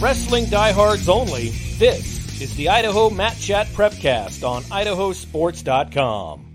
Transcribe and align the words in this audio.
Wrestling 0.00 0.46
diehards 0.46 1.10
only, 1.10 1.50
this 1.78 2.40
is 2.40 2.56
the 2.56 2.70
Idaho 2.70 3.10
Mat 3.10 3.36
Chat 3.38 3.66
Prepcast 3.66 4.48
on 4.48 4.62
idahosports.com. 4.62 6.46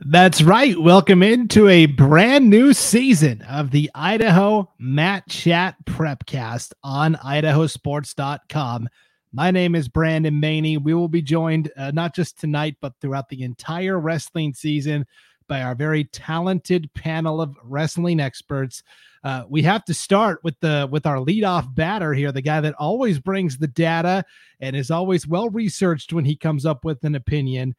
That's 0.00 0.40
right. 0.40 0.80
Welcome 0.80 1.22
into 1.22 1.68
a 1.68 1.84
brand 1.84 2.48
new 2.48 2.72
season 2.72 3.42
of 3.42 3.70
the 3.70 3.90
Idaho 3.94 4.72
Mat 4.78 5.24
Chat 5.28 5.76
Prepcast 5.84 6.72
on 6.82 7.16
idahosports.com. 7.16 8.88
My 9.30 9.50
name 9.50 9.74
is 9.74 9.88
Brandon 9.88 10.40
Baney. 10.40 10.82
We 10.82 10.94
will 10.94 11.08
be 11.08 11.20
joined 11.20 11.70
uh, 11.76 11.90
not 11.90 12.14
just 12.14 12.40
tonight, 12.40 12.76
but 12.80 12.94
throughout 13.02 13.28
the 13.28 13.42
entire 13.42 14.00
wrestling 14.00 14.54
season 14.54 15.04
by 15.48 15.60
our 15.60 15.74
very 15.74 16.04
talented 16.04 16.88
panel 16.94 17.42
of 17.42 17.58
wrestling 17.62 18.20
experts. 18.20 18.82
Uh, 19.24 19.44
we 19.48 19.62
have 19.62 19.84
to 19.86 19.94
start 19.94 20.38
with 20.44 20.58
the 20.60 20.86
with 20.90 21.06
our 21.06 21.16
leadoff 21.16 21.74
batter 21.74 22.12
here, 22.12 22.30
the 22.30 22.42
guy 22.42 22.60
that 22.60 22.74
always 22.74 23.18
brings 23.18 23.56
the 23.56 23.66
data 23.66 24.22
and 24.60 24.76
is 24.76 24.90
always 24.90 25.26
well 25.26 25.48
researched 25.48 26.12
when 26.12 26.26
he 26.26 26.36
comes 26.36 26.66
up 26.66 26.84
with 26.84 27.02
an 27.04 27.14
opinion. 27.14 27.74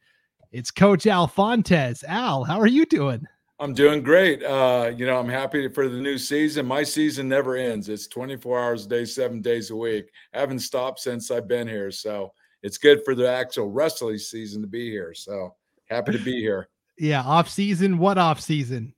It's 0.50 0.72
Coach 0.72 1.06
Al 1.06 1.28
Fontes. 1.28 2.02
Al, 2.04 2.42
how 2.42 2.58
are 2.58 2.66
you 2.66 2.84
doing? 2.84 3.24
I'm 3.58 3.72
doing 3.72 4.02
great. 4.02 4.42
Uh, 4.42 4.92
you 4.94 5.06
know, 5.06 5.18
I'm 5.18 5.28
happy 5.28 5.68
for 5.68 5.88
the 5.88 5.96
new 5.96 6.18
season. 6.18 6.66
My 6.66 6.82
season 6.82 7.28
never 7.28 7.56
ends. 7.56 7.88
It's 7.88 8.06
24 8.08 8.60
hours 8.60 8.84
a 8.84 8.88
day, 8.88 9.04
seven 9.04 9.40
days 9.40 9.70
a 9.70 9.76
week. 9.76 10.10
I 10.34 10.40
haven't 10.40 10.58
stopped 10.58 11.00
since 11.00 11.30
I've 11.30 11.48
been 11.48 11.66
here. 11.66 11.90
So 11.90 12.32
it's 12.62 12.76
good 12.76 13.02
for 13.04 13.14
the 13.14 13.30
actual 13.30 13.70
wrestling 13.70 14.18
season 14.18 14.60
to 14.62 14.68
be 14.68 14.90
here. 14.90 15.14
So 15.14 15.54
happy 15.88 16.12
to 16.12 16.18
be 16.18 16.40
here. 16.40 16.68
Yeah, 16.98 17.20
off 17.24 17.50
season. 17.50 17.98
What 17.98 18.16
off 18.16 18.40
season? 18.40 18.94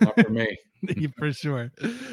Not 0.00 0.14
for 0.20 0.30
me. 0.30 0.56
for 1.18 1.32
sure. 1.32 1.70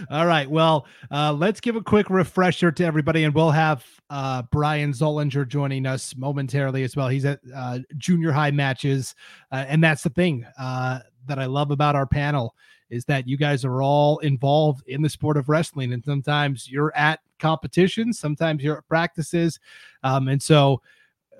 All 0.10 0.26
right. 0.26 0.50
Well, 0.50 0.86
uh, 1.12 1.34
let's 1.34 1.60
give 1.60 1.76
a 1.76 1.82
quick 1.82 2.10
refresher 2.10 2.72
to 2.72 2.86
everybody, 2.86 3.24
and 3.24 3.34
we'll 3.34 3.52
have 3.52 3.86
uh, 4.10 4.44
Bryan 4.44 4.92
Zollinger 4.92 5.48
joining 5.48 5.86
us 5.86 6.16
momentarily 6.16 6.84
as 6.84 6.96
well. 6.96 7.08
He's 7.08 7.26
at 7.26 7.40
uh, 7.56 7.80
junior 7.98 8.32
high 8.32 8.52
matches, 8.52 9.16
uh, 9.52 9.66
and 9.68 9.84
that's 9.84 10.04
the 10.04 10.10
thing 10.10 10.46
uh, 10.60 11.00
that 11.28 11.40
I 11.40 11.46
love 11.46 11.72
about 11.72 11.96
our 11.96 12.08
panel 12.08 12.56
is 12.90 13.04
that 13.06 13.28
you 13.28 13.36
guys 13.36 13.66
are 13.66 13.82
all 13.82 14.18
involved 14.20 14.88
in 14.88 15.02
the 15.02 15.10
sport 15.10 15.38
of 15.38 15.50
wrestling, 15.50 15.94
and 15.94 16.04
sometimes 16.04 16.70
you're 16.70 16.96
at 16.96 17.20
competitions, 17.38 18.18
sometimes 18.18 18.64
you're 18.64 18.78
at 18.78 18.88
practices, 18.88 19.60
um, 20.04 20.30
and 20.30 20.42
so 20.42 20.82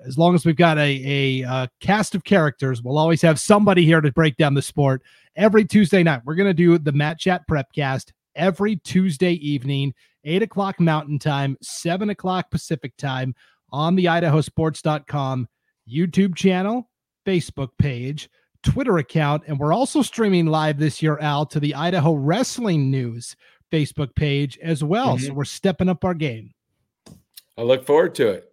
as 0.06 0.16
long 0.16 0.34
as 0.34 0.44
we've 0.44 0.56
got 0.56 0.78
a, 0.78 0.80
a, 0.80 1.42
a, 1.42 1.48
uh, 1.48 1.66
cast 1.80 2.14
of 2.14 2.24
characters, 2.24 2.82
we'll 2.82 2.98
always 2.98 3.22
have 3.22 3.40
somebody 3.40 3.84
here 3.84 4.00
to 4.00 4.12
break 4.12 4.36
down 4.36 4.54
the 4.54 4.62
sport. 4.62 5.02
Every 5.36 5.64
Tuesday 5.64 6.02
night, 6.02 6.22
we're 6.24 6.34
going 6.34 6.48
to 6.48 6.54
do 6.54 6.78
the 6.78 6.92
Mat 6.92 7.18
Chat 7.18 7.42
Prepcast 7.48 8.12
every 8.34 8.76
Tuesday 8.76 9.32
evening, 9.32 9.94
8 10.24 10.42
o'clock 10.42 10.80
Mountain 10.80 11.18
Time, 11.18 11.56
7 11.62 12.10
o'clock 12.10 12.50
Pacific 12.50 12.96
Time 12.96 13.34
on 13.70 13.94
the 13.94 14.06
idahosports.com 14.06 15.48
YouTube 15.88 16.34
channel, 16.34 16.88
Facebook 17.26 17.70
page, 17.78 18.28
Twitter 18.62 18.98
account, 18.98 19.44
and 19.46 19.58
we're 19.58 19.72
also 19.72 20.02
streaming 20.02 20.46
live 20.46 20.78
this 20.78 21.02
year, 21.02 21.18
Al, 21.18 21.46
to 21.46 21.60
the 21.60 21.74
Idaho 21.74 22.14
Wrestling 22.14 22.90
News 22.90 23.36
Facebook 23.72 24.14
page 24.14 24.58
as 24.62 24.82
well. 24.82 25.16
Mm-hmm. 25.16 25.26
So 25.26 25.32
we're 25.34 25.44
stepping 25.44 25.88
up 25.88 26.04
our 26.04 26.14
game. 26.14 26.52
I 27.56 27.62
look 27.62 27.86
forward 27.86 28.14
to 28.16 28.28
it 28.28 28.47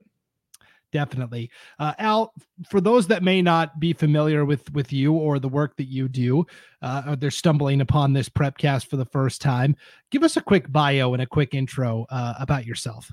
definitely. 0.96 1.52
Uh, 1.78 1.92
Al, 2.00 2.34
for 2.70 2.80
those 2.80 3.06
that 3.08 3.22
may 3.22 3.42
not 3.42 3.82
be 3.82 3.92
familiar 3.92 4.46
with 4.46 4.72
with 4.72 4.94
you 4.94 5.12
or 5.12 5.40
the 5.40 5.50
work 5.50 5.76
that 5.76 5.90
you 5.90 6.08
do, 6.08 6.46
uh, 6.82 7.04
or 7.10 7.16
they're 7.18 7.32
stumbling 7.32 7.82
upon 7.82 8.14
this 8.14 8.30
prepcast 8.30 8.88
for 8.88 8.96
the 8.96 9.04
first 9.04 9.42
time, 9.42 9.76
give 10.10 10.24
us 10.24 10.38
a 10.38 10.42
quick 10.42 10.72
bio 10.72 11.12
and 11.12 11.22
a 11.22 11.26
quick 11.26 11.54
intro 11.54 12.06
uh, 12.10 12.36
about 12.40 12.66
yourself. 12.66 13.12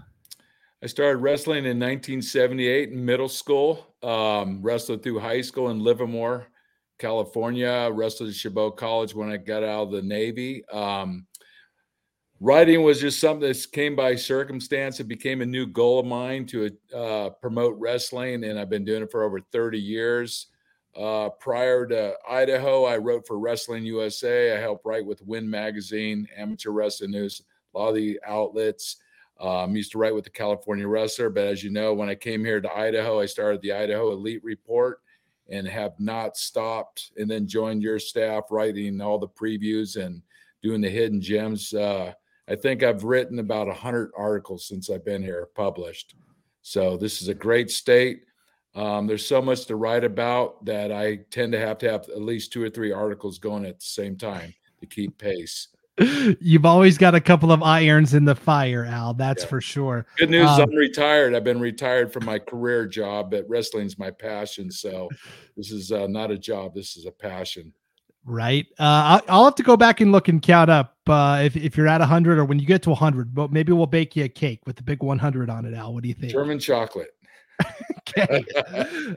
I 0.80 0.86
started 0.86 1.16
wrestling 1.16 1.64
in 1.64 1.80
1978 1.80 2.90
in 2.90 3.04
middle 3.04 3.28
school. 3.28 3.96
Um, 4.04 4.62
wrestled 4.62 5.02
through 5.02 5.18
high 5.18 5.40
school 5.40 5.70
in 5.70 5.80
Livermore, 5.80 6.46
California. 7.00 7.90
Wrestled 7.92 8.28
at 8.28 8.36
Chabot 8.36 8.76
College 8.76 9.12
when 9.12 9.28
I 9.28 9.38
got 9.38 9.64
out 9.64 9.88
of 9.88 9.90
the 9.90 10.02
Navy. 10.02 10.64
Um, 10.68 11.26
writing 12.42 12.82
was 12.82 13.00
just 13.00 13.20
something 13.20 13.48
that 13.48 13.66
came 13.70 13.94
by 13.94 14.16
circumstance. 14.16 14.98
It 14.98 15.04
became 15.04 15.42
a 15.42 15.46
new 15.46 15.64
goal 15.64 16.00
of 16.00 16.06
mine 16.06 16.44
to 16.46 16.70
uh, 16.94 17.30
promote 17.30 17.78
wrestling, 17.78 18.42
and 18.44 18.58
I've 18.58 18.68
been 18.68 18.84
doing 18.84 19.04
it 19.04 19.12
for 19.12 19.22
over 19.22 19.40
30 19.40 19.78
years. 19.78 20.48
Uh, 20.96 21.28
prior 21.28 21.86
to 21.86 22.14
Idaho, 22.28 22.84
I 22.84 22.96
wrote 22.96 23.28
for 23.28 23.38
Wrestling 23.38 23.84
USA. 23.86 24.56
I 24.56 24.60
helped 24.60 24.84
write 24.84 25.06
with 25.06 25.22
Win 25.22 25.48
Magazine, 25.48 26.26
Amateur 26.36 26.70
Wrestling 26.70 27.12
News, 27.12 27.42
a 27.74 27.78
lot 27.78 27.90
of 27.90 27.94
the 27.94 28.18
outlets. 28.26 28.96
Um, 29.40 29.74
used 29.76 29.92
to 29.92 29.98
write 29.98 30.14
with 30.14 30.24
the 30.24 30.30
California 30.30 30.86
Wrestler, 30.86 31.30
but 31.30 31.46
as 31.46 31.62
you 31.62 31.70
know, 31.70 31.94
when 31.94 32.08
I 32.08 32.14
came 32.14 32.44
here 32.44 32.60
to 32.60 32.76
Idaho, 32.76 33.20
I 33.20 33.26
started 33.26 33.62
the 33.62 33.72
Idaho 33.72 34.12
Elite 34.12 34.42
Report 34.42 35.00
and 35.48 35.66
have 35.66 35.98
not 35.98 36.36
stopped. 36.36 37.12
And 37.16 37.30
then 37.30 37.46
joined 37.46 37.82
your 37.82 37.98
staff, 37.98 38.44
writing 38.50 39.00
all 39.00 39.18
the 39.18 39.28
previews 39.28 39.96
and 39.96 40.22
doing 40.62 40.80
the 40.80 40.90
hidden 40.90 41.20
gems. 41.20 41.72
Uh, 41.72 42.12
I 42.48 42.56
think 42.56 42.82
I've 42.82 43.04
written 43.04 43.38
about 43.38 43.68
100 43.68 44.12
articles 44.16 44.66
since 44.66 44.90
I've 44.90 45.04
been 45.04 45.22
here 45.22 45.48
published. 45.54 46.14
So 46.62 46.96
this 46.96 47.22
is 47.22 47.28
a 47.28 47.34
great 47.34 47.70
state. 47.70 48.22
Um, 48.74 49.06
there's 49.06 49.26
so 49.26 49.42
much 49.42 49.66
to 49.66 49.76
write 49.76 50.04
about 50.04 50.64
that 50.64 50.90
I 50.90 51.20
tend 51.30 51.52
to 51.52 51.58
have 51.58 51.78
to 51.78 51.90
have 51.90 52.08
at 52.08 52.22
least 52.22 52.52
two 52.52 52.62
or 52.62 52.70
three 52.70 52.92
articles 52.92 53.38
going 53.38 53.66
at 53.66 53.78
the 53.78 53.84
same 53.84 54.16
time 54.16 54.54
to 54.80 54.86
keep 54.86 55.18
pace. 55.18 55.68
You've 56.40 56.64
always 56.64 56.96
got 56.96 57.14
a 57.14 57.20
couple 57.20 57.52
of 57.52 57.62
irons 57.62 58.14
in 58.14 58.24
the 58.24 58.34
fire, 58.34 58.86
Al. 58.86 59.12
That's 59.12 59.42
yeah. 59.42 59.48
for 59.48 59.60
sure. 59.60 60.06
Good 60.16 60.30
news, 60.30 60.48
um, 60.48 60.62
I'm 60.62 60.74
retired. 60.74 61.34
I've 61.34 61.44
been 61.44 61.60
retired 61.60 62.12
from 62.12 62.24
my 62.24 62.38
career 62.38 62.86
job, 62.86 63.30
but 63.30 63.46
wrestling's 63.46 63.98
my 63.98 64.10
passion. 64.10 64.70
So 64.70 65.10
this 65.54 65.70
is 65.70 65.92
uh, 65.92 66.06
not 66.06 66.30
a 66.30 66.38
job. 66.38 66.74
This 66.74 66.96
is 66.96 67.04
a 67.04 67.12
passion. 67.12 67.74
Right. 68.24 68.66
Uh, 68.78 69.20
I'll 69.28 69.44
have 69.44 69.56
to 69.56 69.62
go 69.62 69.76
back 69.76 70.00
and 70.00 70.12
look 70.12 70.28
and 70.28 70.40
count 70.40 70.70
up 70.70 70.96
uh, 71.08 71.40
if, 71.42 71.56
if 71.56 71.76
you're 71.76 71.88
at 71.88 72.00
100 72.00 72.38
or 72.38 72.44
when 72.44 72.58
you 72.58 72.66
get 72.66 72.82
to 72.82 72.90
100. 72.90 73.34
But 73.34 73.50
maybe 73.50 73.72
we'll 73.72 73.86
bake 73.86 74.14
you 74.14 74.24
a 74.24 74.28
cake 74.28 74.60
with 74.64 74.76
the 74.76 74.82
big 74.82 75.02
100 75.02 75.50
on 75.50 75.64
it, 75.64 75.74
Al. 75.74 75.92
What 75.92 76.02
do 76.02 76.08
you 76.08 76.14
think? 76.14 76.32
German 76.32 76.58
chocolate. 76.58 77.10
okay. 78.18 78.44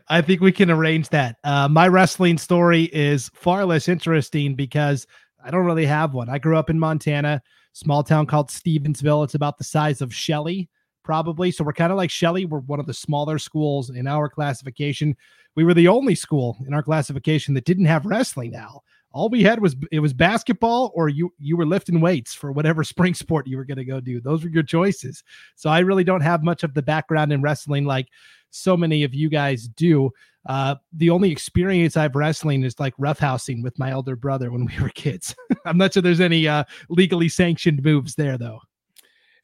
I 0.09 0.21
think 0.21 0.41
we 0.41 0.51
can 0.51 0.71
arrange 0.71 1.09
that. 1.09 1.37
Uh, 1.43 1.67
my 1.67 1.87
wrestling 1.87 2.37
story 2.37 2.83
is 2.85 3.29
far 3.33 3.65
less 3.65 3.87
interesting 3.87 4.55
because 4.55 5.05
I 5.43 5.51
don't 5.51 5.65
really 5.65 5.85
have 5.85 6.13
one. 6.13 6.29
I 6.29 6.39
grew 6.39 6.57
up 6.57 6.69
in 6.69 6.79
Montana, 6.79 7.41
small 7.73 8.03
town 8.03 8.25
called 8.25 8.49
Stevensville. 8.49 9.23
It's 9.23 9.35
about 9.35 9.57
the 9.57 9.63
size 9.63 10.01
of 10.01 10.13
Shelley, 10.13 10.69
probably. 11.03 11.51
So 11.51 11.63
we're 11.63 11.73
kind 11.73 11.91
of 11.91 11.97
like 11.97 12.09
Shelley. 12.09 12.45
We're 12.45 12.59
one 12.59 12.79
of 12.79 12.87
the 12.87 12.93
smaller 12.93 13.37
schools 13.37 13.91
in 13.91 14.07
our 14.07 14.29
classification. 14.29 15.15
We 15.55 15.63
were 15.63 15.73
the 15.73 15.87
only 15.87 16.15
school 16.15 16.57
in 16.67 16.73
our 16.73 16.83
classification 16.83 17.53
that 17.53 17.65
didn't 17.65 17.85
have 17.85 18.05
wrestling 18.05 18.51
now 18.51 18.81
all 19.15 19.29
we 19.29 19.41
had 19.41 19.61
was 19.61 19.77
it 19.93 20.01
was 20.01 20.13
basketball 20.13 20.91
or 20.93 21.07
you 21.07 21.33
you 21.39 21.55
were 21.55 21.65
lifting 21.65 22.01
weights 22.01 22.33
for 22.33 22.51
whatever 22.51 22.83
spring 22.93 23.13
sport 23.13 23.47
you 23.47 23.55
were 23.55 23.65
going 23.65 23.77
to 23.77 23.85
go 23.85 24.01
do. 24.01 24.19
Those 24.19 24.43
were 24.43 24.49
your 24.49 24.61
choices. 24.61 25.23
So 25.55 25.69
i 25.69 25.79
really 25.79 26.03
don't 26.03 26.21
have 26.21 26.43
much 26.43 26.63
of 26.63 26.73
the 26.73 26.81
background 26.81 27.31
in 27.31 27.41
wrestling 27.41 27.85
like 27.85 28.09
so 28.51 28.77
many 28.77 29.03
of 29.03 29.13
you 29.13 29.29
guys 29.29 29.67
do. 29.67 30.11
Uh, 30.45 30.75
the 30.93 31.09
only 31.09 31.31
experience 31.31 31.97
i've 31.97 32.15
wrestling 32.15 32.63
is 32.63 32.79
like 32.79 32.95
roughhousing 32.97 33.63
with 33.63 33.79
my 33.79 33.89
elder 33.89 34.15
brother 34.15 34.51
when 34.51 34.65
we 34.77 34.83
were 34.83 34.89
kids. 34.89 35.33
I'm 35.65 35.77
not 35.77 35.93
sure 35.93 36.03
there's 36.03 36.19
any 36.19 36.47
uh, 36.47 36.65
legally 36.89 37.29
sanctioned 37.29 37.83
moves 37.83 38.15
there 38.15 38.37
though. 38.37 38.59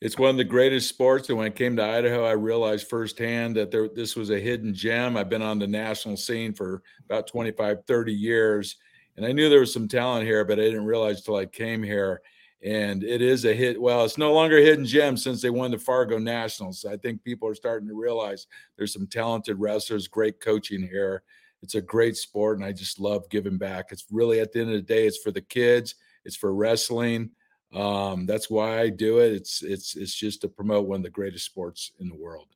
It's 0.01 0.17
one 0.17 0.31
of 0.31 0.38
the 0.38 0.44
greatest 0.44 0.89
sports 0.89 1.29
and 1.29 1.38
when 1.38 1.47
i 1.47 1.50
came 1.50 1.77
to 1.77 1.85
idaho 1.85 2.25
i 2.25 2.33
realized 2.33 2.89
firsthand 2.89 3.56
that 3.56 3.71
there, 3.71 3.88
this 3.88 4.17
was 4.17 4.31
a 4.31 4.39
hidden 4.39 4.74
gem. 4.74 5.15
I've 5.15 5.29
been 5.29 5.41
on 5.41 5.59
the 5.59 5.67
national 5.67 6.17
scene 6.17 6.53
for 6.53 6.83
about 7.06 7.27
25 7.27 7.85
30 7.85 8.13
years 8.13 8.75
and 9.18 9.25
I 9.25 9.31
knew 9.31 9.50
there 9.50 9.60
was 9.60 9.74
some 9.74 9.88
talent 9.88 10.25
here, 10.25 10.44
but 10.46 10.60
I 10.60 10.63
didn't 10.63 10.86
realize 10.86 11.22
till 11.22 11.36
I 11.36 11.46
came 11.46 11.84
here. 11.84 12.22
And 12.63 13.04
it 13.04 13.24
is 13.24 13.46
a 13.46 13.54
hit. 13.56 13.81
Well, 13.81 14.06
it's 14.06 14.19
no 14.19 14.34
longer 14.34 14.60
a 14.60 14.63
hidden 14.63 14.86
gem 14.86 15.18
since 15.18 15.42
they 15.42 15.50
won 15.50 15.72
the 15.72 15.80
Fargo 15.80 16.19
Nationals. 16.19 16.86
I 16.86 16.96
think 16.96 17.24
people 17.24 17.48
are 17.48 17.56
starting 17.56 17.88
to 17.88 18.00
realize 18.00 18.46
there's 18.78 18.94
some 18.94 19.08
talented 19.08 19.60
wrestlers, 19.60 20.08
great 20.08 20.40
coaching 20.40 20.81
here. 20.81 21.24
It's 21.63 21.75
a 21.75 21.81
great 21.81 22.18
sport, 22.18 22.58
and 22.58 22.66
I 22.66 22.72
just 22.72 23.00
love 23.00 23.30
giving 23.30 23.58
back. 23.58 23.92
It's 23.92 24.06
really 24.12 24.40
at 24.40 24.52
the 24.52 24.62
end 24.62 24.69
of 24.69 24.75
the 24.75 24.81
day, 24.81 25.08
it's 25.08 25.18
for 25.18 25.31
the 25.31 25.42
kids, 25.42 25.96
it's 26.24 26.36
for 26.36 26.54
wrestling. 26.54 27.31
Um, 27.74 28.25
that's 28.25 28.50
why 28.50 28.80
I 28.80 28.90
do 28.90 29.19
it. 29.19 29.31
It's 29.34 29.63
it's 29.63 29.96
it's 29.96 30.13
just 30.13 30.42
to 30.42 30.50
promote 30.50 30.88
one 30.88 30.98
of 30.98 31.04
the 31.04 31.10
greatest 31.10 31.46
sports 31.46 31.94
in 32.00 32.10
the 32.10 32.16
world. 32.16 32.48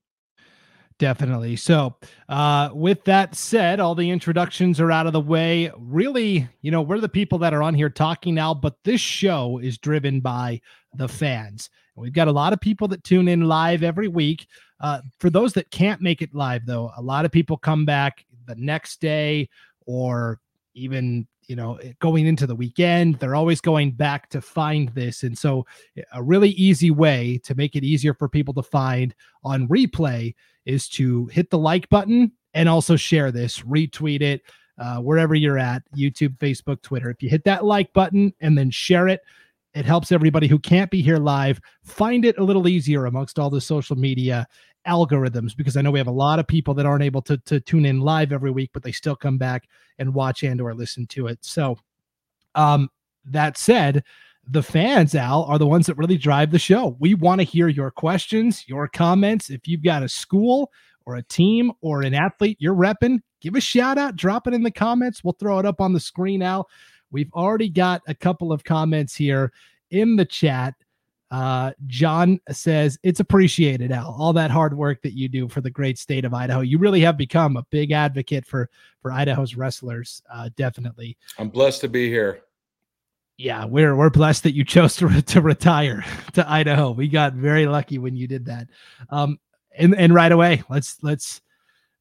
Definitely. 0.97 1.57
So, 1.57 1.97
uh, 2.29 2.69
with 2.73 3.03
that 3.03 3.35
said, 3.35 3.81
all 3.81 3.95
the 3.95 4.09
introductions 4.09 4.79
are 4.79 4.91
out 4.91 5.07
of 5.07 5.13
the 5.13 5.19
way. 5.19 5.69
Really, 5.77 6.47
you 6.61 6.71
know, 6.71 6.81
we're 6.81 7.01
the 7.01 7.09
people 7.09 7.37
that 7.39 7.53
are 7.53 7.61
on 7.61 7.73
here 7.73 7.89
talking 7.89 8.33
now, 8.33 8.53
but 8.53 8.77
this 8.85 9.01
show 9.01 9.57
is 9.57 9.77
driven 9.77 10.21
by 10.21 10.61
the 10.93 11.09
fans. 11.09 11.69
we've 11.97 12.13
got 12.13 12.29
a 12.29 12.31
lot 12.31 12.53
of 12.53 12.61
people 12.61 12.87
that 12.87 13.03
tune 13.03 13.27
in 13.27 13.41
live 13.41 13.83
every 13.83 14.07
week. 14.07 14.47
Uh, 14.79 15.01
for 15.19 15.29
those 15.29 15.51
that 15.53 15.69
can't 15.69 16.01
make 16.01 16.21
it 16.21 16.33
live, 16.33 16.65
though, 16.65 16.91
a 16.95 17.01
lot 17.01 17.25
of 17.25 17.31
people 17.31 17.57
come 17.57 17.85
back 17.85 18.25
the 18.45 18.55
next 18.55 19.01
day 19.01 19.49
or 19.85 20.39
even 20.75 21.27
you 21.47 21.55
know 21.55 21.79
going 21.99 22.25
into 22.25 22.47
the 22.47 22.55
weekend 22.55 23.19
they're 23.19 23.35
always 23.35 23.61
going 23.61 23.91
back 23.91 24.29
to 24.29 24.41
find 24.41 24.89
this 24.89 25.21
and 25.21 25.37
so 25.37 25.65
a 26.13 26.23
really 26.23 26.49
easy 26.51 26.89
way 26.89 27.39
to 27.43 27.53
make 27.53 27.75
it 27.75 27.83
easier 27.83 28.15
for 28.15 28.27
people 28.27 28.53
to 28.53 28.63
find 28.63 29.13
on 29.43 29.67
replay 29.67 30.33
is 30.65 30.87
to 30.89 31.25
hit 31.27 31.49
the 31.49 31.57
like 31.57 31.87
button 31.89 32.31
and 32.53 32.69
also 32.69 32.95
share 32.95 33.31
this 33.31 33.59
retweet 33.61 34.21
it 34.21 34.41
uh, 34.77 34.97
wherever 34.97 35.35
you're 35.35 35.57
at 35.57 35.83
youtube 35.95 36.37
facebook 36.37 36.81
twitter 36.81 37.09
if 37.09 37.21
you 37.21 37.29
hit 37.29 37.43
that 37.43 37.65
like 37.65 37.91
button 37.93 38.33
and 38.41 38.57
then 38.57 38.69
share 38.69 39.07
it 39.07 39.21
it 39.73 39.85
helps 39.85 40.11
everybody 40.11 40.47
who 40.47 40.59
can't 40.59 40.91
be 40.91 41.01
here 41.01 41.17
live 41.17 41.59
find 41.83 42.25
it 42.25 42.37
a 42.37 42.43
little 42.43 42.67
easier 42.67 43.05
amongst 43.05 43.39
all 43.39 43.49
the 43.49 43.61
social 43.61 43.95
media 43.95 44.47
algorithms 44.87 45.55
because 45.55 45.77
I 45.77 45.81
know 45.81 45.91
we 45.91 45.99
have 45.99 46.07
a 46.07 46.11
lot 46.11 46.39
of 46.39 46.47
people 46.47 46.73
that 46.75 46.85
aren't 46.85 47.03
able 47.03 47.21
to, 47.23 47.37
to 47.37 47.59
tune 47.59 47.85
in 47.85 48.01
live 48.01 48.31
every 48.31 48.51
week, 48.51 48.69
but 48.73 48.83
they 48.83 48.91
still 48.91 49.15
come 49.15 49.37
back 49.37 49.67
and 49.97 50.13
watch 50.13 50.43
and 50.43 50.61
or 50.61 50.73
listen 50.73 51.07
to 51.07 51.27
it. 51.27 51.39
So 51.41 51.77
um 52.53 52.89
that 53.25 53.57
said, 53.57 54.03
the 54.47 54.63
fans, 54.63 55.15
Al, 55.15 55.43
are 55.43 55.57
the 55.57 55.67
ones 55.67 55.87
that 55.87 55.97
really 55.97 56.17
drive 56.17 56.51
the 56.51 56.59
show. 56.59 56.95
We 56.99 57.15
want 57.15 57.41
to 57.41 57.45
hear 57.45 57.67
your 57.67 57.91
questions, 57.91 58.67
your 58.67 58.87
comments. 58.87 59.49
If 59.49 59.67
you've 59.67 59.83
got 59.83 60.03
a 60.03 60.09
school 60.09 60.71
or 61.05 61.15
a 61.15 61.23
team 61.23 61.71
or 61.81 62.01
an 62.03 62.13
athlete 62.13 62.57
you're 62.59 62.75
repping, 62.75 63.19
give 63.41 63.55
a 63.55 63.61
shout 63.61 63.97
out, 63.97 64.15
drop 64.15 64.47
it 64.47 64.53
in 64.53 64.63
the 64.63 64.71
comments. 64.71 65.23
We'll 65.23 65.33
throw 65.39 65.59
it 65.59 65.65
up 65.65 65.81
on 65.81 65.93
the 65.93 65.99
screen, 65.99 66.41
Al. 66.41 66.67
We've 67.11 67.31
already 67.33 67.69
got 67.69 68.01
a 68.07 68.15
couple 68.15 68.51
of 68.51 68.63
comments 68.63 69.15
here 69.15 69.51
in 69.91 70.15
the 70.15 70.25
chat. 70.25 70.75
Uh, 71.31 71.71
John 71.87 72.39
says 72.51 72.99
it's 73.03 73.19
appreciated, 73.19 73.91
Al. 73.91 74.15
All 74.17 74.33
that 74.33 74.51
hard 74.51 74.77
work 74.77 75.01
that 75.01 75.13
you 75.13 75.27
do 75.27 75.47
for 75.47 75.61
the 75.61 75.71
great 75.71 75.97
state 75.97 76.23
of 76.23 76.33
Idaho. 76.33 76.61
You 76.61 76.77
really 76.77 77.01
have 77.01 77.17
become 77.17 77.57
a 77.57 77.65
big 77.71 77.91
advocate 77.91 78.45
for 78.45 78.69
for 79.01 79.11
Idaho's 79.11 79.55
wrestlers. 79.55 80.21
Uh, 80.31 80.49
definitely. 80.55 81.17
I'm 81.39 81.49
blessed 81.49 81.81
to 81.81 81.87
be 81.87 82.09
here. 82.09 82.41
Yeah, 83.37 83.65
we're 83.65 83.95
we're 83.95 84.09
blessed 84.09 84.43
that 84.43 84.55
you 84.55 84.63
chose 84.63 84.95
to 84.97 85.21
to 85.21 85.41
retire 85.41 86.05
to 86.33 86.49
Idaho. 86.49 86.91
We 86.91 87.07
got 87.07 87.33
very 87.33 87.65
lucky 87.65 87.97
when 87.97 88.15
you 88.15 88.27
did 88.27 88.45
that. 88.45 88.67
Um, 89.09 89.39
and 89.77 89.95
and 89.95 90.13
right 90.13 90.31
away, 90.31 90.63
let's 90.69 90.97
let's 91.03 91.41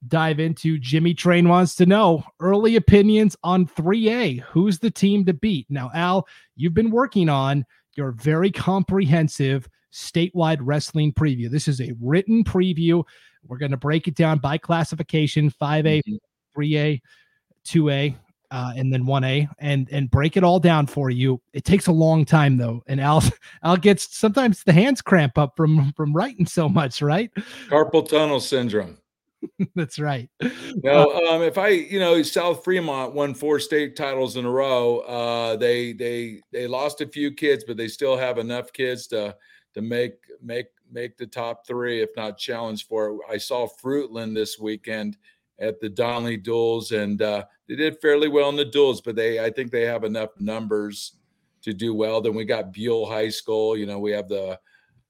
dive 0.07 0.39
into 0.39 0.79
Jimmy 0.79 1.15
Train 1.15 1.49
wants 1.49 1.75
to 1.77 1.87
know 1.87 2.25
early 2.41 2.77
opinions 2.77 3.37
on 3.43 3.67
3A. 3.67 4.41
Who's 4.41 4.79
the 4.79 4.91
team 4.91 5.25
to 5.25 5.33
beat? 5.33 5.67
Now, 5.71 5.91
Al, 5.95 6.29
you've 6.57 6.75
been 6.75 6.91
working 6.91 7.29
on 7.29 7.65
your 7.97 8.13
very 8.13 8.51
comprehensive 8.51 9.69
statewide 9.93 10.59
wrestling 10.61 11.13
preview. 11.13 11.51
This 11.51 11.69
is 11.69 11.81
a 11.81 11.95
written 12.01 12.45
preview. 12.45 13.05
We're 13.47 13.59
going 13.59 13.71
to 13.71 13.77
break 13.77 14.09
it 14.09 14.15
down 14.15 14.39
by 14.39 14.59
classification 14.59 15.51
5A, 15.51 16.03
3A, 16.57 17.01
2A. 17.67 18.15
Uh, 18.55 18.73
and 18.77 18.93
then 18.93 19.03
1A 19.03 19.49
and 19.59 19.89
and 19.91 20.09
break 20.13 20.37
it 20.37 20.45
all 20.45 20.61
down 20.61 20.87
for 20.87 21.11
you. 21.11 21.41
It 21.53 21.65
takes 21.65 21.89
a 21.89 21.93
long 21.93 22.25
time 22.25 22.57
though. 22.57 22.85
And 22.87 23.01
Al 23.01 23.21
Al 23.65 23.77
gets 23.77 24.17
sometimes 24.17 24.63
the 24.63 24.73
hands 24.73 25.03
cramp 25.03 25.37
up 25.37 25.57
from 25.57 25.93
from 25.97 26.13
writing 26.13 26.47
so 26.47 26.69
much, 26.69 27.03
right? 27.03 27.33
Carpal 27.69 28.09
tunnel 28.09 28.39
syndrome. 28.39 28.99
That's 29.75 29.99
right. 29.99 30.31
No, 30.85 31.11
uh, 31.11 31.35
um, 31.35 31.43
if 31.43 31.59
I, 31.59 31.69
you 31.69 31.99
know, 31.99 32.23
South 32.23 32.63
Fremont 32.63 33.13
won 33.13 33.35
four 33.35 33.59
state 33.59 33.97
titles 33.97 34.37
in 34.37 34.45
a 34.45 34.51
row. 34.51 35.01
Uh, 35.01 35.57
they 35.57 35.93
they 35.93 36.41
they 36.53 36.69
lost 36.69 37.01
a 37.01 37.09
few 37.09 37.33
kids, 37.33 37.65
but 37.67 37.77
they 37.77 37.89
still 37.89 38.17
have 38.17 38.39
enough 38.39 38.73
kids 38.73 39.09
to 39.09 39.35
to 39.75 39.83
make 39.83 40.15
make 40.41 40.67
make 40.93 41.17
the 41.17 41.27
top 41.27 41.67
three, 41.67 42.03
if 42.03 42.11
not 42.17 42.39
challenge 42.39 42.87
for 42.87 43.09
it. 43.09 43.19
I 43.29 43.37
saw 43.37 43.67
Fruitland 43.83 44.33
this 44.33 44.61
weekend 44.61 45.17
at 45.59 45.81
the 45.81 45.89
Donnelly 45.89 46.37
duels, 46.37 46.93
and 46.93 47.23
uh, 47.23 47.45
they 47.69 47.77
did 47.77 48.01
fairly 48.01 48.29
well 48.29 48.49
in 48.49 48.57
the 48.57 48.65
duels, 48.65 49.01
but 49.01 49.17
they 49.17 49.45
I 49.45 49.51
think 49.51 49.71
they 49.71 49.83
have 49.83 50.05
enough 50.05 50.31
numbers 50.39 51.17
to 51.63 51.73
do 51.73 51.95
well. 51.95 52.21
Then 52.21 52.35
we 52.35 52.45
got 52.45 52.73
Buhl 52.73 53.07
High 53.07 53.31
School. 53.31 53.77
You 53.77 53.87
know, 53.87 53.99
we 53.99 54.13
have 54.13 54.29
the 54.29 54.59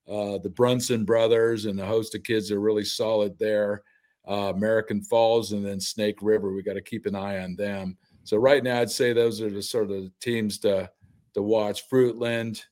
uh, 0.09 0.39
the 0.39 0.53
Brunson 0.55 1.05
brothers 1.05 1.65
and 1.65 1.81
a 1.81 1.87
host 1.87 2.15
of 2.15 2.23
kids 2.23 2.49
that 2.49 2.57
are 2.57 2.61
really 2.61 2.85
solid 2.85 3.39
there 3.39 3.83
uh, 4.29 4.53
American 4.55 5.03
Falls, 5.03 5.53
and 5.53 5.65
then 5.65 5.81
Snake 5.81 6.19
River. 6.23 6.53
We 6.53 6.63
got 6.63 6.75
to 6.75 6.83
keep 6.83 7.07
an 7.07 7.15
eye 7.15 7.41
on 7.41 7.57
them. 7.57 7.97
So 8.25 8.37
right 8.37 8.63
now, 8.63 8.81
I'd 8.81 8.91
say 8.91 9.13
those 9.13 9.41
are 9.41 9.51
the 9.51 9.63
sort 9.63 9.91
of 9.91 10.11
teams 10.21 10.59
to 10.61 10.91
to 11.35 11.43
watch. 11.43 11.89
Fruitland, 11.91 12.63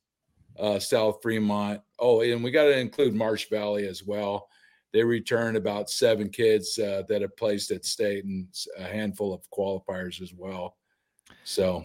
uh, 0.59 0.79
South 0.79 1.19
Fremont. 1.23 1.81
Oh, 1.99 2.21
and 2.23 2.43
we 2.43 2.51
got 2.51 2.65
to 2.65 2.79
include 2.79 3.15
Marsh 3.15 3.49
Valley 3.51 3.87
as 3.87 4.03
well. 4.03 4.49
They 4.93 5.03
returned 5.03 5.56
about 5.56 5.91
seven 5.91 6.29
kids 6.29 6.79
uh, 6.79 7.03
that 7.09 7.23
have 7.23 7.37
placed 7.37 7.71
at 7.71 7.85
state 7.85 8.25
and 8.25 8.47
a 8.79 8.85
handful 8.85 9.33
of 9.33 9.43
qualifiers 9.50 10.21
as 10.21 10.35
well. 10.35 10.77
So 11.44 11.85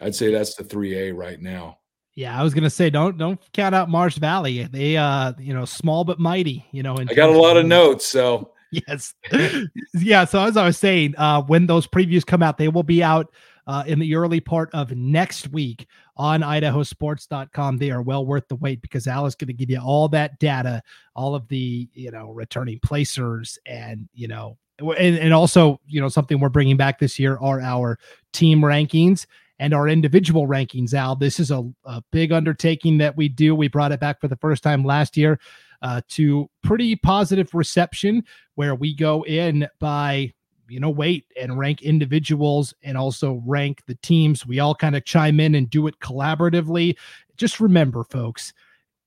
I'd 0.00 0.14
say 0.14 0.32
that's 0.32 0.54
the 0.54 0.64
3A 0.64 1.16
right 1.16 1.40
now. 1.40 1.78
Yeah, 2.14 2.38
I 2.38 2.42
was 2.42 2.52
gonna 2.52 2.70
say 2.70 2.90
don't 2.90 3.16
don't 3.16 3.40
count 3.52 3.74
out 3.74 3.88
Marsh 3.88 4.18
Valley. 4.18 4.64
They 4.64 4.96
uh 4.96 5.32
you 5.38 5.54
know 5.54 5.64
small 5.64 6.04
but 6.04 6.18
mighty. 6.18 6.66
You 6.72 6.82
know, 6.82 6.96
I 6.98 7.04
got 7.04 7.30
a 7.30 7.38
lot 7.38 7.56
of 7.56 7.66
notes, 7.66 8.04
so 8.04 8.52
yes. 8.72 9.14
yeah. 9.94 10.24
So 10.24 10.42
as 10.42 10.56
I 10.56 10.66
was 10.66 10.76
saying, 10.76 11.14
uh, 11.16 11.42
when 11.42 11.66
those 11.66 11.86
previews 11.86 12.26
come 12.26 12.42
out, 12.42 12.58
they 12.58 12.68
will 12.68 12.82
be 12.82 13.02
out 13.02 13.32
uh, 13.70 13.84
in 13.86 14.00
the 14.00 14.16
early 14.16 14.40
part 14.40 14.68
of 14.72 14.90
next 14.90 15.48
week 15.52 15.86
on 16.16 16.40
idahosports.com. 16.40 17.78
They 17.78 17.92
are 17.92 18.02
well 18.02 18.26
worth 18.26 18.48
the 18.48 18.56
wait 18.56 18.82
because 18.82 19.06
Al 19.06 19.26
is 19.26 19.36
going 19.36 19.46
to 19.46 19.52
give 19.52 19.70
you 19.70 19.78
all 19.78 20.08
that 20.08 20.40
data, 20.40 20.82
all 21.14 21.36
of 21.36 21.46
the, 21.46 21.88
you 21.92 22.10
know, 22.10 22.32
returning 22.32 22.80
placers 22.82 23.60
and, 23.66 24.08
you 24.12 24.26
know, 24.26 24.58
and, 24.80 25.16
and 25.16 25.32
also, 25.32 25.78
you 25.86 26.00
know, 26.00 26.08
something 26.08 26.40
we're 26.40 26.48
bringing 26.48 26.76
back 26.76 26.98
this 26.98 27.16
year 27.16 27.38
are 27.40 27.60
our 27.60 27.96
team 28.32 28.60
rankings 28.60 29.24
and 29.60 29.72
our 29.72 29.86
individual 29.86 30.48
rankings. 30.48 30.92
Al, 30.92 31.14
this 31.14 31.38
is 31.38 31.52
a, 31.52 31.62
a 31.84 32.02
big 32.10 32.32
undertaking 32.32 32.98
that 32.98 33.16
we 33.16 33.28
do. 33.28 33.54
We 33.54 33.68
brought 33.68 33.92
it 33.92 34.00
back 34.00 34.20
for 34.20 34.26
the 34.26 34.36
first 34.38 34.64
time 34.64 34.84
last 34.84 35.16
year 35.16 35.38
uh, 35.80 36.00
to 36.08 36.50
pretty 36.64 36.96
positive 36.96 37.54
reception 37.54 38.24
where 38.56 38.74
we 38.74 38.96
go 38.96 39.24
in 39.26 39.68
by 39.78 40.32
you 40.70 40.80
know 40.80 40.90
wait 40.90 41.26
and 41.40 41.58
rank 41.58 41.82
individuals 41.82 42.74
and 42.82 42.96
also 42.96 43.42
rank 43.46 43.82
the 43.86 43.96
teams. 43.96 44.46
We 44.46 44.60
all 44.60 44.74
kind 44.74 44.96
of 44.96 45.04
chime 45.04 45.40
in 45.40 45.54
and 45.54 45.68
do 45.68 45.86
it 45.86 45.98
collaboratively. 46.00 46.96
Just 47.36 47.60
remember 47.60 48.04
folks 48.04 48.52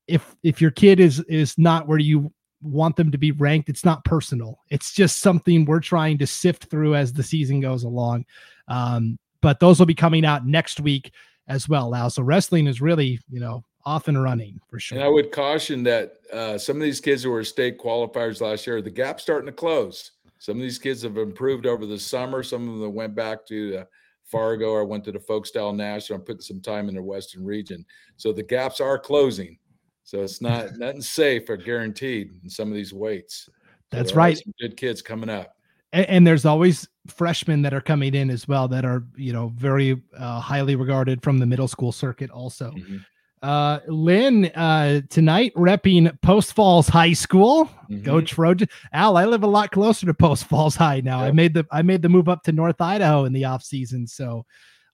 if 0.06 0.36
if 0.42 0.60
your 0.60 0.70
kid 0.70 1.00
is 1.00 1.20
is 1.20 1.56
not 1.56 1.88
where 1.88 1.98
you 1.98 2.32
want 2.60 2.96
them 2.96 3.10
to 3.10 3.18
be 3.18 3.32
ranked 3.32 3.68
it's 3.68 3.84
not 3.84 4.04
personal. 4.04 4.60
It's 4.70 4.92
just 4.92 5.20
something 5.20 5.64
we're 5.64 5.80
trying 5.80 6.18
to 6.18 6.26
sift 6.26 6.64
through 6.64 6.94
as 6.94 7.12
the 7.12 7.22
season 7.22 7.60
goes 7.60 7.84
along. 7.84 8.24
Um, 8.68 9.18
but 9.42 9.60
those 9.60 9.78
will 9.78 9.86
be 9.86 9.94
coming 9.94 10.24
out 10.24 10.46
next 10.46 10.80
week 10.80 11.12
as 11.46 11.68
well 11.68 11.90
now 11.90 12.08
so 12.08 12.22
wrestling 12.22 12.66
is 12.66 12.80
really 12.80 13.20
you 13.28 13.38
know 13.38 13.62
off 13.86 14.08
and 14.08 14.22
running 14.22 14.60
for 14.68 14.80
sure. 14.80 14.98
And 14.98 15.04
I 15.04 15.08
would 15.08 15.30
caution 15.30 15.82
that 15.84 16.14
uh, 16.32 16.58
some 16.58 16.76
of 16.76 16.82
these 16.82 17.00
kids 17.00 17.22
who 17.22 17.30
were 17.30 17.44
state 17.44 17.78
qualifiers 17.78 18.40
last 18.40 18.66
year, 18.66 18.80
the 18.80 18.90
gap's 18.90 19.22
starting 19.22 19.46
to 19.46 19.52
close. 19.52 20.12
Some 20.44 20.58
of 20.58 20.60
these 20.60 20.78
kids 20.78 21.00
have 21.04 21.16
improved 21.16 21.64
over 21.64 21.86
the 21.86 21.98
summer. 21.98 22.42
Some 22.42 22.68
of 22.68 22.78
them 22.78 22.92
went 22.92 23.14
back 23.14 23.46
to 23.46 23.82
Fargo 24.26 24.72
or 24.72 24.84
went 24.84 25.02
to 25.04 25.12
the 25.12 25.18
Folkstyle 25.18 25.74
National 25.74 26.18
and 26.18 26.26
put 26.26 26.42
some 26.42 26.60
time 26.60 26.90
in 26.90 26.96
the 26.96 27.02
Western 27.02 27.42
region. 27.46 27.82
So 28.18 28.30
the 28.30 28.42
gaps 28.42 28.78
are 28.78 28.98
closing. 28.98 29.56
So 30.02 30.20
it's 30.20 30.42
not 30.42 30.72
nothing 30.76 31.00
safe 31.00 31.48
or 31.48 31.56
guaranteed 31.56 32.38
in 32.42 32.50
some 32.50 32.68
of 32.68 32.74
these 32.74 32.92
weights. 32.92 33.46
So 33.46 33.52
That's 33.96 34.12
right. 34.12 34.38
good 34.60 34.76
kids 34.76 35.00
coming 35.00 35.30
up. 35.30 35.56
And, 35.94 36.06
and, 36.10 36.26
there's 36.26 36.44
always 36.44 36.88
freshmen 37.06 37.62
that 37.62 37.72
are 37.72 37.80
coming 37.80 38.14
in 38.14 38.28
as 38.28 38.46
well 38.46 38.68
that 38.68 38.84
are 38.84 39.02
you 39.16 39.32
know 39.32 39.50
very 39.56 40.02
uh, 40.18 40.40
highly 40.40 40.76
regarded 40.76 41.22
from 41.22 41.38
the 41.38 41.46
middle 41.46 41.68
school 41.68 41.92
circuit 41.92 42.30
also. 42.30 42.72
Mm-hmm. 42.72 42.98
Uh, 43.44 43.80
Lynn, 43.88 44.46
uh, 44.54 45.02
tonight 45.10 45.52
repping 45.54 46.18
Post 46.22 46.54
Falls 46.54 46.88
High 46.88 47.12
School. 47.12 47.66
Mm-hmm. 47.66 48.00
Go 48.00 48.22
Trojan. 48.22 48.68
Al, 48.94 49.18
I 49.18 49.26
live 49.26 49.42
a 49.42 49.46
lot 49.46 49.70
closer 49.70 50.06
to 50.06 50.14
Post 50.14 50.46
Falls 50.46 50.74
High 50.74 51.02
now. 51.02 51.20
I 51.20 51.30
made 51.30 51.52
the 51.52 51.66
I 51.70 51.82
made 51.82 52.00
the 52.00 52.08
move 52.08 52.26
up 52.26 52.42
to 52.44 52.52
North 52.52 52.80
Idaho 52.80 53.26
in 53.26 53.34
the 53.34 53.44
off 53.44 53.62
season, 53.62 54.06
so 54.06 54.46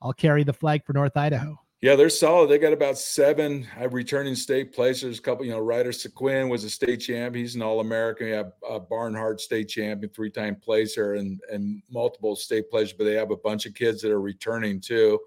I'll 0.02 0.12
carry 0.12 0.42
the 0.42 0.52
flag 0.52 0.85
for 0.85 0.95
North 0.95 1.16
Idaho. 1.16 1.61
Yeah, 1.80 1.95
they're 1.95 2.11
solid. 2.11 2.50
They 2.50 2.59
got 2.59 2.73
about 2.73 2.99
seven 2.99 3.69
uh, 3.80 3.88
returning 3.88 4.35
state 4.35 4.75
placers. 4.75 5.21
A 5.21 5.23
couple, 5.23 5.47
you 5.47 5.52
know, 5.52 5.61
Ryder 5.61 5.92
Sequin 5.92 6.49
was 6.49 6.64
a 6.64 6.71
state 6.71 6.99
champ. 6.99 7.37
He's 7.37 7.54
an 7.54 7.62
All 7.62 7.78
American. 7.78 8.33
Have 8.33 8.52
uh, 8.69 8.80
Barnhart 8.80 9.40
state 9.40 9.69
champion, 9.69 10.12
three 10.12 10.30
time 10.30 10.57
placer, 10.57 11.14
and 11.14 11.40
and 11.52 11.80
multiple 11.88 12.35
state 12.35 12.69
placers. 12.69 12.95
But 12.95 13.04
they 13.04 13.14
have 13.14 13.30
a 13.30 13.37
bunch 13.37 13.66
of 13.66 13.75
kids 13.75 14.02
that 14.02 14.11
are 14.11 14.21
returning 14.21 14.80
too 14.80 15.21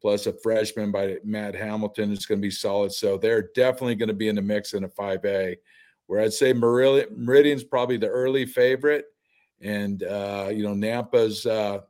plus 0.00 0.26
a 0.26 0.32
freshman 0.32 0.92
by 0.92 1.16
Matt 1.24 1.54
Hamilton 1.54 2.12
is 2.12 2.26
going 2.26 2.40
to 2.40 2.46
be 2.46 2.50
solid. 2.50 2.92
So 2.92 3.16
they're 3.16 3.50
definitely 3.54 3.94
going 3.94 4.08
to 4.08 4.14
be 4.14 4.28
in 4.28 4.36
the 4.36 4.42
mix 4.42 4.74
in 4.74 4.84
a 4.84 4.88
5A, 4.88 5.56
where 6.06 6.20
I'd 6.20 6.32
say 6.32 6.52
Meridian's 6.52 7.64
probably 7.64 7.96
the 7.96 8.08
early 8.08 8.46
favorite. 8.46 9.06
And, 9.60 10.02
uh, 10.02 10.50
you 10.52 10.62
know, 10.62 10.74
Nampa's, 10.74 11.46
uh, 11.46 11.80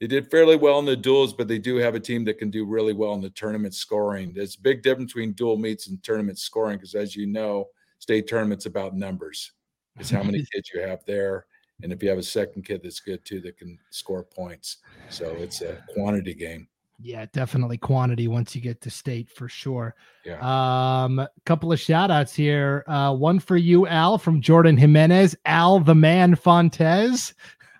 they 0.00 0.08
did 0.08 0.30
fairly 0.30 0.56
well 0.56 0.80
in 0.80 0.84
the 0.84 0.96
duels, 0.96 1.32
but 1.32 1.46
they 1.46 1.60
do 1.60 1.76
have 1.76 1.94
a 1.94 2.00
team 2.00 2.24
that 2.24 2.38
can 2.38 2.50
do 2.50 2.64
really 2.64 2.92
well 2.92 3.14
in 3.14 3.20
the 3.20 3.30
tournament 3.30 3.74
scoring. 3.74 4.32
There's 4.34 4.56
a 4.56 4.60
big 4.60 4.82
difference 4.82 5.12
between 5.12 5.32
dual 5.34 5.56
meets 5.56 5.86
and 5.86 6.02
tournament 6.02 6.40
scoring 6.40 6.78
because, 6.78 6.96
as 6.96 7.14
you 7.14 7.26
know, 7.26 7.68
state 8.00 8.26
tournaments 8.26 8.66
about 8.66 8.96
numbers. 8.96 9.52
It's 10.00 10.10
how 10.10 10.24
many 10.24 10.38
kids 10.52 10.70
you 10.74 10.80
have 10.80 11.04
there 11.06 11.46
And 11.82 11.92
if 11.92 12.02
you 12.02 12.08
have 12.08 12.18
a 12.18 12.22
second 12.22 12.64
kid 12.64 12.80
that's 12.82 12.98
good 12.98 13.24
too, 13.24 13.40
that 13.42 13.58
can 13.58 13.78
score 13.90 14.24
points. 14.24 14.78
So 15.08 15.36
it's 15.38 15.60
a 15.62 15.78
quantity 15.94 16.34
game. 16.34 16.66
Yeah, 17.02 17.26
definitely 17.32 17.78
quantity 17.78 18.28
once 18.28 18.54
you 18.54 18.60
get 18.60 18.80
to 18.82 18.90
state 18.90 19.28
for 19.28 19.48
sure. 19.48 19.94
Yeah. 20.24 20.38
Um, 20.38 21.18
a 21.18 21.28
couple 21.44 21.72
of 21.72 21.80
shout 21.80 22.12
outs 22.12 22.34
here. 22.34 22.84
Uh, 22.86 23.14
one 23.14 23.40
for 23.40 23.56
you, 23.56 23.88
Al, 23.88 24.18
from 24.18 24.40
Jordan 24.40 24.76
Jimenez. 24.76 25.36
Al 25.44 25.80
the 25.80 25.96
man 25.96 26.36
Fontes. 26.36 27.34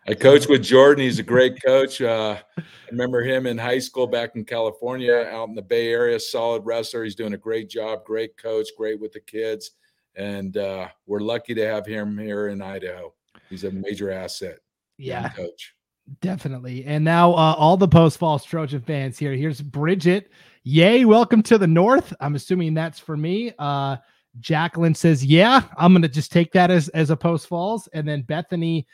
I 0.09 0.15
coach 0.15 0.49
with 0.49 0.65
Jordan. 0.65 1.05
He's 1.05 1.21
a 1.21 1.23
great 1.23 1.63
coach. 1.65 2.03
Uh, 2.03 2.37
I 2.59 2.63
remember 2.91 3.23
him 3.23 3.47
in 3.47 3.57
high 3.57 3.79
school 3.79 4.09
back 4.09 4.35
in 4.35 4.45
California, 4.45 5.29
out 5.31 5.49
in 5.49 5.55
the 5.55 5.63
Bay 5.63 5.93
Area. 5.93 6.19
Solid 6.19 6.65
wrestler. 6.67 7.05
He's 7.05 7.15
doing 7.15 7.35
a 7.35 7.39
great 7.39 7.71
job. 7.71 8.05
Great 8.05 8.37
coach. 8.37 8.69
Great 8.77 9.01
with 9.01 9.13
the 9.13 9.21
kids, 9.21 9.73
and 10.17 10.57
uh, 10.57 10.89
we're 11.07 11.21
lucky 11.21 11.55
to 11.55 11.65
have 11.65 11.87
him 11.87 12.19
here 12.19 12.49
in 12.49 12.61
Idaho. 12.61 13.15
He's 13.49 13.63
a 13.63 13.71
major 13.71 14.11
asset. 14.11 14.59
Yeah, 14.99 15.29
coach. 15.29 15.75
Definitely. 16.21 16.85
And 16.85 17.05
now 17.05 17.33
uh, 17.33 17.55
all 17.57 17.77
the 17.77 17.89
post 17.89 18.19
falls 18.19 18.45
Trojan 18.45 18.81
fans 18.81 19.19
here. 19.19 19.33
Here's 19.33 19.61
Bridget. 19.61 20.31
Yay, 20.65 21.05
welcome 21.05 21.43
to 21.45 21.59
the 21.59 21.67
north. 21.67 22.13
I'm 22.21 22.35
assuming 22.35 22.75
that's 22.75 22.99
for 22.99 23.17
me. 23.17 23.53
Uh 23.59 23.97
Jacqueline 24.41 24.95
says, 24.95 25.25
Yeah, 25.25 25.63
I'm 25.77 25.93
gonna 25.93 26.09
just 26.09 26.33
take 26.33 26.53
that 26.53 26.71
as 26.71 26.89
as 26.91 27.11
a 27.11 27.17
post 27.17 27.47
falls. 27.47 27.89
And 27.89 28.07
then 28.07 28.23
Bethany 28.23 28.87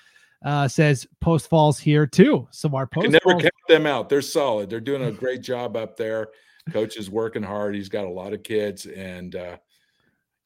uh 0.44 0.68
says 0.68 1.06
post 1.20 1.48
falls 1.48 1.78
here 1.78 2.06
too. 2.06 2.48
So 2.50 2.68
our 2.74 2.86
post 2.86 3.04
can 3.04 3.12
never 3.12 3.38
count 3.38 3.52
them 3.68 3.86
out. 3.86 4.08
They're 4.08 4.22
solid. 4.22 4.70
They're 4.70 4.80
doing 4.80 5.02
a 5.04 5.12
great 5.12 5.40
job 5.42 5.76
up 5.76 5.96
there. 5.96 6.28
Coach 6.70 6.96
is 6.96 7.10
working 7.10 7.42
hard. 7.42 7.74
He's 7.74 7.88
got 7.88 8.04
a 8.04 8.10
lot 8.10 8.32
of 8.32 8.42
kids, 8.42 8.86
and 8.86 9.34
uh 9.36 9.56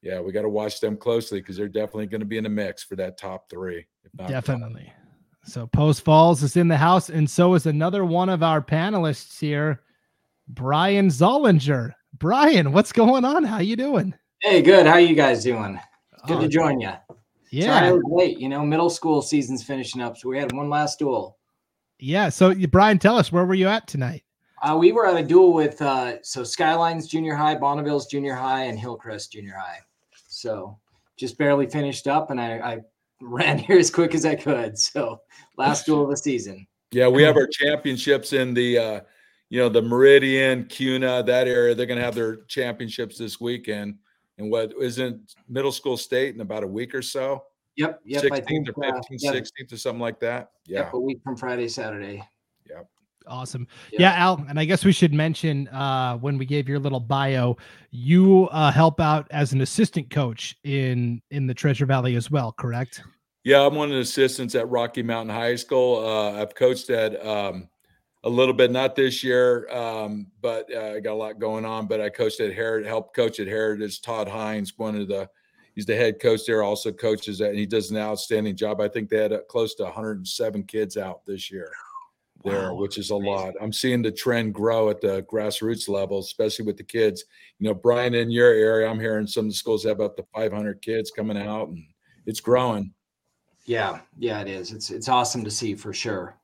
yeah, 0.03 0.21
we 0.21 0.33
got 0.33 0.43
to 0.43 0.49
watch 0.49 0.81
them 0.81 0.97
closely 0.97 1.41
because 1.41 1.57
they're 1.57 1.69
definitely 1.69 2.09
going 2.09 2.23
to 2.23 2.27
be 2.27 2.37
in 2.37 2.43
the 2.43 2.51
mix 2.51 2.83
for 2.83 2.97
that 2.97 3.17
top 3.17 3.49
three. 3.49 3.87
definitely. 4.17 4.87
Top. 4.87 5.02
So 5.45 5.67
Post 5.67 6.03
Falls 6.03 6.43
is 6.43 6.57
in 6.57 6.69
the 6.69 6.77
house, 6.77 7.09
and 7.09 7.29
so 7.29 7.55
is 7.55 7.67
another 7.67 8.05
one 8.05 8.29
of 8.29 8.43
our 8.43 8.63
panelists 8.63 9.41
here, 9.41 9.83
Bryan 10.49 11.09
Zollinger. 11.09 11.93
Bryan, 12.17 12.73
what's 12.73 12.93
going 12.93 13.25
on? 13.25 13.43
How 13.43 13.59
you 13.59 13.75
doing? 13.75 14.15
Hey, 14.41 14.63
good. 14.63 14.87
How 14.87 14.99
you 14.99 15.15
guys 15.15 15.43
doing? 15.43 15.81
Good 16.27 16.39
oh, 16.39 16.41
to 16.43 16.49
join 16.49 16.81
you. 16.81 16.93
Yeah, 17.51 17.79
Sorry 17.79 17.89
I 17.89 17.93
was 17.93 18.03
late. 18.09 18.39
You 18.39 18.49
know, 18.49 18.65
middle 18.65 18.91
school 18.91 19.21
season's 19.21 19.63
finishing 19.63 20.01
up, 20.01 20.17
so 20.17 20.29
we 20.29 20.39
had 20.39 20.53
one 20.53 20.71
last 20.71 20.99
duel. 20.99 21.39
Yeah. 21.99 22.29
So, 22.29 22.55
Bryan, 22.55 22.99
tell 22.99 23.19
us 23.19 23.33
where 23.33 23.45
were 23.45 23.55
you 23.55 23.69
at 23.69 23.87
tonight? 23.89 24.23
Uh, 24.63 24.77
we 24.77 24.93
were 24.93 25.07
at 25.07 25.17
a 25.17 25.27
duel 25.27 25.53
with 25.53 25.83
uh, 25.83 26.23
so 26.23 26.45
Skylines 26.45 27.09
Junior 27.09 27.35
High, 27.35 27.57
Bonneville's 27.57 28.07
Junior 28.07 28.35
High, 28.35 28.65
and 28.65 28.79
Hillcrest 28.79 29.33
Junior 29.33 29.57
High. 29.57 29.81
So 30.29 30.79
just 31.17 31.37
barely 31.37 31.67
finished 31.67 32.07
up, 32.07 32.31
and 32.31 32.41
I, 32.41 32.59
I 32.59 32.79
ran 33.23 33.59
here 33.59 33.79
as 33.79 33.91
quick 33.91 34.15
as 34.15 34.27
I 34.27 34.35
could. 34.35 34.79
So 34.79 35.21
last 35.57 35.87
duel 35.87 36.05
of 36.05 36.11
the 36.11 36.17
season. 36.17 36.67
Yeah, 36.91 37.09
we 37.09 37.23
have 37.23 37.37
our 37.37 37.47
championships 37.47 38.33
in 38.33 38.53
the 38.53 38.79
uh, 38.79 39.01
you 39.49 39.59
know, 39.59 39.69
the 39.69 39.83
Meridian, 39.83 40.65
Kuna, 40.65 41.23
that 41.23 41.47
area. 41.47 41.75
They're 41.75 41.87
gonna 41.87 42.01
have 42.01 42.15
their 42.15 42.45
championships 42.45 43.19
this 43.19 43.41
weekend. 43.41 43.97
And 44.39 44.51
what 44.51 44.73
isn't 44.81 45.35
middle 45.49 45.73
school 45.73 45.97
state 45.97 46.35
in 46.35 46.41
about 46.41 46.65
a 46.65 46.67
week 46.67 46.95
or 46.95 47.03
so? 47.03 47.45
Yep, 47.77 48.01
yep. 48.05 48.23
16th 48.23 48.69
or 48.69 48.73
15th, 48.73 48.95
uh, 48.95 49.03
yeah. 49.11 49.33
16th 49.33 49.73
or 49.73 49.77
something 49.77 50.01
like 50.01 50.21
that. 50.21 50.53
Yeah. 50.67 50.81
Yep, 50.81 50.95
a 50.95 50.99
week 50.99 51.21
from 51.23 51.37
Friday, 51.37 51.69
Saturday. 51.69 52.27
Awesome. 53.27 53.67
Yeah. 53.93 54.01
yeah. 54.01 54.15
Al, 54.15 54.45
and 54.49 54.59
I 54.59 54.65
guess 54.65 54.85
we 54.85 54.93
should 54.93 55.13
mention 55.13 55.69
uh, 55.69 56.17
when 56.19 56.39
we 56.39 56.47
gave 56.47 56.69
your 56.69 56.79
little 56.79 57.01
bio, 57.01 57.57
you 57.91 58.49
uh, 58.53 58.71
help 58.71 59.01
out 59.01 59.27
as 59.31 59.53
an 59.53 59.61
assistant 59.61 60.11
coach 60.11 60.57
in 60.65 61.23
in 61.31 61.47
the 61.47 61.55
Treasure 61.55 61.87
Valley 61.87 62.17
as 62.17 62.31
well, 62.31 62.53
correct? 62.53 63.03
Yeah, 63.45 63.67
I'm 63.67 63.75
one 63.75 63.89
of 63.89 63.95
the 63.95 64.01
assistants 64.01 64.55
at 64.55 64.69
Rocky 64.69 65.03
Mountain 65.03 65.35
High 65.35 65.57
School. 65.57 66.07
Uh, 66.07 66.41
I've 66.41 66.55
coached 66.55 66.91
at 66.91 67.25
um, 67.27 67.69
a 68.23 68.29
little 68.29 68.55
bit, 68.55 68.71
not 68.71 68.95
this 68.95 69.25
year, 69.25 69.69
um, 69.71 70.29
but 70.41 70.73
uh, 70.73 70.93
I 70.95 71.01
got 71.01 71.13
a 71.13 71.15
lot 71.15 71.41
going 71.41 71.65
on. 71.65 71.87
But 71.89 72.01
I 72.01 72.09
coached 72.09 72.41
at 72.41 72.55
Heritage, 72.55 72.87
helped 72.87 73.17
coach 73.17 73.41
at 73.41 73.49
Heritage. 73.49 74.01
Todd 74.01 74.29
Hines, 74.29 74.75
one 74.77 74.95
of 74.95 75.09
the, 75.09 75.29
he's 75.75 75.87
the 75.87 75.97
head 75.97 76.21
coach 76.21 76.47
there, 76.47 76.63
also 76.63 76.93
coaches 76.93 77.39
that, 77.39 77.51
and 77.51 77.59
he 77.59 77.67
does 77.67 77.91
an 77.91 77.97
outstanding 77.97 78.55
job. 78.55 78.81
I 78.81 78.87
think 78.87 79.09
they 79.09 79.19
had 79.19 79.37
close 79.49 79.75
to 79.77 79.85
107 79.85 80.63
kids 80.65 80.97
out 80.97 81.27
this 81.27 81.51
year 81.51 81.73
there, 82.43 82.73
wow, 82.73 82.75
which 82.75 82.99
is 82.99 83.11
a 83.11 83.15
amazing. 83.15 83.33
lot. 83.33 83.55
I'm 83.61 83.73
seeing 83.73 84.03
the 84.03 84.13
trend 84.13 84.55
grow 84.55 84.91
at 84.91 85.01
the 85.01 85.23
grassroots 85.23 85.89
level, 85.89 86.19
especially 86.19 86.65
with 86.65 86.77
the 86.77 86.85
kids. 86.85 87.25
You 87.59 87.69
know, 87.69 87.75
Bryan, 87.75 88.15
in 88.15 88.31
your 88.31 88.53
area, 88.53 88.89
I'm 88.89 89.01
hearing 89.01 89.27
some 89.27 89.47
of 89.47 89.51
the 89.51 89.57
schools 89.57 89.85
have 89.85 90.01
up 90.01 90.17
to 90.17 90.25
500 90.35 90.83
kids 90.83 91.11
coming 91.11 91.39
out, 91.39 91.69
and 91.69 91.85
it's 92.27 92.41
growing. 92.41 92.93
Yeah, 93.65 94.01
yeah, 94.19 94.41
it 94.41 94.49
is. 94.49 94.73
It's 94.73 94.91
it's 94.91 95.09
awesome 95.09 95.45
to 95.45 95.51
see 95.51 95.75
for 95.75 95.93
sure. 95.93 96.39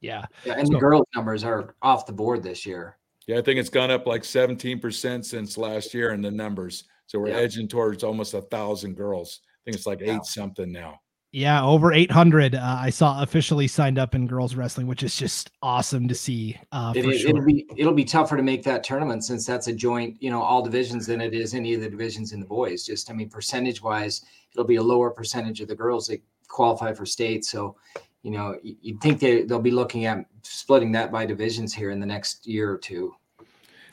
Yeah, 0.00 0.24
yeah 0.44 0.54
and 0.58 0.66
so, 0.66 0.74
the 0.74 0.80
girls' 0.80 1.06
numbers 1.14 1.44
are 1.44 1.74
off 1.82 2.06
the 2.06 2.12
board 2.12 2.42
this 2.42 2.66
year. 2.66 2.98
Yeah, 3.26 3.38
I 3.38 3.42
think 3.42 3.58
it's 3.58 3.70
gone 3.70 3.90
up 3.90 4.06
like 4.06 4.22
17% 4.22 5.24
since 5.24 5.58
last 5.58 5.92
year 5.92 6.12
in 6.12 6.22
the 6.22 6.30
numbers. 6.30 6.84
So 7.06 7.18
we're 7.18 7.28
yeah. 7.28 7.36
edging 7.36 7.66
towards 7.66 8.04
almost 8.04 8.34
a 8.34 8.42
thousand 8.42 8.96
girls. 8.96 9.40
I 9.44 9.58
think 9.64 9.76
it's 9.76 9.86
like 9.86 10.02
eight 10.02 10.24
something 10.24 10.70
now. 10.70 11.00
Yeah, 11.32 11.62
over 11.64 11.92
800. 11.92 12.54
Uh, 12.54 12.78
I 12.80 12.90
saw 12.90 13.22
officially 13.22 13.66
signed 13.66 13.98
up 13.98 14.14
in 14.14 14.26
girls 14.26 14.54
wrestling, 14.54 14.86
which 14.86 15.02
is 15.02 15.16
just 15.16 15.50
awesome 15.60 16.08
to 16.08 16.14
see. 16.14 16.56
Uh, 16.72 16.92
it, 16.96 17.04
will 17.04 17.12
sure. 17.12 17.42
be 17.42 17.66
it'll 17.76 17.92
be 17.92 18.04
tougher 18.04 18.36
to 18.36 18.42
make 18.42 18.62
that 18.64 18.82
tournament 18.82 19.24
since 19.24 19.44
that's 19.44 19.66
a 19.66 19.72
joint, 19.72 20.16
you 20.22 20.30
know, 20.30 20.40
all 20.40 20.62
divisions 20.62 21.06
than 21.06 21.20
it 21.20 21.34
is 21.34 21.52
any 21.52 21.74
of 21.74 21.80
the 21.80 21.90
divisions 21.90 22.32
in 22.32 22.40
the 22.40 22.46
boys. 22.46 22.86
Just 22.86 23.10
I 23.10 23.12
mean, 23.12 23.28
percentage 23.28 23.82
wise, 23.82 24.24
it'll 24.52 24.64
be 24.64 24.76
a 24.76 24.82
lower 24.82 25.10
percentage 25.10 25.60
of 25.60 25.68
the 25.68 25.74
girls 25.74 26.06
that 26.06 26.22
qualify 26.48 26.94
for 26.94 27.04
state. 27.04 27.44
So, 27.44 27.76
you 28.22 28.30
know, 28.30 28.58
you'd 28.62 29.00
think 29.00 29.20
they 29.20 29.42
they'll 29.42 29.58
be 29.58 29.70
looking 29.70 30.06
at 30.06 30.24
splitting 30.42 30.92
that 30.92 31.12
by 31.12 31.26
divisions 31.26 31.74
here 31.74 31.90
in 31.90 32.00
the 32.00 32.06
next 32.06 32.46
year 32.46 32.72
or 32.72 32.78
two. 32.78 33.14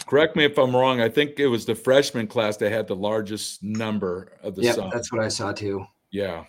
Correct 0.05 0.35
me 0.35 0.45
if 0.45 0.57
I'm 0.57 0.75
wrong. 0.75 1.01
I 1.01 1.09
think 1.09 1.39
it 1.39 1.47
was 1.47 1.65
the 1.65 1.75
freshman 1.75 2.27
class 2.27 2.57
that 2.57 2.71
had 2.71 2.87
the 2.87 2.95
largest 2.95 3.63
number 3.63 4.31
of 4.43 4.55
the. 4.55 4.61
Yeah, 4.61 4.89
that's 4.91 5.11
what 5.11 5.21
I 5.21 5.27
saw 5.27 5.51
too. 5.51 5.85
Yeah. 6.11 6.45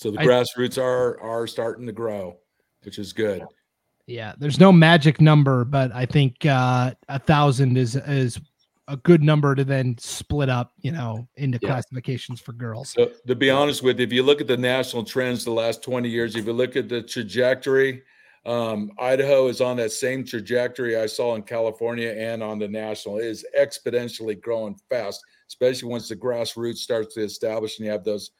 So 0.00 0.10
the 0.10 0.20
I, 0.20 0.24
grassroots 0.24 0.82
are 0.82 1.20
are 1.20 1.46
starting 1.46 1.84
to 1.84 1.92
grow, 1.92 2.38
which 2.84 2.98
is 2.98 3.12
good. 3.12 3.44
Yeah, 4.06 4.32
there's 4.38 4.58
no 4.58 4.72
magic 4.72 5.20
number, 5.20 5.66
but 5.66 5.92
I 5.94 6.06
think 6.06 6.46
uh, 6.46 6.94
a 7.10 7.18
thousand 7.18 7.76
is 7.76 7.96
is 7.96 8.40
a 8.88 8.96
good 8.96 9.22
number 9.22 9.54
to 9.54 9.62
then 9.62 9.98
split 9.98 10.48
up, 10.48 10.72
you 10.80 10.90
know, 10.90 11.28
into 11.36 11.58
yeah. 11.60 11.68
classifications 11.68 12.40
for 12.40 12.54
girls. 12.54 12.94
So, 12.96 13.10
to 13.26 13.34
be 13.36 13.50
honest 13.50 13.82
with 13.82 13.98
you, 14.00 14.06
if 14.06 14.12
you 14.12 14.22
look 14.22 14.40
at 14.40 14.46
the 14.46 14.56
national 14.56 15.04
trends 15.04 15.44
the 15.44 15.50
last 15.50 15.82
20 15.82 16.08
years, 16.08 16.34
if 16.34 16.46
you 16.46 16.54
look 16.54 16.76
at 16.76 16.88
the 16.88 17.02
trajectory, 17.02 18.02
um, 18.46 18.90
Idaho 18.98 19.48
is 19.48 19.60
on 19.60 19.76
that 19.76 19.92
same 19.92 20.24
trajectory 20.24 20.96
I 20.96 21.06
saw 21.06 21.34
in 21.34 21.42
California 21.42 22.08
and 22.16 22.42
on 22.42 22.58
the 22.58 22.68
national. 22.68 23.18
It 23.18 23.26
is 23.26 23.44
exponentially 23.56 24.40
growing 24.40 24.80
fast, 24.88 25.20
especially 25.46 25.90
once 25.90 26.08
the 26.08 26.16
grassroots 26.16 26.78
starts 26.78 27.14
to 27.16 27.22
establish 27.22 27.78
and 27.78 27.84
you 27.84 27.92
have 27.92 28.02
those 28.02 28.30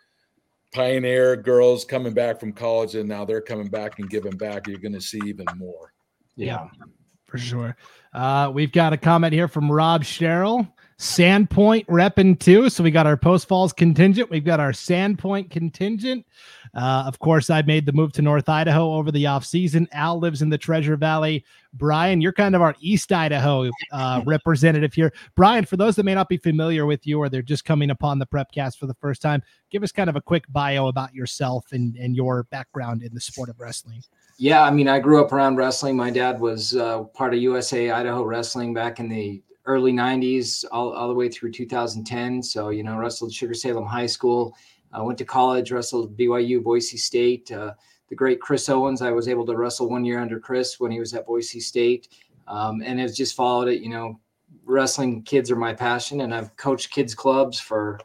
pioneer 0.73 1.37
girls 1.37 1.85
coming 1.85 2.13
back 2.13 2.39
from 2.39 2.53
college 2.53 2.95
and 2.95 3.09
now 3.09 3.25
they're 3.25 3.41
coming 3.41 3.69
back 3.69 3.99
and 3.99 4.09
giving 4.09 4.37
back 4.37 4.67
you're 4.67 4.79
going 4.79 4.93
to 4.93 5.01
see 5.01 5.21
even 5.25 5.47
more. 5.57 5.93
Yeah, 6.37 6.47
yeah 6.47 6.87
for 7.27 7.39
sure. 7.39 7.77
Uh, 8.13 8.51
we've 8.53 8.73
got 8.73 8.93
a 8.93 8.97
comment 8.97 9.33
here 9.33 9.49
from 9.49 9.71
rob 9.71 10.05
sherrill 10.05 10.67
Sandpoint 11.01 11.87
repping 11.87 12.39
too. 12.39 12.69
So 12.69 12.85
we 12.85 12.91
got 12.91 13.07
our 13.07 13.17
post 13.17 13.49
falls 13.49 13.73
contingent. 13.73 14.29
We've 14.29 14.45
got 14.45 14.61
our 14.61 14.73
Sandpoint 14.73 15.51
contingent. 15.51 16.27
Uh, 16.75 17.05
of 17.07 17.19
course, 17.19 17.49
I 17.49 17.63
made 17.63 17.87
the 17.87 17.93
move 17.93 18.13
to 18.13 18.23
North 18.23 18.51
Idaho 18.51 18.93
over 18.93 19.11
the 19.11 19.27
off 19.27 19.47
season. 19.47 19.89
Al 19.93 20.21
lives 20.21 20.43
in 20.43 20.51
the 20.51 20.59
Treasure 20.59 20.99
Valley. 20.99 21.43
Bryan, 21.73 22.21
you're 22.21 22.35
kind 22.35 22.55
of 22.55 22.61
our 22.61 22.75
East 22.81 23.11
Idaho 23.13 23.71
uh, 23.93 24.21
representative 24.27 24.93
here. 24.93 25.11
Bryan, 25.37 25.65
for 25.65 25.79
those 25.79 25.97
that 25.97 26.05
may 26.05 26.15
not 26.15 26.29
be 26.29 26.37
familiar 26.37 26.85
with 26.85 27.07
you 27.07 27.19
or 27.19 27.31
they're 27.31 27.41
just 27.41 27.65
coming 27.65 27.89
upon 27.89 28.19
the 28.19 28.27
Prepcast 28.27 28.77
for 28.77 28.87
the 28.87 28.95
first 29.01 29.23
time, 29.23 29.43
give 29.71 29.83
us 29.83 29.93
kind 29.93 30.11
of 30.11 30.17
a 30.17 30.21
quick 30.21 30.45
bio 30.51 30.89
about 30.89 31.15
yourself 31.15 31.73
and, 31.73 31.97
and 31.97 32.15
your 32.15 32.43
background 32.51 33.03
in 33.03 33.15
the 33.15 33.21
sport 33.23 33.49
of 33.49 33.59
wrestling. 33.59 34.03
Yeah, 34.37 34.65
I 34.65 34.71
mean, 34.71 34.87
I 34.87 34.99
grew 34.99 35.25
up 35.25 35.33
around 35.33 35.57
wrestling. 35.57 35.97
My 35.97 36.11
dad 36.11 36.39
was 36.39 36.77
uh, 36.77 37.05
part 37.05 37.33
of 37.33 37.41
USA 37.41 37.91
Idaho 37.91 38.23
Wrestling 38.23 38.75
back 38.75 39.01
in 39.01 39.09
the 39.09 39.43
early 39.67 39.93
90s 39.93 40.65
all, 40.73 40.93
all 40.93 41.09
the 41.09 41.15
way 41.15 41.29
through 41.29 41.53
2010 41.53 42.43
so 42.43 42.71
you 42.71 42.83
know 42.83 42.97
wrestled 42.97 43.33
sugar 43.33 43.55
salem 43.55 43.87
high 43.87 44.07
school. 44.07 44.55
Uh, 44.93 45.05
went 45.05 45.19
to 45.19 45.25
college 45.25 45.71
wrestled 45.71 46.17
byu 46.17 46.63
boise 46.63 46.97
state. 46.97 47.51
Uh, 47.53 47.73
the 48.09 48.15
great 48.15 48.41
chris 48.41 48.69
owens 48.69 49.03
i 49.03 49.11
was 49.11 49.29
able 49.29 49.47
to 49.47 49.57
wrestle 49.57 49.89
one 49.89 50.05
year 50.05 50.19
under 50.19 50.41
chris 50.41 50.81
when 50.81 50.91
he 50.91 50.99
was 50.99 51.15
at 51.15 51.27
boise 51.27 51.61
state. 51.61 52.09
Um, 52.49 52.83
and 52.85 52.99
have 52.99 53.15
just 53.15 53.37
followed 53.37 53.69
it 53.69 53.81
you 53.81 53.91
know 53.91 54.19
wrestling 54.65 55.23
kids 55.23 55.51
are 55.51 55.57
my 55.57 55.75
passion 55.75 56.23
and 56.23 56.35
i've 56.35 56.57
coached 56.57 56.91
kids 56.91 57.15
clubs 57.15 57.61
for 57.61 58.01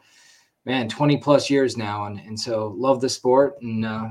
man 0.66 0.88
20 0.88 1.16
plus 1.18 1.48
years 1.48 1.76
now. 1.76 2.04
And, 2.04 2.18
and 2.18 2.38
so 2.38 2.74
love 2.76 3.00
the 3.00 3.08
sport 3.08 3.56
and 3.62 3.86
uh, 3.86 4.08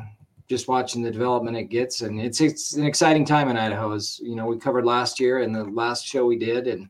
just 0.47 0.67
watching 0.67 1.03
the 1.03 1.11
development 1.11 1.57
it 1.57 1.65
gets. 1.65 2.01
And 2.01 2.19
it's 2.19 2.41
it's 2.41 2.73
an 2.73 2.85
exciting 2.85 3.25
time 3.25 3.49
in 3.49 3.57
idaho 3.57 3.93
as 3.93 4.19
you 4.23 4.35
know 4.35 4.47
we 4.47 4.57
covered 4.57 4.85
last 4.85 5.19
year 5.19 5.39
and 5.39 5.53
the 5.53 5.65
last 5.65 6.05
show 6.07 6.25
we 6.25 6.37
did. 6.37 6.67
And 6.67 6.89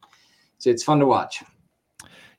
so 0.66 0.72
it's 0.72 0.84
fun 0.84 0.98
to 0.98 1.06
watch. 1.06 1.44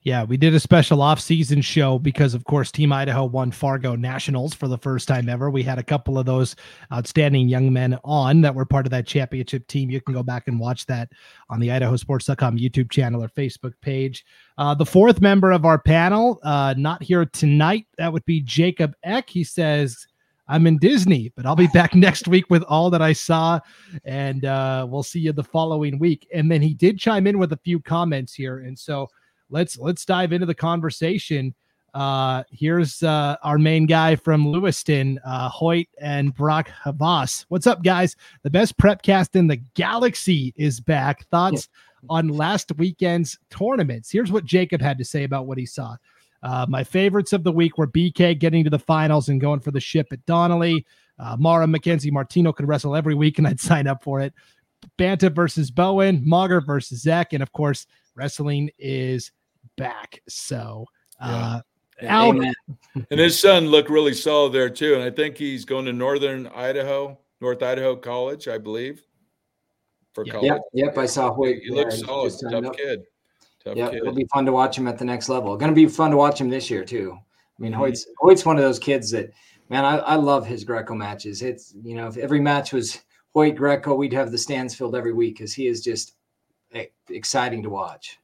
Yeah, 0.02 0.24
we 0.24 0.36
did 0.36 0.52
a 0.52 0.58
special 0.58 1.00
off-season 1.00 1.62
show 1.62 2.00
because, 2.00 2.34
of 2.34 2.44
course, 2.44 2.72
Team 2.72 2.92
Idaho 2.92 3.24
won 3.24 3.52
Fargo 3.52 3.94
Nationals 3.94 4.52
for 4.52 4.66
the 4.66 4.78
first 4.78 5.06
time 5.06 5.28
ever. 5.28 5.48
We 5.48 5.62
had 5.62 5.78
a 5.78 5.84
couple 5.84 6.18
of 6.18 6.26
those 6.26 6.56
outstanding 6.92 7.48
young 7.48 7.72
men 7.72 7.96
on 8.02 8.40
that 8.40 8.54
were 8.54 8.64
part 8.64 8.84
of 8.84 8.90
that 8.90 9.06
championship 9.06 9.68
team. 9.68 9.90
You 9.90 10.00
can 10.00 10.12
go 10.12 10.24
back 10.24 10.48
and 10.48 10.58
watch 10.58 10.86
that 10.86 11.08
on 11.50 11.60
the 11.60 11.68
IdahoSports.com 11.68 12.58
YouTube 12.58 12.90
channel 12.90 13.22
or 13.22 13.28
Facebook 13.28 13.74
page. 13.80 14.24
Uh, 14.58 14.74
the 14.74 14.86
fourth 14.86 15.20
member 15.20 15.52
of 15.52 15.64
our 15.64 15.78
panel, 15.78 16.40
uh, 16.42 16.74
not 16.76 17.00
here 17.00 17.26
tonight, 17.26 17.86
that 17.96 18.12
would 18.12 18.24
be 18.24 18.40
Jacob 18.40 18.92
Eck. 19.04 19.30
He 19.30 19.44
says, 19.44 20.04
I'm 20.48 20.66
in 20.66 20.78
Disney, 20.78 21.32
but 21.34 21.46
I'll 21.46 21.56
be 21.56 21.66
back 21.68 21.94
next 21.94 22.28
week 22.28 22.46
with 22.50 22.62
all 22.64 22.90
that 22.90 23.02
I 23.02 23.12
saw, 23.12 23.60
and 24.04 24.44
uh, 24.44 24.86
we'll 24.88 25.02
see 25.02 25.20
you 25.20 25.32
the 25.32 25.44
following 25.44 25.98
week. 25.98 26.26
And 26.32 26.50
then 26.50 26.62
he 26.62 26.74
did 26.74 26.98
chime 26.98 27.26
in 27.26 27.38
with 27.38 27.52
a 27.52 27.58
few 27.58 27.80
comments 27.80 28.34
here, 28.34 28.58
and 28.58 28.78
so 28.78 29.08
let's 29.50 29.78
let's 29.78 30.04
dive 30.04 30.32
into 30.32 30.46
the 30.46 30.54
conversation. 30.54 31.54
Uh, 31.94 32.42
here's 32.50 33.02
uh, 33.02 33.36
our 33.42 33.58
main 33.58 33.86
guy 33.86 34.14
from 34.14 34.46
Lewiston, 34.46 35.18
uh, 35.24 35.48
Hoyt 35.48 35.88
and 35.98 36.34
Brock 36.34 36.68
Havas. 36.84 37.46
What's 37.48 37.66
up, 37.66 37.82
guys? 37.82 38.16
The 38.42 38.50
best 38.50 38.76
prep 38.76 39.00
cast 39.00 39.34
in 39.34 39.46
the 39.46 39.56
galaxy 39.56 40.52
is 40.56 40.78
back. 40.78 41.26
Thoughts 41.28 41.70
on 42.10 42.28
last 42.28 42.76
weekend's 42.76 43.38
tournaments? 43.48 44.10
Here's 44.10 44.30
what 44.30 44.44
Jacob 44.44 44.82
had 44.82 44.98
to 44.98 45.04
say 45.04 45.24
about 45.24 45.46
what 45.46 45.56
he 45.56 45.64
saw. 45.64 45.96
Uh, 46.42 46.66
my 46.68 46.84
favorites 46.84 47.32
of 47.32 47.44
the 47.44 47.52
week 47.52 47.78
were 47.78 47.86
BK 47.86 48.38
getting 48.38 48.64
to 48.64 48.70
the 48.70 48.78
finals 48.78 49.28
and 49.28 49.40
going 49.40 49.60
for 49.60 49.70
the 49.70 49.80
ship 49.80 50.08
at 50.12 50.24
Donnelly. 50.26 50.84
Uh, 51.18 51.36
Mara 51.38 51.66
Mackenzie 51.66 52.10
Martino 52.10 52.52
could 52.52 52.68
wrestle 52.68 52.94
every 52.94 53.14
week, 53.14 53.38
and 53.38 53.46
I'd 53.46 53.60
sign 53.72 53.86
up 53.86 54.02
for 54.02 54.20
it. 54.20 54.32
Banta 54.98 55.30
versus 55.30 55.70
Bowen, 55.70 56.22
Mauger 56.24 56.60
versus 56.60 57.02
Zach, 57.02 57.32
and 57.32 57.42
of 57.42 57.52
course, 57.52 57.86
wrestling 58.14 58.70
is 58.78 59.32
back. 59.76 60.20
So, 60.28 60.86
uh, 61.20 61.60
yeah. 62.00 62.42
and 63.10 63.20
his 63.20 63.40
son 63.40 63.66
looked 63.68 63.90
really 63.90 64.14
solid 64.14 64.52
there 64.52 64.70
too. 64.70 64.94
And 64.94 65.02
I 65.02 65.10
think 65.10 65.36
he's 65.36 65.64
going 65.64 65.86
to 65.86 65.92
Northern 65.92 66.46
Idaho, 66.48 67.18
North 67.40 67.62
Idaho 67.62 67.96
College, 67.96 68.48
I 68.48 68.58
believe, 68.58 69.02
for 70.12 70.24
college. 70.24 70.46
Yep, 70.46 70.60
yep. 70.72 70.98
I 70.98 71.06
saw 71.06 71.32
Hoyt. 71.32 71.58
He 71.62 71.70
looks 71.70 72.00
solid, 72.00 72.32
tough 72.50 72.64
up. 72.66 72.76
kid. 72.76 73.00
Tough 73.66 73.76
yep, 73.76 73.90
kid. 73.90 73.98
it'll 73.98 74.14
be 74.14 74.28
fun 74.32 74.46
to 74.46 74.52
watch 74.52 74.78
him 74.78 74.86
at 74.86 74.96
the 74.96 75.04
next 75.04 75.28
level. 75.28 75.56
Going 75.56 75.72
to 75.72 75.74
be 75.74 75.88
fun 75.88 76.12
to 76.12 76.16
watch 76.16 76.40
him 76.40 76.48
this 76.48 76.70
year 76.70 76.84
too. 76.84 77.18
I 77.18 77.62
mean, 77.62 77.72
mm-hmm. 77.72 77.80
Hoyt's 77.80 78.06
Hoyt's 78.18 78.46
one 78.46 78.56
of 78.56 78.62
those 78.62 78.78
kids 78.78 79.10
that, 79.10 79.32
man, 79.68 79.84
I, 79.84 79.96
I 79.96 80.14
love 80.14 80.46
his 80.46 80.62
Greco 80.62 80.94
matches. 80.94 81.42
It's 81.42 81.74
you 81.82 81.96
know, 81.96 82.06
if 82.06 82.16
every 82.16 82.40
match 82.40 82.72
was 82.72 83.02
Hoyt 83.34 83.56
Greco, 83.56 83.96
we'd 83.96 84.12
have 84.12 84.30
the 84.30 84.38
stands 84.38 84.74
filled 84.74 84.94
every 84.94 85.12
week 85.12 85.36
because 85.36 85.52
he 85.52 85.66
is 85.66 85.82
just 85.82 86.14
exciting 87.08 87.62
to 87.64 87.70
watch 87.70 88.20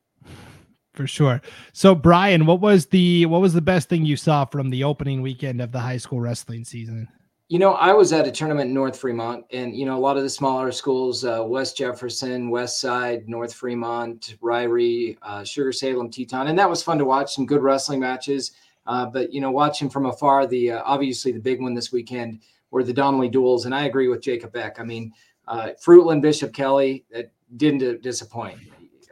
for 0.94 1.06
sure. 1.06 1.40
So 1.72 1.94
Bryan, 1.94 2.46
what 2.46 2.61
was 2.61 2.87
the 2.87 3.26
what 3.26 3.40
was 3.40 3.54
the 3.54 3.61
best 3.61 3.88
thing 3.88 4.04
you 4.04 4.16
saw 4.16 4.44
from 4.44 4.70
the 4.70 4.84
opening 4.84 5.22
weekend 5.22 5.61
of 5.61 5.72
the 5.72 5.80
high 5.80 5.96
school 5.96 6.20
wrestling 6.20 6.64
season? 6.64 7.08
You 7.52 7.59
know, 7.59 7.75
I 7.75 7.92
was 7.92 8.14
at 8.14 8.26
a 8.26 8.30
tournament 8.30 8.68
in 8.68 8.75
North 8.75 8.99
Fremont, 8.99 9.44
and 9.50 9.76
you 9.76 9.85
know, 9.85 9.94
a 9.94 10.00
lot 10.00 10.16
of 10.16 10.23
the 10.23 10.30
smaller 10.30 10.73
schools, 10.73 11.23
uh, 11.23 11.44
West 11.47 11.76
Jefferson, 11.76 12.49
West 12.49 12.80
Side, 12.80 13.28
North 13.28 13.52
Fremont, 13.52 14.37
Ririe, 14.40 15.18
uh, 15.21 15.44
Sugar 15.44 15.71
Salem, 15.71 16.09
Teton, 16.11 16.47
and 16.47 16.59
that 16.59 16.71
was 16.71 16.82
fun 16.82 16.97
to 16.97 17.04
watch. 17.04 17.35
Some 17.35 17.44
good 17.44 17.61
wrestling 17.61 18.00
matches, 18.00 18.52
uh, 18.87 19.04
but 19.04 19.35
you 19.35 19.42
know, 19.42 19.50
watching 19.50 19.90
from 19.90 20.06
afar, 20.06 20.47
the 20.47 20.71
uh, 20.71 20.82
obviously 20.87 21.30
the 21.30 21.40
big 21.40 21.61
one 21.61 21.75
this 21.75 21.92
weekend 21.92 22.40
were 22.71 22.82
the 22.82 22.94
Donnelly 22.94 23.28
duels, 23.28 23.66
and 23.66 23.75
I 23.75 23.85
agree 23.85 24.09
with 24.09 24.23
Jacob 24.23 24.56
Eck. 24.56 24.80
I 24.80 24.85
mean, 24.85 25.12
uh, 25.47 25.73
Fruitland, 25.78 26.23
Bishop 26.23 26.54
Kelly, 26.54 27.04
it 27.11 27.30
didn't 27.59 28.00
disappoint. 28.00 28.61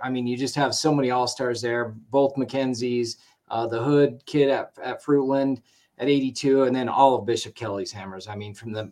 I 0.02 0.08
mean, 0.08 0.26
you 0.26 0.38
just 0.38 0.54
have 0.54 0.74
so 0.74 0.94
many 0.94 1.10
all 1.10 1.26
stars 1.26 1.60
there. 1.60 1.94
Both 2.10 2.36
Mackenzies, 2.36 3.16
uh, 3.50 3.66
the 3.66 3.82
Hood 3.82 4.22
kid 4.24 4.48
at, 4.48 4.72
at 4.82 5.04
Fruitland 5.04 5.60
at 6.00 6.08
82, 6.08 6.64
and 6.64 6.74
then 6.74 6.88
all 6.88 7.14
of 7.14 7.26
Bishop 7.26 7.54
Kelly's 7.54 7.92
hammers. 7.92 8.26
I 8.26 8.34
mean, 8.34 8.54
from 8.54 8.72
the, 8.72 8.90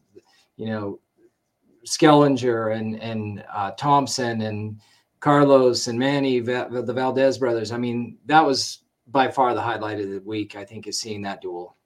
you 0.57 0.67
know, 0.67 1.01
Skellinger 1.85 2.77
and 2.77 3.01
and 3.01 3.45
uh, 3.53 3.71
Thompson 3.73 4.43
and 4.43 4.81
Carlos 5.21 5.89
and 5.89 5.99
Manny, 5.99 6.39
the 6.39 6.93
Valdez 6.95 7.39
brothers. 7.39 7.73
I 7.73 7.79
mean, 7.79 8.19
that 8.27 8.45
was 8.45 8.83
by 9.09 9.29
far 9.29 9.55
the 9.55 9.63
highlight 9.63 10.01
of 10.01 10.11
the 10.11 10.21
week. 10.21 10.55
I 10.55 10.65
think 10.65 10.87
is 10.87 10.99
seeing 10.99 11.23
that 11.23 11.41
duel. 11.41 11.77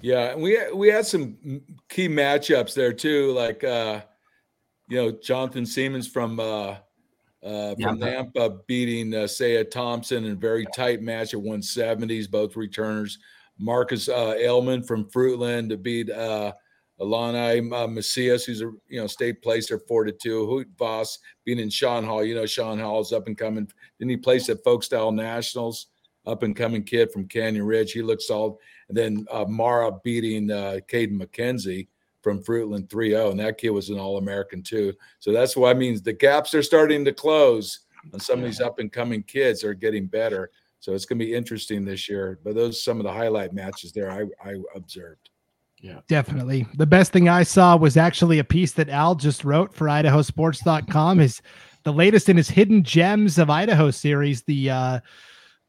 Yeah, 0.00 0.32
and 0.32 0.42
we 0.42 0.58
we 0.72 0.88
had 0.88 1.06
some 1.06 1.36
key 1.88 2.08
matchups 2.08 2.74
there 2.74 2.92
too, 2.92 3.32
like 3.32 3.62
uh, 3.62 4.00
you 4.88 4.96
know 4.96 5.12
Jonathan 5.12 5.66
Siemens 5.66 6.08
from 6.08 6.40
uh, 6.40 6.76
uh, 7.42 7.74
from 7.74 7.98
yeah. 7.98 8.24
Nampa 8.24 8.66
beating 8.66 9.14
uh, 9.14 9.26
Saya 9.26 9.64
Thompson 9.64 10.24
in 10.24 10.32
a 10.32 10.36
very 10.36 10.66
tight 10.74 11.02
match 11.02 11.34
at 11.34 11.40
170s, 11.40 12.30
both 12.30 12.56
returners. 12.56 13.18
Marcus 13.58 14.08
uh, 14.08 14.34
Ailman 14.38 14.86
from 14.86 15.04
Fruitland 15.06 15.68
to 15.68 15.76
beat 15.76 16.10
uh, 16.10 16.52
Alani 17.00 17.70
uh, 17.72 17.86
Macias, 17.86 18.44
who's 18.44 18.62
a 18.62 18.70
you 18.88 19.00
know 19.00 19.06
state 19.06 19.42
placer 19.42 19.78
four 19.88 20.04
to 20.04 20.12
two. 20.12 20.46
Hoot 20.46 20.68
Voss 20.78 21.18
beating 21.44 21.68
Sean 21.68 22.04
Hall. 22.04 22.24
You 22.24 22.34
know 22.34 22.46
Sean 22.46 22.78
Hall 22.78 23.00
is 23.00 23.12
up 23.12 23.26
and 23.26 23.36
coming. 23.36 23.68
Then 23.98 24.08
he 24.08 24.16
placed 24.16 24.48
at 24.48 24.62
Folk 24.64 24.82
Style 24.82 25.12
Nationals, 25.12 25.88
up 26.26 26.42
and 26.42 26.56
coming 26.56 26.84
kid 26.84 27.10
from 27.12 27.28
Canyon 27.28 27.64
Ridge. 27.64 27.92
He 27.92 28.02
looks 28.02 28.28
solid. 28.28 28.56
And 28.88 28.96
then 28.96 29.26
uh, 29.30 29.44
Mara 29.48 29.92
beating 30.04 30.50
uh, 30.50 30.78
Caden 30.88 31.20
McKenzie 31.20 31.88
from 32.22 32.42
Fruitland 32.42 32.86
3-0, 32.86 33.32
and 33.32 33.40
that 33.40 33.58
kid 33.58 33.70
was 33.70 33.90
an 33.90 33.98
All-American 33.98 34.62
too. 34.62 34.92
So 35.18 35.32
that's 35.32 35.56
why 35.56 35.70
I 35.70 35.74
means 35.74 36.02
the 36.02 36.12
gaps 36.12 36.54
are 36.54 36.62
starting 36.62 37.04
to 37.04 37.12
close 37.12 37.80
and 38.12 38.22
some 38.22 38.40
of 38.40 38.44
these 38.44 38.60
up 38.60 38.78
and 38.78 38.92
coming 38.92 39.22
kids 39.22 39.64
are 39.64 39.74
getting 39.74 40.06
better. 40.06 40.50
So 40.82 40.92
it's 40.94 41.04
going 41.04 41.20
to 41.20 41.24
be 41.24 41.32
interesting 41.32 41.84
this 41.84 42.08
year. 42.08 42.40
But 42.42 42.56
those 42.56 42.82
some 42.82 42.98
of 42.98 43.04
the 43.04 43.12
highlight 43.12 43.52
matches 43.52 43.92
there 43.92 44.10
I, 44.10 44.24
I 44.44 44.56
observed. 44.74 45.30
Yeah, 45.80 46.00
definitely. 46.08 46.66
The 46.74 46.86
best 46.86 47.12
thing 47.12 47.28
I 47.28 47.44
saw 47.44 47.76
was 47.76 47.96
actually 47.96 48.40
a 48.40 48.44
piece 48.44 48.72
that 48.72 48.88
Al 48.88 49.14
just 49.14 49.44
wrote 49.44 49.72
for 49.72 49.86
IdahoSports.com. 49.86 51.20
Is 51.20 51.40
the 51.84 51.92
latest 51.92 52.28
in 52.28 52.36
his 52.36 52.50
Hidden 52.50 52.82
Gems 52.82 53.38
of 53.38 53.48
Idaho 53.48 53.92
series. 53.92 54.42
The 54.42 54.70
uh, 54.70 55.00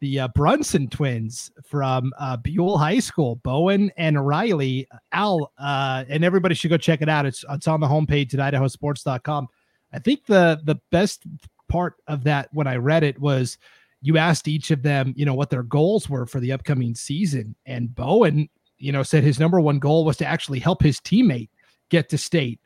the 0.01 0.21
uh, 0.21 0.27
Brunson 0.29 0.87
twins 0.87 1.51
from 1.63 2.11
uh, 2.19 2.37
Buhl 2.37 2.79
High 2.79 2.99
School, 2.99 3.35
Bowen 3.35 3.91
and 3.97 4.25
Riley. 4.25 4.87
Al, 5.11 5.51
uh, 5.59 6.05
and 6.09 6.25
everybody 6.25 6.55
should 6.55 6.71
go 6.71 6.77
check 6.77 7.03
it 7.03 7.09
out. 7.09 7.27
It's 7.27 7.45
it's 7.51 7.67
on 7.67 7.81
the 7.81 7.87
homepage 7.87 8.33
at 8.33 8.53
idahosports.com. 8.53 9.47
I 9.93 9.99
think 9.99 10.25
the 10.25 10.59
the 10.63 10.81
best 10.91 11.21
part 11.69 11.97
of 12.07 12.23
that 12.23 12.49
when 12.51 12.65
I 12.65 12.77
read 12.77 13.03
it 13.03 13.19
was 13.19 13.59
you 14.03 14.17
asked 14.17 14.49
each 14.49 14.69
of 14.69 14.83
them, 14.83 15.13
you 15.15 15.25
know, 15.25 15.33
what 15.33 15.49
their 15.49 15.63
goals 15.63 16.09
were 16.09 16.25
for 16.25 16.41
the 16.41 16.51
upcoming 16.51 16.93
season, 16.93 17.55
and 17.65 17.95
Bowen, 17.95 18.49
you 18.77 18.91
know, 18.91 19.01
said 19.01 19.23
his 19.23 19.39
number 19.39 19.59
one 19.61 19.79
goal 19.79 20.03
was 20.03 20.17
to 20.17 20.25
actually 20.25 20.59
help 20.59 20.83
his 20.83 20.99
teammate 20.99 21.49
get 21.89 22.09
to 22.09 22.17
state 22.17 22.59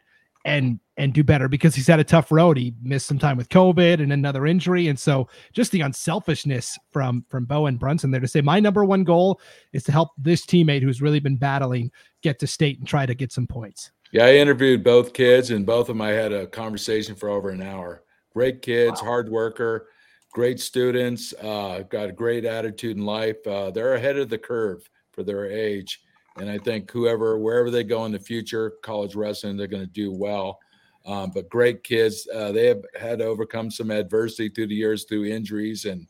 and 0.46 0.80
and 0.96 1.14
do 1.14 1.24
better 1.24 1.48
because 1.48 1.76
he's 1.76 1.86
had 1.86 2.00
a 2.00 2.04
tough 2.04 2.32
road. 2.32 2.58
He 2.58 2.74
missed 2.82 3.06
some 3.06 3.20
time 3.20 3.38
with 3.38 3.50
COVID 3.50 4.02
and 4.02 4.12
another 4.12 4.48
injury, 4.48 4.88
and 4.88 4.98
so 4.98 5.28
just 5.54 5.72
the 5.72 5.82
unselfishness 5.82 6.76
from 6.90 7.24
from 7.30 7.46
Bowen 7.46 7.78
Brunson 7.78 8.10
there 8.10 8.20
to 8.20 8.28
say 8.28 8.42
my 8.42 8.60
number 8.60 8.84
one 8.84 9.04
goal 9.04 9.40
is 9.74 9.84
to 9.84 9.92
help 9.92 10.10
this 10.18 10.44
teammate 10.44 10.82
who's 10.82 11.04
really 11.04 11.20
been 11.20 11.38
battling 11.38 11.92
get 12.24 12.40
to 12.40 12.48
state 12.48 12.80
and 12.80 12.88
try 12.88 13.06
to 13.06 13.14
get 13.14 13.32
some 13.32 13.46
points. 13.46 13.92
Yeah, 14.12 14.26
I 14.26 14.36
interviewed 14.36 14.84
both 14.84 15.14
kids, 15.14 15.52
and 15.52 15.68
both 15.68 15.82
of 15.82 15.98
them 15.98 16.02
I 16.02 16.10
had 16.10 16.32
a 16.34 16.48
conversation 16.48 17.14
for 17.14 17.30
over 17.30 17.50
an 17.50 17.62
hour. 17.62 18.04
Great 18.34 18.64
kids, 18.64 19.02
wow. 19.02 19.08
hard 19.08 19.30
worker, 19.30 19.90
great 20.38 20.60
students, 20.60 21.34
uh, 21.42 21.84
got 21.90 22.10
a 22.10 22.12
great 22.12 22.46
attitude 22.46 22.96
in 22.96 23.04
life. 23.04 23.38
Uh, 23.48 23.72
they're 23.72 23.96
ahead 23.96 24.18
of 24.18 24.30
the 24.30 24.38
curve 24.38 24.88
for 25.12 25.24
their 25.24 25.50
age 25.50 26.02
and 26.40 26.50
I 26.50 26.58
think 26.58 26.92
whoever, 26.92 27.38
wherever 27.38 27.72
they 27.72 27.84
go 27.84 28.06
in 28.06 28.12
the 28.12 28.20
future, 28.20 28.74
college 28.82 29.16
wrestling, 29.16 29.58
they're 29.58 29.68
going 29.68 29.86
to 29.86 29.92
do 29.92 30.12
well. 30.12 30.60
Um, 31.06 31.32
but 31.34 31.50
great 31.50 31.84
kids. 31.84 32.28
Uh, 32.34 32.52
they 32.52 32.68
have 32.68 32.84
had 33.00 33.20
to 33.20 33.26
overcome 33.26 33.72
some 33.72 33.92
adversity 33.92 34.50
through 34.50 34.68
the 34.68 34.76
years, 34.76 35.06
through 35.06 35.26
injuries, 35.26 35.86
and 35.86 36.08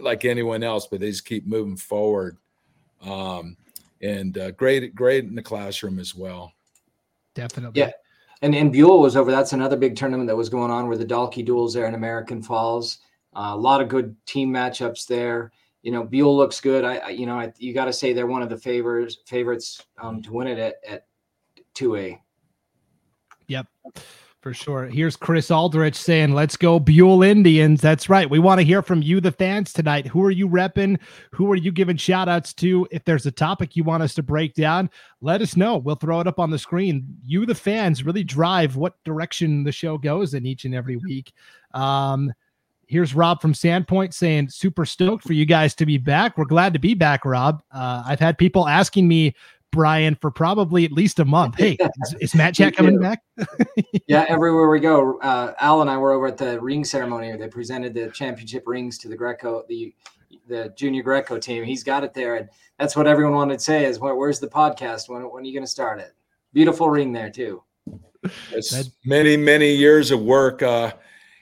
like 0.00 0.24
anyone 0.24 0.62
else, 0.62 0.86
but 0.86 1.00
they 1.00 1.10
just 1.10 1.26
keep 1.26 1.46
moving 1.46 1.76
forward. 1.76 2.36
Um, 3.02 3.56
and 4.02 4.38
uh, 4.38 4.52
great, 4.52 4.94
great 4.94 5.24
in 5.24 5.34
the 5.34 5.42
classroom 5.42 5.98
as 5.98 6.14
well. 6.14 6.52
Definitely. 7.34 7.80
Yeah. 7.80 7.90
And, 8.42 8.54
and 8.54 8.72
Buhl 8.72 9.00
was 9.00 9.16
over. 9.16 9.30
That's 9.30 9.52
another 9.52 9.76
big 9.76 9.96
tournament 9.96 10.28
that 10.28 10.36
was 10.36 10.48
going 10.48 10.70
on 10.70 10.86
where 10.86 10.96
the 10.96 11.04
Dalkey 11.04 11.44
duels 11.44 11.74
there 11.74 11.86
in 11.86 11.94
American 11.94 12.42
Falls. 12.42 12.98
A 13.32 13.56
lot 13.56 13.80
of 13.80 13.88
good 13.88 14.16
team 14.26 14.50
matchups 14.52 15.06
there 15.06 15.52
you 15.82 15.92
know, 15.92 16.04
Buhl 16.04 16.36
looks 16.36 16.60
good. 16.60 16.84
I, 16.84 16.96
I 16.96 17.08
you 17.10 17.26
know, 17.26 17.38
I, 17.38 17.52
you 17.58 17.72
got 17.72 17.86
to 17.86 17.92
say 17.92 18.12
they're 18.12 18.26
one 18.26 18.42
of 18.42 18.48
the 18.48 18.56
favors 18.56 19.18
favorites 19.26 19.84
um, 20.00 20.22
to 20.22 20.32
win 20.32 20.46
it 20.46 20.58
at 20.58 20.76
at 20.86 21.06
two 21.74 21.96
A. 21.96 22.20
Yep, 23.46 23.66
for 24.42 24.54
sure. 24.54 24.86
Here's 24.86 25.16
Chris 25.16 25.50
Aldrich 25.50 25.96
saying, 25.96 26.34
"Let's 26.34 26.56
go 26.56 26.78
Buhl 26.78 27.22
Indians." 27.22 27.80
That's 27.80 28.10
right. 28.10 28.28
We 28.28 28.38
want 28.38 28.60
to 28.60 28.66
hear 28.66 28.82
from 28.82 29.02
you, 29.02 29.20
the 29.20 29.32
fans, 29.32 29.72
tonight. 29.72 30.06
Who 30.06 30.22
are 30.22 30.30
you 30.30 30.48
repping? 30.48 31.00
Who 31.32 31.50
are 31.50 31.56
you 31.56 31.72
giving 31.72 31.96
shout 31.96 32.28
outs 32.28 32.52
to? 32.54 32.86
If 32.90 33.04
there's 33.04 33.26
a 33.26 33.32
topic 33.32 33.74
you 33.74 33.82
want 33.82 34.02
us 34.02 34.14
to 34.14 34.22
break 34.22 34.54
down, 34.54 34.90
let 35.22 35.40
us 35.40 35.56
know. 35.56 35.78
We'll 35.78 35.96
throw 35.96 36.20
it 36.20 36.26
up 36.26 36.38
on 36.38 36.50
the 36.50 36.58
screen. 36.58 37.06
You, 37.24 37.46
the 37.46 37.54
fans, 37.54 38.04
really 38.04 38.24
drive 38.24 38.76
what 38.76 39.02
direction 39.04 39.64
the 39.64 39.72
show 39.72 39.96
goes 39.96 40.34
in 40.34 40.44
each 40.44 40.66
and 40.66 40.74
every 40.74 40.98
week. 40.98 41.32
Um, 41.72 42.32
here's 42.90 43.14
Rob 43.14 43.40
from 43.40 43.52
Sandpoint 43.52 44.12
saying, 44.12 44.48
super 44.48 44.84
stoked 44.84 45.24
for 45.24 45.32
you 45.32 45.46
guys 45.46 45.76
to 45.76 45.86
be 45.86 45.96
back. 45.96 46.36
We're 46.36 46.44
glad 46.44 46.72
to 46.72 46.80
be 46.80 46.94
back, 46.94 47.24
Rob. 47.24 47.62
Uh, 47.72 48.02
I've 48.04 48.18
had 48.18 48.36
people 48.36 48.66
asking 48.66 49.06
me, 49.06 49.34
Bryan, 49.70 50.16
for 50.20 50.32
probably 50.32 50.84
at 50.84 50.90
least 50.90 51.20
a 51.20 51.24
month. 51.24 51.54
Hey, 51.56 51.78
is, 52.02 52.14
is 52.20 52.34
Mat 52.34 52.54
Chat 52.54 52.74
coming 52.74 52.98
back? 52.98 53.22
yeah, 54.08 54.26
everywhere 54.28 54.68
we 54.68 54.80
go. 54.80 55.20
Uh, 55.20 55.54
Al 55.60 55.80
and 55.80 55.88
I 55.88 55.96
were 55.96 56.10
over 56.10 56.26
at 56.26 56.36
the 56.36 56.60
ring 56.60 56.84
ceremony. 56.84 57.34
They 57.36 57.46
presented 57.46 57.94
the 57.94 58.10
championship 58.10 58.64
rings 58.66 58.98
to 58.98 59.08
the 59.08 59.16
Greco, 59.16 59.64
the 59.68 59.94
the 60.48 60.72
junior 60.76 61.04
Greco 61.04 61.38
team. 61.38 61.62
He's 61.62 61.84
got 61.84 62.02
it 62.02 62.12
there, 62.12 62.34
and 62.34 62.48
that's 62.80 62.96
what 62.96 63.06
everyone 63.06 63.34
wanted 63.34 63.58
to 63.58 63.64
say 63.64 63.84
is, 63.84 64.00
Where, 64.00 64.16
"Where's 64.16 64.40
the 64.40 64.48
podcast? 64.48 65.08
When 65.08 65.22
when 65.30 65.44
are 65.44 65.46
you 65.46 65.52
going 65.52 65.64
to 65.64 65.70
start 65.70 66.00
it?" 66.00 66.14
Beautiful 66.52 66.90
ring 66.90 67.12
there 67.12 67.30
too. 67.30 67.62
It's 68.50 68.90
many 69.04 69.36
many 69.36 69.72
years 69.72 70.10
of 70.10 70.20
work. 70.20 70.64
Uh, 70.64 70.94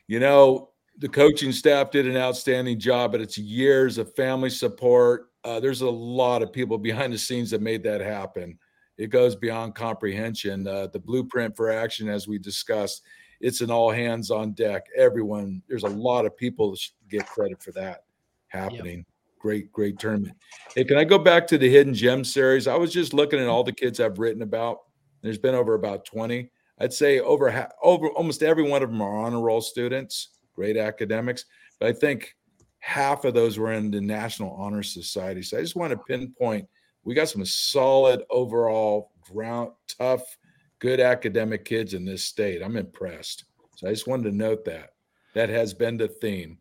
you 0.07 0.21
know, 0.21 0.68
the 0.99 1.09
coaching 1.09 1.53
staff 1.53 1.91
did 1.91 2.07
an 2.07 2.17
outstanding 2.17 2.79
job, 2.79 3.13
but 3.13 3.21
it's 3.21 3.39
years 3.39 3.99
of 3.99 4.15
family 4.15 4.51
support. 4.51 5.31
Uh, 5.45 5.61
there's 5.61 5.83
a 5.83 5.91
lot 5.91 6.43
of 6.43 6.53
people 6.53 6.77
behind 6.77 7.13
the 7.13 7.19
scenes 7.19 7.51
that 7.51 7.63
made 7.63 7.83
that 7.85 8.01
happen. 8.01 8.59
It 8.97 9.09
goes 9.09 9.37
beyond 9.37 9.77
comprehension. 9.77 10.67
Uh, 10.67 10.89
the 10.89 10.99
blueprint 10.99 11.57
for 11.57 11.71
action, 11.71 12.09
as 12.09 12.27
we 12.27 12.39
discussed, 12.39 13.03
it's 13.41 13.61
an 13.61 13.71
all 13.71 13.93
hands 13.93 14.33
on 14.33 14.53
deck. 14.53 14.87
Everyone, 14.97 15.63
there's 15.69 15.85
a 15.85 15.89
lot 15.89 16.27
of 16.27 16.37
people 16.37 16.73
that 16.73 16.81
get 17.09 17.27
credit 17.27 17.63
for 17.63 17.71
that 17.73 18.03
happening. 18.49 18.99
Yep. 18.99 19.07
Great, 19.39 19.73
great 19.73 20.01
tournament. 20.01 20.37
Hey, 20.75 20.83
can 20.83 20.99
I 20.99 21.05
go 21.05 21.17
back 21.17 21.47
to 21.47 21.59
the 21.59 21.71
Hidden 21.71 21.95
Gem 21.95 22.25
series? 22.25 22.67
I 22.67 22.75
was 22.75 22.93
just 22.93 23.15
looking 23.15 23.39
at 23.39 23.47
all 23.47 23.63
the 23.63 23.71
kids 23.71 24.01
I've 24.01 24.19
written 24.19 24.43
about. 24.43 24.79
There's 25.23 25.39
been 25.39 25.55
over 25.55 25.75
about 25.75 26.05
20. 26.05 26.51
I'd 26.81 26.93
say 26.93 27.21
over 27.21 27.49
half, 27.49 27.71
over 27.85 28.09
almost 28.09 28.43
every 28.43 28.65
one 28.65 28.83
of 28.83 28.91
them 28.91 29.01
are 29.01 29.25
honor 29.25 29.41
roll 29.41 29.61
students 29.61 30.31
great 30.59 30.77
academics. 30.77 31.45
But 31.79 31.89
I 31.89 31.93
think 31.93 32.35
half 32.81 33.25
of 33.25 33.33
those 33.33 33.59
were 33.59 33.73
in 33.73 33.93
the 33.93 34.01
National 34.01 34.51
Honor 34.55 34.83
Society. 34.83 35.41
So 35.41 35.57
I 35.57 35.61
just 35.61 35.77
want 35.77 35.93
to 35.93 35.99
pinpoint 35.99 36.69
we 37.05 37.15
got 37.15 37.29
some 37.29 37.45
solid 37.45 38.23
overall 38.29 39.13
ground 39.33 39.71
tough, 39.87 40.37
good 40.81 40.99
academic 40.99 41.65
kids 41.65 41.95
in 41.95 42.05
this 42.05 42.25
state. 42.25 42.61
I'm 42.61 42.77
impressed. 42.77 43.45
So 43.77 43.87
I 43.87 43.93
just 43.93 44.09
wanted 44.09 44.25
to 44.25 44.37
note 44.37 44.65
that. 44.65 44.91
That 45.35 45.49
has 45.49 45.73
been 45.73 45.97
the 45.97 46.09
theme 46.09 46.59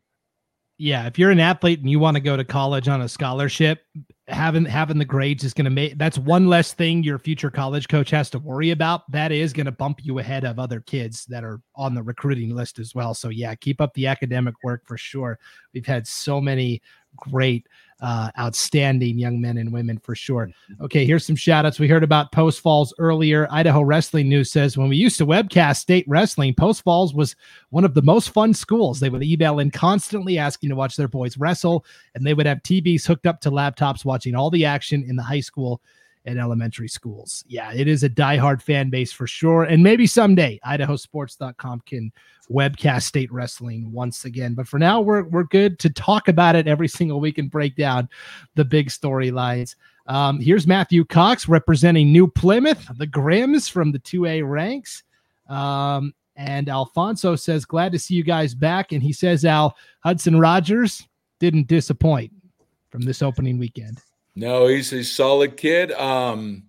yeah, 0.77 1.07
if 1.07 1.17
you're 1.17 1.31
an 1.31 1.39
athlete 1.39 1.79
and 1.79 1.89
you 1.89 1.99
want 1.99 2.15
to 2.15 2.21
go 2.21 2.37
to 2.37 2.43
college 2.43 2.87
on 2.87 3.01
a 3.01 3.09
scholarship, 3.09 3.83
having 4.27 4.65
having 4.65 4.97
the 4.97 5.05
grades 5.05 5.43
is 5.43 5.53
going 5.53 5.65
to 5.65 5.71
make 5.71 5.97
that's 5.97 6.17
one 6.17 6.47
less 6.47 6.73
thing 6.73 7.01
your 7.01 7.17
future 7.17 7.49
college 7.49 7.87
coach 7.87 8.11
has 8.11 8.29
to 8.29 8.39
worry 8.39 8.71
about. 8.71 9.09
That 9.11 9.31
is 9.31 9.53
going 9.53 9.65
to 9.65 9.71
bump 9.71 9.99
you 10.03 10.19
ahead 10.19 10.43
of 10.43 10.59
other 10.59 10.81
kids 10.81 11.25
that 11.25 11.43
are 11.43 11.61
on 11.75 11.95
the 11.95 12.03
recruiting 12.03 12.53
list 12.53 12.77
as 12.77 12.93
well. 12.93 13.13
So 13.13 13.29
yeah, 13.29 13.55
keep 13.55 13.81
up 13.81 13.93
the 13.95 14.07
academic 14.07 14.55
work 14.63 14.83
for 14.85 14.97
sure. 14.97 15.39
We've 15.73 15.85
had 15.85 16.05
so 16.05 16.39
many 16.39 16.81
great 17.15 17.65
uh, 17.99 18.29
outstanding 18.38 19.17
young 19.17 19.41
men 19.41 19.57
and 19.57 19.71
women 19.71 19.97
for 19.97 20.15
sure. 20.15 20.47
Mm-hmm. 20.47 20.83
Okay, 20.86 21.05
here's 21.05 21.25
some 21.25 21.36
shout 21.36 21.65
outs. 21.65 21.79
We 21.79 21.88
heard 21.88 22.03
about 22.03 22.31
Post 22.31 22.62
Falls 22.62 22.93
earlier. 22.99 23.47
Idaho 23.49 23.81
Wrestling 23.81 24.29
News 24.29 24.51
says 24.51 24.77
when 24.77 24.89
we 24.89 24.97
used 24.97 25.17
to 25.17 25.25
webcast 25.25 25.77
state 25.77 26.05
wrestling, 26.07 26.53
Post 26.53 26.83
Falls 26.83 27.13
was 27.13 27.36
one 27.69 27.86
of 27.86 27.93
the 27.93 28.01
most 28.01 28.29
fun 28.29 28.53
schools. 28.53 28.99
They 28.99 29.10
would 29.10 29.23
email 29.23 29.60
in 29.60 29.71
constantly 29.71 30.38
asking 30.38 30.69
to 30.69 30.75
watch 30.75 30.95
their 30.95 31.07
boys 31.07 31.38
wrestle, 31.38 31.86
and 32.15 32.25
they 32.25 32.33
would 32.33 32.45
have 32.45 32.62
TVs 32.63 33.05
hooked 33.05 33.25
up 33.25 33.41
to 33.41 33.51
laptops 33.51 34.05
watching 34.05 34.36
all 34.36 34.49
the 34.49 34.65
action 34.65 35.03
in 35.03 35.15
the 35.15 35.23
high 35.23 35.39
school 35.39 35.81
and 36.27 36.37
elementary 36.37 36.89
schools. 36.89 37.43
Yeah, 37.47 37.73
it 37.73 37.87
is 37.87 38.03
a 38.03 38.09
diehard 38.09 38.61
fan 38.61 38.89
base 38.89 39.11
for 39.11 39.25
sure. 39.25 39.63
And 39.63 39.81
maybe 39.81 40.05
someday 40.05 40.59
idahosports.com 40.65 41.81
can 41.85 42.11
webcast 42.51 43.03
state 43.03 43.31
wrestling 43.31 43.91
once 43.91 44.25
again. 44.25 44.53
But 44.53 44.67
for 44.67 44.77
now, 44.77 45.01
we're 45.01 45.23
we're 45.23 45.45
good 45.45 45.79
to 45.79 45.89
talk 45.89 46.27
about 46.27 46.55
it 46.55 46.67
every 46.67 46.89
single 46.89 47.19
week 47.19 47.37
and 47.37 47.49
break 47.49 47.75
down 47.75 48.09
the 48.55 48.65
big 48.65 48.89
storylines. 48.89 49.75
Um, 50.05 50.39
here's 50.39 50.67
Matthew 50.67 51.05
Cox 51.05 51.47
representing 51.47 52.11
New 52.11 52.27
Plymouth, 52.27 52.85
the 52.97 53.07
Grims 53.07 53.69
from 53.69 53.91
the 53.91 53.99
2A 53.99 54.47
ranks. 54.47 55.03
Um, 55.49 56.13
and 56.35 56.69
Alfonso 56.69 57.35
says, 57.35 57.65
Glad 57.65 57.91
to 57.93 57.99
see 57.99 58.13
you 58.15 58.23
guys 58.23 58.53
back. 58.53 58.91
And 58.91 59.01
he 59.01 59.11
says, 59.11 59.43
Al, 59.43 59.75
Hudson 60.01 60.39
Rogers 60.39 61.07
didn't 61.39 61.67
disappoint 61.67 62.31
from 62.89 63.01
this 63.01 63.21
opening 63.21 63.57
weekend. 63.57 64.01
No, 64.38 64.67
he's 64.67 64.93
a 64.93 65.04
solid 65.04 65.58
kid. 65.58 65.91
Um, 65.93 66.65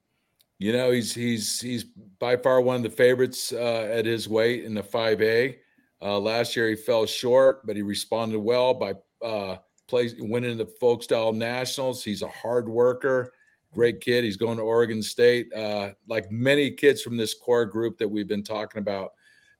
you 0.59 0.73
know, 0.73 0.91
he's 0.91 1.15
he's 1.15 1.61
he's 1.61 1.85
by 1.85 2.35
far 2.35 2.63
one 2.63 2.77
of 2.77 2.83
the 2.83 2.89
favorites 2.89 3.53
uh, 3.53 3.87
at 3.93 4.07
his 4.07 4.27
weight 4.27 4.65
in 4.65 4.73
the 4.73 4.83
5A. 4.83 5.57
Uh, 6.01 6.19
last 6.19 6.57
year 6.57 6.71
he 6.71 6.77
fell 6.77 7.05
short, 7.05 7.67
but 7.67 7.77
he 7.77 7.83
responded 7.83 8.39
well 8.39 8.73
by 8.73 8.95
uh, 9.23 9.57
play, 9.87 10.11
winning 10.19 10.57
the 10.57 10.65
folk 10.81 11.03
style 11.03 11.31
nationals. 11.31 12.03
He's 12.03 12.23
a 12.23 12.29
hard 12.29 12.71
worker, 12.71 13.35
great 13.75 14.01
kid. 14.01 14.25
He's 14.25 14.39
going 14.39 14.57
to 14.57 14.63
Oregon 14.63 15.03
State. 15.03 15.53
Uh, 15.53 15.91
like 16.09 16.33
many 16.33 16.71
kids 16.71 17.03
from 17.03 17.19
this 17.19 17.35
core 17.35 17.67
group 17.67 17.99
that 17.99 18.09
we've 18.09 18.29
been 18.29 18.43
talking 18.43 18.81
about 18.81 19.13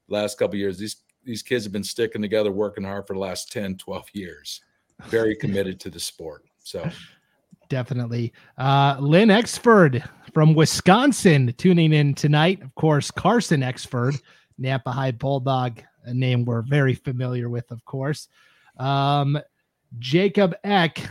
last 0.09 0.39
couple 0.39 0.57
years, 0.57 0.79
these 0.79 0.97
these 1.25 1.43
kids 1.43 1.65
have 1.65 1.75
been 1.75 1.85
sticking 1.85 2.23
together, 2.23 2.53
working 2.53 2.85
hard 2.85 3.07
for 3.07 3.13
the 3.13 3.21
last 3.21 3.53
10, 3.53 3.77
12 3.77 4.07
years. 4.15 4.63
Very 5.09 5.37
committed 5.37 5.79
to 5.81 5.91
the 5.91 6.01
sport. 6.01 6.47
So 6.61 6.91
definitely. 7.69 8.33
Uh, 8.57 8.97
Lynn 9.01 9.29
Exford 9.29 10.07
from 10.33 10.55
Wisconsin 10.55 11.55
tuning 11.59 11.93
in 11.93 12.15
tonight. 12.15 12.63
Of 12.63 12.75
course, 12.75 13.11
Carson 13.11 13.61
Exford, 13.61 14.21
Nampa 14.61 14.93
High 14.93 15.13
Bulldog, 15.13 15.81
a 16.05 16.15
name 16.15 16.45
we're 16.45 16.63
very 16.63 16.95
familiar 16.95 17.49
with, 17.49 17.71
of 17.71 17.85
course. 17.85 18.29
Um, 18.79 19.39
Jacob 19.99 20.55
Eck 20.65 21.09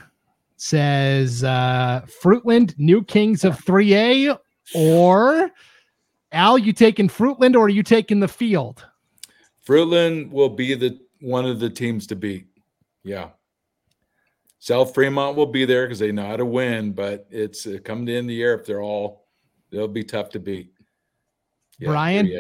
says 0.58 1.44
uh, 1.44 2.06
Fruitland, 2.22 2.78
new 2.78 3.04
kings 3.04 3.44
of 3.44 3.64
3A, 3.64 4.38
or 4.76 5.52
Al, 6.32 6.58
you 6.58 6.74
taking 6.74 7.08
Fruitland 7.08 7.56
or 7.56 7.66
are 7.66 7.70
you 7.70 7.84
taking 7.84 8.20
the 8.20 8.28
field? 8.28 8.86
Fruitland 9.66 10.32
will 10.32 10.50
be 10.50 10.74
the 10.76 11.00
one 11.20 11.46
of 11.46 11.60
the 11.60 11.70
teams 11.70 12.08
to 12.08 12.16
beat. 12.16 12.48
Yeah. 13.04 13.30
South 14.60 14.94
Fremont 14.94 15.36
will 15.36 15.46
be 15.46 15.66
there 15.66 15.86
because 15.86 16.00
they 16.00 16.12
know 16.12 16.26
how 16.26 16.38
to 16.38 16.46
win, 16.46 16.92
but 16.92 17.28
it's 17.30 17.68
uh, 17.68 17.78
coming 17.84 18.08
in 18.08 18.28
the 18.28 18.34
year. 18.34 18.56
if 18.56 18.66
they're 18.66 18.82
all, 18.82 19.28
they'll 19.72 19.88
be 19.88 20.04
tough 20.04 20.30
to 20.30 20.40
beat. 20.40 20.72
Yeah, 21.80 21.90
Bryan, 21.90 22.26
3A. 22.26 22.40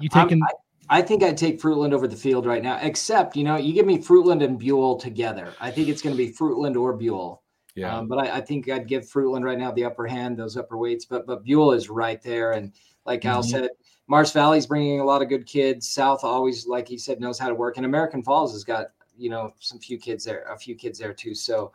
you 0.00 0.08
taking? 0.08 0.40
I, 0.42 0.98
I, 0.98 1.02
think 1.02 1.22
I'd 1.22 1.36
take 1.36 1.60
Fruitland 1.60 1.92
over 1.92 2.08
the 2.08 2.16
field 2.16 2.46
right 2.46 2.62
now. 2.62 2.78
Except, 2.80 3.36
you 3.36 3.44
know, 3.44 3.56
you 3.56 3.74
give 3.74 3.86
me 3.86 3.98
Fruitland 3.98 4.42
and 4.42 4.58
Buhl 4.58 4.96
together. 4.98 5.52
I 5.60 5.70
think 5.70 5.88
it's 5.88 6.00
going 6.00 6.16
to 6.16 6.18
be 6.18 6.32
Fruitland 6.32 6.80
or 6.80 6.94
Buhl. 6.94 7.42
Yeah. 7.74 7.96
Um, 7.96 8.08
but 8.08 8.18
I, 8.18 8.38
I, 8.38 8.40
think 8.40 8.68
I'd 8.68 8.88
give 8.88 9.04
Fruitland 9.04 9.44
right 9.44 9.58
now 9.58 9.70
the 9.70 9.84
upper 9.84 10.06
hand, 10.06 10.36
those 10.36 10.56
upper 10.56 10.76
weights. 10.76 11.04
But 11.04 11.26
but 11.26 11.44
Buhl 11.44 11.72
is 11.72 11.88
right 11.88 12.20
there, 12.22 12.52
and 12.52 12.72
like 13.04 13.20
mm-hmm. 13.20 13.30
Al 13.30 13.42
said, 13.42 13.68
Marsh 14.08 14.30
Valley's 14.32 14.66
bringing 14.66 15.00
a 15.00 15.04
lot 15.04 15.22
of 15.22 15.28
good 15.28 15.46
kids. 15.46 15.92
South 15.92 16.24
always, 16.24 16.66
like 16.66 16.88
he 16.88 16.98
said, 16.98 17.20
knows 17.20 17.38
how 17.38 17.48
to 17.48 17.54
work, 17.54 17.76
and 17.76 17.86
American 17.86 18.22
Falls 18.22 18.52
has 18.52 18.64
got 18.64 18.86
you 19.20 19.30
know 19.30 19.52
some 19.60 19.78
few 19.78 19.98
kids 19.98 20.24
there, 20.24 20.42
a 20.44 20.56
few 20.56 20.74
kids 20.74 20.98
there 20.98 21.12
too. 21.12 21.34
So 21.34 21.72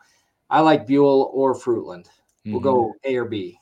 I 0.50 0.60
like 0.60 0.86
Buhl 0.86 1.30
or 1.32 1.54
Fruitland. 1.54 2.06
We'll 2.44 2.56
mm-hmm. 2.56 2.62
go 2.62 2.94
A 3.04 3.16
or 3.16 3.24
B. 3.24 3.58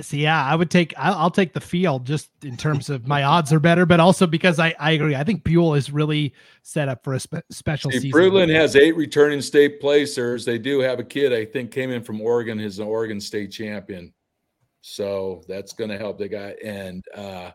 So 0.00 0.16
yeah, 0.16 0.44
I 0.44 0.54
would 0.54 0.70
take. 0.70 0.94
I'll, 0.96 1.14
I'll, 1.14 1.30
take 1.30 1.52
the 1.52 1.60
field 1.60 2.06
just 2.06 2.30
in 2.42 2.56
terms 2.56 2.88
of 2.88 3.06
my 3.06 3.24
odds 3.24 3.52
are 3.52 3.60
better, 3.60 3.84
but 3.84 4.00
also 4.00 4.26
because 4.26 4.58
I, 4.58 4.74
I 4.80 4.92
agree. 4.92 5.14
I 5.14 5.22
think 5.22 5.44
Buhl 5.44 5.74
is 5.74 5.90
really 5.90 6.32
set 6.62 6.88
up 6.88 7.04
for 7.04 7.14
a 7.14 7.20
spe- 7.20 7.44
special 7.50 7.90
See, 7.90 8.00
season. 8.00 8.18
Fruitland 8.18 8.54
has 8.54 8.74
eight 8.74 8.96
returning 8.96 9.42
state 9.42 9.80
placers. 9.80 10.46
They 10.46 10.58
do 10.58 10.80
have 10.80 10.98
a 10.98 11.04
kid 11.04 11.34
I 11.34 11.44
think 11.44 11.70
came 11.70 11.90
in 11.90 12.02
from 12.02 12.22
Oregon. 12.22 12.58
He's 12.58 12.78
an 12.78 12.86
Oregon 12.86 13.20
state 13.20 13.52
champion, 13.52 14.14
so 14.80 15.42
that's 15.46 15.74
going 15.74 15.90
to 15.90 15.98
help. 15.98 16.18
They 16.18 16.28
got 16.28 16.54
and 16.62 17.04
uh, 17.14 17.50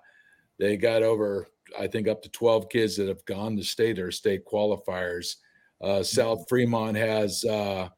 they 0.60 0.78
got 0.78 1.02
over 1.02 1.48
I 1.78 1.88
think 1.88 2.08
up 2.08 2.22
to 2.24 2.30
12 2.30 2.70
kids 2.70 2.96
that 2.98 3.08
have 3.08 3.24
gone 3.26 3.56
to 3.58 3.64
state 3.64 4.00
or 4.00 4.12
state 4.12 4.46
qualifiers. 4.46 5.36
Uh, 5.82 6.04
South 6.04 6.46
Fremont 6.50 6.98
has 6.98 7.44
uh, 7.46 7.90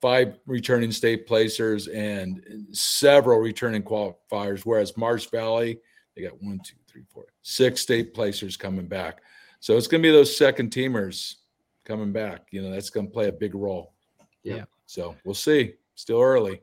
five 0.00 0.38
returning 0.46 0.92
state 0.92 1.26
placers 1.26 1.88
and 1.88 2.66
several 2.72 3.38
returning 3.38 3.82
qualifiers, 3.82 4.62
whereas 4.64 4.96
Marsh 4.96 5.26
Valley, 5.30 5.78
they 6.14 6.22
got 6.22 6.42
one, 6.42 6.60
two, 6.64 6.76
three, 6.86 7.04
four, 7.12 7.24
six 7.42 7.80
state 7.80 8.12
placers 8.14 8.56
coming 8.56 8.86
back. 8.86 9.22
So 9.60 9.76
it's 9.76 9.86
going 9.86 10.02
to 10.02 10.06
be 10.06 10.12
those 10.12 10.36
second 10.36 10.70
teamers 10.70 11.36
coming 11.84 12.12
back. 12.12 12.48
You 12.50 12.62
know, 12.62 12.70
that's 12.70 12.90
going 12.90 13.06
to 13.06 13.12
play 13.12 13.28
a 13.28 13.32
big 13.32 13.54
role. 13.54 13.94
Yeah. 14.42 14.64
So 14.86 15.16
we'll 15.24 15.34
see. 15.34 15.74
Still 15.94 16.20
early. 16.20 16.60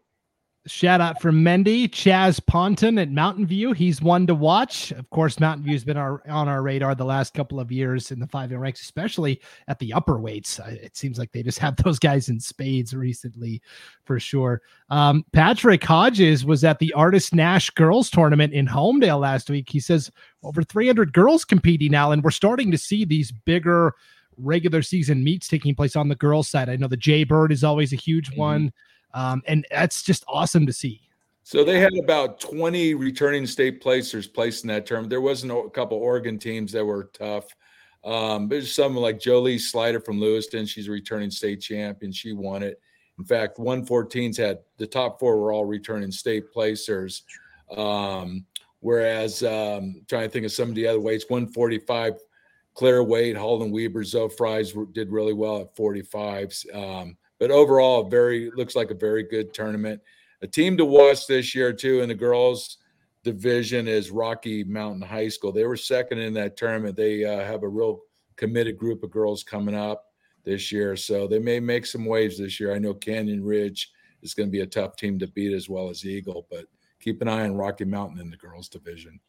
Shout 0.67 1.01
out 1.01 1.19
from 1.19 1.43
Mendy, 1.43 1.89
Chaz 1.89 2.39
Ponton 2.45 2.99
at 2.99 3.09
Mountain 3.09 3.47
View. 3.47 3.71
He's 3.71 3.99
one 3.99 4.27
to 4.27 4.35
watch. 4.35 4.91
Of 4.91 5.09
course, 5.09 5.39
Mountain 5.39 5.65
View's 5.65 5.83
been 5.83 5.97
our, 5.97 6.21
on 6.29 6.47
our 6.47 6.61
radar 6.61 6.93
the 6.93 7.03
last 7.03 7.33
couple 7.33 7.59
of 7.59 7.71
years 7.71 8.11
in 8.11 8.19
the 8.19 8.27
five 8.27 8.51
ranks, 8.51 8.81
especially 8.81 9.41
at 9.67 9.79
the 9.79 9.91
upper 9.91 10.19
weights. 10.19 10.59
It 10.67 10.95
seems 10.95 11.17
like 11.17 11.31
they 11.31 11.41
just 11.41 11.57
have 11.57 11.75
those 11.83 11.97
guys 11.97 12.29
in 12.29 12.39
spades 12.39 12.93
recently, 12.93 13.59
for 14.03 14.19
sure. 14.19 14.61
Um, 14.91 15.25
Patrick 15.33 15.83
Hodges 15.83 16.45
was 16.45 16.63
at 16.63 16.77
the 16.77 16.93
Ardis 16.95 17.33
Nash 17.33 17.71
Girls 17.71 18.11
Tournament 18.11 18.53
in 18.53 18.67
Homedale 18.67 19.19
last 19.19 19.49
week. 19.49 19.67
He 19.67 19.79
says 19.79 20.11
over 20.43 20.61
300 20.61 21.11
girls 21.11 21.43
competing 21.43 21.91
now, 21.91 22.11
and 22.11 22.23
we're 22.23 22.29
starting 22.29 22.69
to 22.69 22.77
see 22.77 23.03
these 23.03 23.31
bigger 23.31 23.95
regular 24.37 24.83
season 24.83 25.23
meets 25.23 25.47
taking 25.47 25.73
place 25.73 25.95
on 25.95 26.07
the 26.07 26.15
girls' 26.15 26.49
side. 26.49 26.69
I 26.69 26.75
know 26.75 26.87
the 26.87 26.97
Jay 26.97 27.23
Bird 27.23 27.51
is 27.51 27.63
always 27.63 27.93
a 27.93 27.97
huge 27.97 28.29
mm-hmm. 28.29 28.39
one, 28.39 28.73
um, 29.13 29.41
and 29.47 29.65
that's 29.71 30.03
just 30.03 30.23
awesome 30.27 30.65
to 30.65 30.73
see. 30.73 31.01
So 31.43 31.63
they 31.63 31.79
had 31.79 31.91
about 32.01 32.39
20 32.39 32.93
returning 32.93 33.45
state 33.45 33.81
placers 33.81 34.27
placed 34.27 34.63
in 34.63 34.67
that 34.69 34.85
term. 34.85 35.09
There 35.09 35.21
wasn't 35.21 35.51
a 35.51 35.69
couple 35.69 35.97
Oregon 35.97 36.37
teams 36.37 36.71
that 36.71 36.85
were 36.85 37.09
tough. 37.13 37.45
Um, 38.03 38.47
there's 38.47 38.73
someone 38.73 39.03
like 39.03 39.19
Jolie 39.19 39.59
Slider 39.59 39.99
from 39.99 40.19
Lewiston. 40.19 40.65
She's 40.65 40.87
a 40.87 40.91
returning 40.91 41.31
state 41.31 41.61
champion. 41.61 42.11
She 42.11 42.33
won 42.33 42.63
it. 42.63 42.79
In 43.19 43.25
fact, 43.25 43.57
114s 43.57 44.37
had 44.37 44.59
the 44.77 44.87
top 44.87 45.19
four 45.19 45.37
were 45.37 45.51
all 45.51 45.65
returning 45.65 46.11
state 46.11 46.51
placers. 46.51 47.23
Um, 47.75 48.45
whereas 48.79 49.43
um, 49.43 50.01
trying 50.07 50.23
to 50.23 50.29
think 50.29 50.45
of 50.45 50.51
some 50.51 50.69
of 50.69 50.75
the 50.75 50.87
other 50.87 50.99
weights, 50.99 51.25
145, 51.29 52.13
Claire 52.73 53.03
Wade, 53.03 53.37
Holden 53.37 53.71
Weber, 53.71 54.03
Zoe 54.03 54.29
Fries 54.29 54.73
did 54.93 55.11
really 55.11 55.33
well 55.33 55.59
at 55.59 55.75
45s. 55.75 56.73
Um, 56.73 57.17
but 57.41 57.49
overall, 57.49 58.03
very 58.03 58.51
looks 58.51 58.75
like 58.75 58.91
a 58.91 58.95
very 58.95 59.23
good 59.23 59.51
tournament. 59.51 59.99
A 60.43 60.47
team 60.47 60.77
to 60.77 60.85
watch 60.85 61.25
this 61.25 61.55
year 61.55 61.73
too 61.73 62.01
in 62.01 62.07
the 62.07 62.13
girls 62.13 62.77
division 63.23 63.87
is 63.87 64.11
Rocky 64.11 64.63
Mountain 64.63 65.01
High 65.01 65.27
School. 65.27 65.51
They 65.51 65.65
were 65.65 65.75
second 65.75 66.19
in 66.19 66.35
that 66.35 66.55
tournament. 66.55 66.95
They 66.95 67.25
uh, 67.25 67.43
have 67.43 67.63
a 67.63 67.67
real 67.67 68.01
committed 68.35 68.77
group 68.77 69.01
of 69.01 69.09
girls 69.09 69.43
coming 69.43 69.73
up 69.73 70.05
this 70.43 70.71
year, 70.71 70.95
so 70.95 71.27
they 71.27 71.39
may 71.39 71.59
make 71.59 71.87
some 71.87 72.05
waves 72.05 72.37
this 72.37 72.59
year. 72.59 72.75
I 72.75 72.79
know 72.79 72.93
Canyon 72.93 73.43
Ridge 73.43 73.91
is 74.21 74.35
going 74.35 74.49
to 74.49 74.51
be 74.51 74.61
a 74.61 74.67
tough 74.67 74.95
team 74.95 75.17
to 75.17 75.27
beat 75.27 75.51
as 75.51 75.67
well 75.67 75.89
as 75.89 76.05
Eagle, 76.05 76.45
but 76.51 76.65
keep 76.99 77.23
an 77.23 77.27
eye 77.27 77.43
on 77.43 77.55
Rocky 77.55 77.85
Mountain 77.85 78.19
in 78.19 78.29
the 78.29 78.37
girls 78.37 78.69
division. 78.69 79.19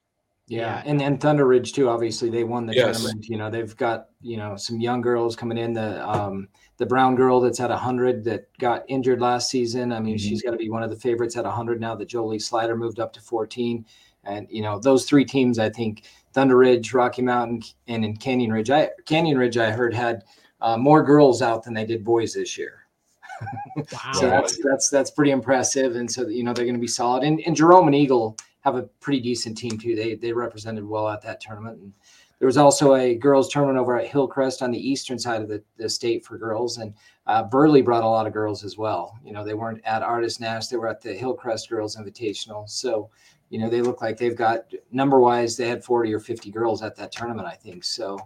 Yeah, 0.49 0.83
and 0.85 1.01
and 1.01 1.21
Thunder 1.21 1.47
Ridge 1.47 1.73
too. 1.73 1.89
Obviously, 1.89 2.29
they 2.29 2.45
won 2.45 2.67
the 2.67 2.75
yes. 2.75 3.01
tournament. 3.01 3.29
You 3.29 3.39
know, 3.39 3.49
they've 3.49 3.77
got 3.77 4.09
you 4.21 4.37
know 4.37 4.57
some 4.57 4.81
young 4.81 5.01
girls 5.01 5.37
coming 5.37 5.57
in. 5.57 5.73
The 5.73 6.07
um, 6.07 6.49
the 6.79 6.87
Brown 6.87 7.15
girl 7.15 7.41
that's 7.41 7.61
at 7.61 7.71
hundred 7.71 8.25
that 8.25 8.47
got 8.59 8.85
injured 8.89 9.21
last 9.21 9.51
season. 9.51 9.93
I 9.93 10.01
mean, 10.01 10.17
mm-hmm. 10.17 10.29
she's 10.29 10.43
got 10.43 10.51
to 10.51 10.57
be 10.57 10.69
one 10.69 10.83
of 10.83 10.91
the 10.91 10.97
favorites 10.97 11.37
at 11.37 11.47
hundred 11.47 11.81
now 11.81 11.95
that 11.95 12.09
Jolie 12.09 12.41
Slider 12.41 12.77
moved 12.77 12.99
up 12.99 13.13
to 13.15 13.21
fourteen. 13.21 13.87
And 14.25 14.47
you 14.51 14.63
know, 14.63 14.79
those 14.79 15.05
three 15.05 15.25
teams, 15.25 15.59
I 15.59 15.71
think 15.71 16.05
Thunder 16.33 16.57
Ridge, 16.57 16.93
Rocky 16.93 17.23
Mountain, 17.23 17.63
and 17.89 18.05
in 18.05 18.17
Canyon 18.17 18.53
Ridge. 18.53 18.71
I 18.71 18.91
Canyon 19.07 19.39
Ridge, 19.39 19.57
I 19.57 19.71
heard 19.71 19.95
had 19.95 20.25
uh, 20.61 20.77
more 20.77 21.03
girls 21.03 21.41
out 21.41 21.63
than 21.63 21.75
they 21.75 21.85
did 21.85 22.05
boys 22.05 22.35
this 22.35 22.57
year. 22.59 22.79
Wow. 23.77 24.13
so 24.13 24.29
that's 24.29 24.59
that's 24.63 24.91
that's 24.91 25.11
pretty 25.11 25.33
impressive. 25.33 25.97
And 25.97 26.11
so 26.11 26.29
you 26.29 26.45
know 26.45 26.53
they're 26.53 26.67
going 26.67 26.77
to 26.77 26.81
be 26.81 26.87
solid. 26.87 27.25
And, 27.25 27.41
and 27.47 27.57
Jerome 27.57 27.87
and 27.87 27.95
Eagle 27.95 28.37
have 28.63 28.77
a 28.77 28.83
pretty 29.01 29.21
decent 29.21 29.57
team 29.57 29.79
too. 29.79 29.95
They 29.95 30.15
they 30.15 30.33
represented 30.33 30.85
well 30.85 31.09
at 31.09 31.23
that 31.23 31.41
tournament. 31.41 31.81
And 31.81 31.93
there 32.39 32.47
was 32.47 32.57
also 32.57 32.97
a 32.97 33.15
girls 33.15 33.49
tournament 33.49 33.79
over 33.79 33.97
at 33.97 34.09
Hillcrest 34.09 34.63
on 34.63 34.73
the 34.73 34.91
eastern 34.91 35.17
side 35.17 35.43
of 35.43 35.49
the, 35.49 35.63
the 35.77 35.89
state 35.89 36.25
for 36.25 36.37
girls, 36.37 36.79
and 36.79 36.93
uh, 37.29 37.45
Burley 37.45 37.83
brought 37.83 38.03
a 38.03 38.09
lot 38.09 38.27
of 38.27 38.33
girls 38.33 38.65
as 38.65 38.77
well. 38.77 39.17
You 39.25 39.33
know, 39.33 39.45
they 39.45 39.55
weren't 39.55 39.81
at 39.85 40.03
Ardis 40.03 40.41
Nash; 40.41 40.67
they 40.67 40.77
were 40.77 40.89
at 40.89 41.01
the 41.01 41.15
Hillcrest 41.15 41.69
Girls 41.69 41.95
Invitational. 41.95 42.69
So, 42.69 43.11
you 43.51 43.61
know, 43.61 43.69
they 43.69 43.81
look 43.81 44.03
like 44.03 44.17
they've 44.17 44.35
got 44.35 44.65
number 44.91 45.21
wise, 45.21 45.57
they 45.57 45.69
had 45.69 45.85
forty 45.85 46.13
or 46.13 46.19
fifty 46.19 46.51
girls 46.51 46.83
at 46.83 46.97
that 46.97 47.13
tournament, 47.13 47.47
I 47.47 47.55
think. 47.55 47.85
So, 47.85 48.19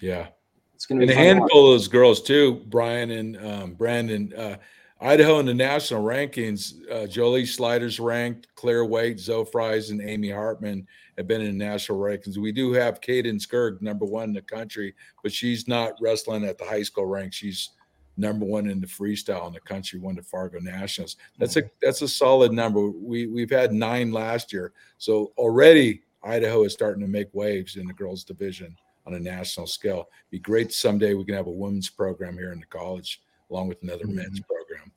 yeah, 0.00 0.26
it's 0.74 0.84
going 0.84 1.00
to 1.00 1.06
be 1.06 1.12
a 1.12 1.16
handful 1.16 1.66
of 1.66 1.74
those 1.74 1.86
girls 1.86 2.22
too, 2.22 2.54
Bryan 2.66 3.12
and 3.12 3.36
um, 3.36 3.74
Brandon. 3.74 4.32
Uh, 4.36 4.56
Idaho 5.02 5.38
in 5.38 5.46
the 5.46 5.54
national 5.54 6.02
rankings, 6.02 6.74
uh, 6.90 7.06
Jolie 7.06 7.46
Sliders 7.46 7.98
ranked, 7.98 8.48
Claire 8.54 8.84
Waite, 8.84 9.18
Zoe 9.18 9.46
Fries, 9.46 9.88
and 9.88 10.02
Amy 10.02 10.28
Hartman 10.28 10.86
have 11.16 11.26
been 11.26 11.40
in 11.40 11.58
the 11.58 11.64
national 11.64 11.98
rankings. 11.98 12.36
We 12.36 12.52
do 12.52 12.72
have 12.74 13.00
Kaden 13.00 13.40
Skirg, 13.40 13.80
number 13.80 14.04
one 14.04 14.24
in 14.24 14.32
the 14.34 14.42
country, 14.42 14.94
but 15.22 15.32
she's 15.32 15.66
not 15.66 15.94
wrestling 16.02 16.44
at 16.44 16.58
the 16.58 16.66
high 16.66 16.82
school 16.82 17.06
rank. 17.06 17.32
She's 17.32 17.70
number 18.18 18.44
one 18.44 18.68
in 18.68 18.78
the 18.78 18.86
freestyle 18.86 19.46
in 19.46 19.54
the 19.54 19.60
country, 19.60 19.98
won 19.98 20.16
the 20.16 20.22
Fargo 20.22 20.58
Nationals. 20.58 21.16
That's 21.38 21.56
a 21.56 21.62
that's 21.80 22.02
a 22.02 22.08
solid 22.08 22.52
number. 22.52 22.90
We 22.90 23.26
we've 23.26 23.50
had 23.50 23.72
nine 23.72 24.12
last 24.12 24.52
year, 24.52 24.72
so 24.98 25.32
already 25.38 26.02
Idaho 26.22 26.64
is 26.64 26.74
starting 26.74 27.00
to 27.00 27.08
make 27.08 27.28
waves 27.32 27.76
in 27.76 27.86
the 27.86 27.94
girls 27.94 28.22
division 28.22 28.76
on 29.06 29.14
a 29.14 29.20
national 29.20 29.66
scale. 29.66 30.10
Be 30.30 30.38
great 30.38 30.74
someday 30.74 31.14
we 31.14 31.24
can 31.24 31.34
have 31.34 31.46
a 31.46 31.50
women's 31.50 31.88
program 31.88 32.34
here 32.34 32.52
in 32.52 32.60
the 32.60 32.66
college 32.66 33.22
along 33.50 33.68
with 33.68 33.82
another 33.82 34.04
mm-hmm. 34.04 34.16
men's 34.16 34.40
program. 34.40 34.92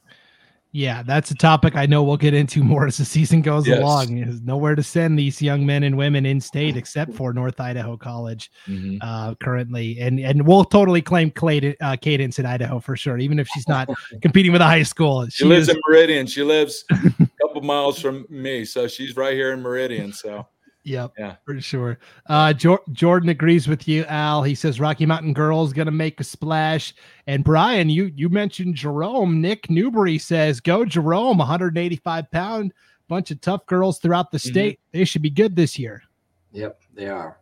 Yeah, 0.75 1.03
that's 1.03 1.29
a 1.29 1.35
topic 1.35 1.75
I 1.75 1.85
know 1.85 2.01
we'll 2.01 2.17
get 2.17 2.33
into 2.33 2.63
more 2.63 2.87
as 2.87 2.97
the 2.97 3.05
season 3.05 3.41
goes 3.41 3.67
yes. 3.67 3.79
along. 3.79 4.15
There's 4.15 4.41
nowhere 4.41 4.75
to 4.75 4.81
send 4.81 5.17
these 5.19 5.39
young 5.39 5.65
men 5.65 5.83
and 5.83 5.95
women 5.95 6.25
in 6.25 6.41
state 6.41 6.75
except 6.83 7.13
for 7.13 7.31
North 7.31 7.59
Idaho 7.59 7.95
College 7.95 8.51
mm-hmm. 8.67 8.97
uh, 9.01 9.35
currently, 9.35 9.99
and 9.99 10.19
and 10.19 10.45
we'll 10.45 10.65
totally 10.65 11.01
claim 11.01 11.29
Clayton, 11.31 11.75
uh, 11.79 11.95
Cadence 11.95 12.39
in 12.39 12.45
Idaho 12.45 12.79
for 12.79 12.97
sure, 12.97 13.19
even 13.19 13.39
if 13.39 13.47
she's 13.49 13.67
not 13.67 13.87
competing 14.21 14.51
with 14.51 14.61
a 14.61 14.65
high 14.65 14.83
school. 14.83 15.25
She, 15.25 15.43
she 15.43 15.45
lives 15.45 15.69
is... 15.69 15.75
in 15.75 15.81
Meridian. 15.87 16.25
She 16.25 16.41
lives 16.41 16.83
a 16.89 17.29
couple 17.39 17.61
miles 17.61 18.01
from 18.01 18.25
me, 18.29 18.65
so 18.65 18.87
she's 18.87 19.15
right 19.15 19.35
here 19.35 19.53
in 19.53 19.61
Meridian. 19.61 20.11
So 20.11 20.47
Yep. 20.83 21.13
Yeah. 21.17 21.35
For 21.45 21.61
sure. 21.61 21.99
Uh, 22.27 22.53
jo- 22.53 22.83
Jordan 22.91 23.29
agrees 23.29 23.67
with 23.67 23.87
you, 23.87 24.03
Al. 24.05 24.43
He 24.43 24.55
says 24.55 24.79
Rocky 24.79 25.05
Mountain 25.05 25.33
Girls 25.33 25.71
going 25.71 25.85
to 25.85 25.91
make 25.91 26.19
a 26.19 26.23
splash. 26.23 26.93
And 27.27 27.43
Bryan, 27.43 27.89
you 27.89 28.11
you 28.15 28.29
mentioned 28.29 28.75
Jerome. 28.75 29.39
Nick 29.41 29.69
Newbury 29.69 30.17
says, 30.17 30.59
"Go 30.59 30.83
Jerome, 30.83 31.37
185 31.37 32.29
pound, 32.31 32.73
bunch 33.07 33.31
of 33.31 33.39
tough 33.39 33.65
girls 33.65 33.99
throughout 33.99 34.31
the 34.31 34.37
mm-hmm. 34.37 34.49
state. 34.49 34.79
Mm-hmm. 34.79 34.97
They 34.97 35.05
should 35.05 35.21
be 35.21 35.29
good 35.29 35.55
this 35.55 35.79
year." 35.79 36.03
Yep, 36.51 36.81
they 36.93 37.07
are. 37.07 37.39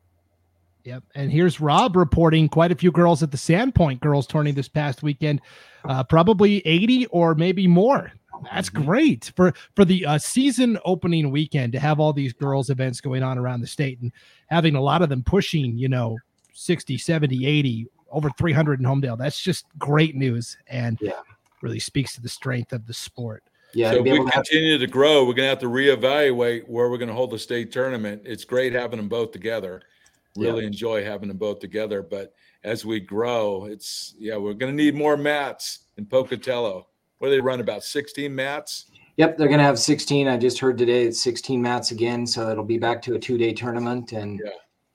Yep. 0.84 1.04
And 1.16 1.32
here's 1.32 1.60
Rob 1.60 1.96
reporting 1.96 2.50
quite 2.50 2.72
a 2.72 2.76
few 2.76 2.92
girls 2.92 3.22
at 3.22 3.32
the 3.32 3.38
Sandpoint 3.38 4.00
girls 4.00 4.26
tourney 4.26 4.52
this 4.52 4.68
past 4.68 5.04
weekend. 5.04 5.42
Uh, 5.86 6.04
probably 6.04 6.66
80 6.66 7.08
or 7.08 7.36
maybe 7.36 7.68
more. 7.68 8.12
That's 8.52 8.70
mm-hmm. 8.70 8.86
great 8.86 9.32
for 9.36 9.54
for 9.76 9.86
the 9.86 10.06
uh, 10.06 10.18
season 10.18 10.80
opening 10.86 11.32
weekend 11.32 11.74
to 11.74 11.80
have 11.80 12.00
all 12.00 12.14
these 12.14 12.34
girls 12.34 12.70
events 12.70 13.02
going 13.02 13.24
on 13.24 13.38
around 13.38 13.62
the 13.62 13.68
state 13.68 14.00
and 14.02 14.12
having 14.48 14.76
a 14.76 14.82
lot 14.82 15.02
of 15.02 15.10
them 15.10 15.24
pushing, 15.24 15.78
you 15.78 15.90
know, 15.90 16.18
60, 16.54 16.98
70, 16.98 17.46
80, 17.46 17.88
over 18.12 18.30
300 18.38 18.80
in 18.80 18.86
Homedale. 18.86 19.18
That's 19.18 19.40
just 19.40 19.66
great 19.78 20.16
news 20.16 20.58
and 20.68 20.98
yeah. 21.02 21.14
really 21.62 21.80
speaks 21.80 22.14
to 22.16 22.22
the 22.22 22.30
strength 22.30 22.74
of 22.74 22.88
the 22.88 22.94
sport. 22.94 23.44
Yeah, 23.74 23.92
so 23.92 23.98
if 24.00 24.04
we 24.04 24.32
continue 24.32 24.78
to, 24.78 24.86
to 24.86 24.92
grow, 24.92 25.20
we're 25.20 25.34
going 25.34 25.46
to 25.46 25.50
have 25.50 25.60
to 25.60 25.68
reevaluate 25.68 26.68
where 26.68 26.90
we're 26.90 26.98
going 26.98 27.08
to 27.08 27.14
hold 27.14 27.32
the 27.32 27.40
state 27.40 27.72
tournament. 27.72 28.24
It's 28.26 28.44
great 28.44 28.74
having 28.74 28.98
them 28.98 29.08
both 29.08 29.32
together. 29.32 29.82
Really 30.38 30.62
yeah. 30.62 30.68
enjoy 30.68 31.04
having 31.04 31.28
them 31.28 31.38
both 31.38 31.60
together, 31.60 32.02
but 32.02 32.34
as 32.64 32.86
we 32.86 33.00
grow, 33.00 33.66
it's 33.66 34.16
yeah, 34.18 34.38
we're 34.38 34.54
going 34.54 34.76
to 34.76 34.84
need 34.84 34.96
more 34.96 35.18
mats 35.18 35.88
in 35.98 36.06
Pocatello. 36.06 36.88
What 37.18 37.28
do 37.28 37.32
they 37.32 37.42
run 37.42 37.60
about 37.60 37.84
16 37.84 38.34
mats? 38.34 38.86
Yep, 39.18 39.38
they're 39.38 39.48
going 39.48 39.60
to 39.60 39.66
have 39.66 39.78
16. 39.78 40.28
I 40.28 40.38
just 40.38 40.58
heard 40.58 40.78
today 40.78 41.04
it's 41.04 41.22
16 41.22 41.62
mats 41.62 41.92
again, 41.92 42.26
so 42.26 42.50
it'll 42.50 42.64
be 42.64 42.78
back 42.78 43.02
to 43.04 43.16
a 43.16 43.20
two-day 43.20 43.54
tournament. 43.54 44.14
And 44.14 44.40
yeah, 44.44 44.52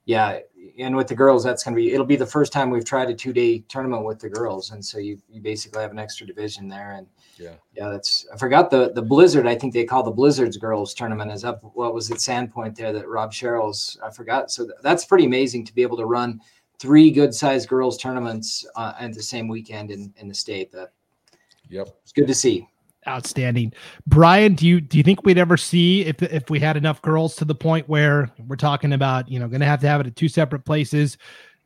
yeah 0.06 0.38
and 0.78 0.94
with 0.94 1.08
the 1.08 1.14
girls, 1.14 1.42
that's 1.42 1.64
going 1.64 1.74
to 1.74 1.80
be 1.80 1.92
it'll 1.92 2.06
be 2.06 2.16
the 2.16 2.26
first 2.26 2.52
time 2.52 2.70
we've 2.70 2.84
tried 2.84 3.10
a 3.10 3.14
two-day 3.14 3.60
tournament 3.68 4.04
with 4.04 4.18
the 4.18 4.28
girls, 4.28 4.70
and 4.70 4.84
so 4.84 4.98
you 4.98 5.18
you 5.28 5.40
basically 5.40 5.82
have 5.82 5.90
an 5.90 5.98
extra 5.98 6.26
division 6.26 6.68
there. 6.68 6.92
And 6.92 7.06
yeah, 7.38 7.54
yeah, 7.74 7.88
that's 7.88 8.26
I 8.32 8.36
forgot 8.36 8.70
the 8.70 8.92
the 8.92 9.02
Blizzard. 9.02 9.46
I 9.46 9.54
think 9.54 9.72
they 9.72 9.84
call 9.84 10.02
the 10.02 10.10
Blizzards 10.10 10.56
girls 10.56 10.94
tournament 10.94 11.32
is 11.32 11.44
up. 11.44 11.62
What 11.74 11.94
was 11.94 12.10
it, 12.10 12.18
Sandpoint 12.18 12.76
there 12.76 12.92
that 12.92 13.08
Rob 13.08 13.32
Sherrill's? 13.32 13.98
I 14.02 14.10
forgot. 14.10 14.50
So 14.50 14.68
that's 14.82 15.04
pretty 15.04 15.24
amazing 15.24 15.64
to 15.66 15.74
be 15.74 15.82
able 15.82 15.96
to 15.96 16.06
run 16.06 16.40
three 16.78 17.10
good-sized 17.10 17.68
girls 17.68 17.96
tournaments 17.96 18.66
uh, 18.76 18.92
at 19.00 19.14
the 19.14 19.22
same 19.22 19.48
weekend 19.48 19.90
in 19.90 20.12
in 20.18 20.28
the 20.28 20.34
state. 20.34 20.72
That 20.72 20.92
Yep. 21.68 21.88
It's 22.02 22.12
good 22.12 22.26
to 22.26 22.34
see. 22.34 22.68
Outstanding. 23.08 23.72
Bryan, 24.06 24.54
do 24.54 24.66
you 24.66 24.80
do 24.80 24.98
you 24.98 25.04
think 25.04 25.24
we'd 25.24 25.38
ever 25.38 25.56
see 25.56 26.04
if 26.04 26.22
if 26.22 26.50
we 26.50 26.58
had 26.58 26.76
enough 26.76 27.00
girls 27.02 27.36
to 27.36 27.44
the 27.44 27.54
point 27.54 27.88
where 27.88 28.30
we're 28.48 28.56
talking 28.56 28.92
about, 28.92 29.28
you 29.30 29.38
know, 29.38 29.46
going 29.46 29.60
to 29.60 29.66
have 29.66 29.80
to 29.80 29.88
have 29.88 30.00
it 30.00 30.08
at 30.08 30.16
two 30.16 30.28
separate 30.28 30.64
places, 30.64 31.16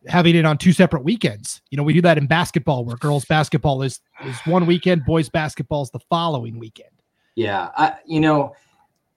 having 0.06 0.36
it 0.36 0.44
on 0.44 0.58
two 0.58 0.72
separate 0.72 1.02
weekends? 1.02 1.62
You 1.70 1.78
know, 1.78 1.82
we 1.82 1.94
do 1.94 2.02
that 2.02 2.18
in 2.18 2.26
basketball 2.26 2.84
where 2.84 2.96
girls 2.96 3.24
basketball 3.24 3.82
is 3.82 4.00
is 4.26 4.36
one 4.44 4.66
weekend, 4.66 5.06
boys 5.06 5.28
basketball 5.28 5.82
is 5.82 5.90
the 5.90 6.00
following 6.10 6.58
weekend. 6.58 6.90
Yeah, 7.36 7.70
I 7.74 7.94
you 8.04 8.20
know, 8.20 8.54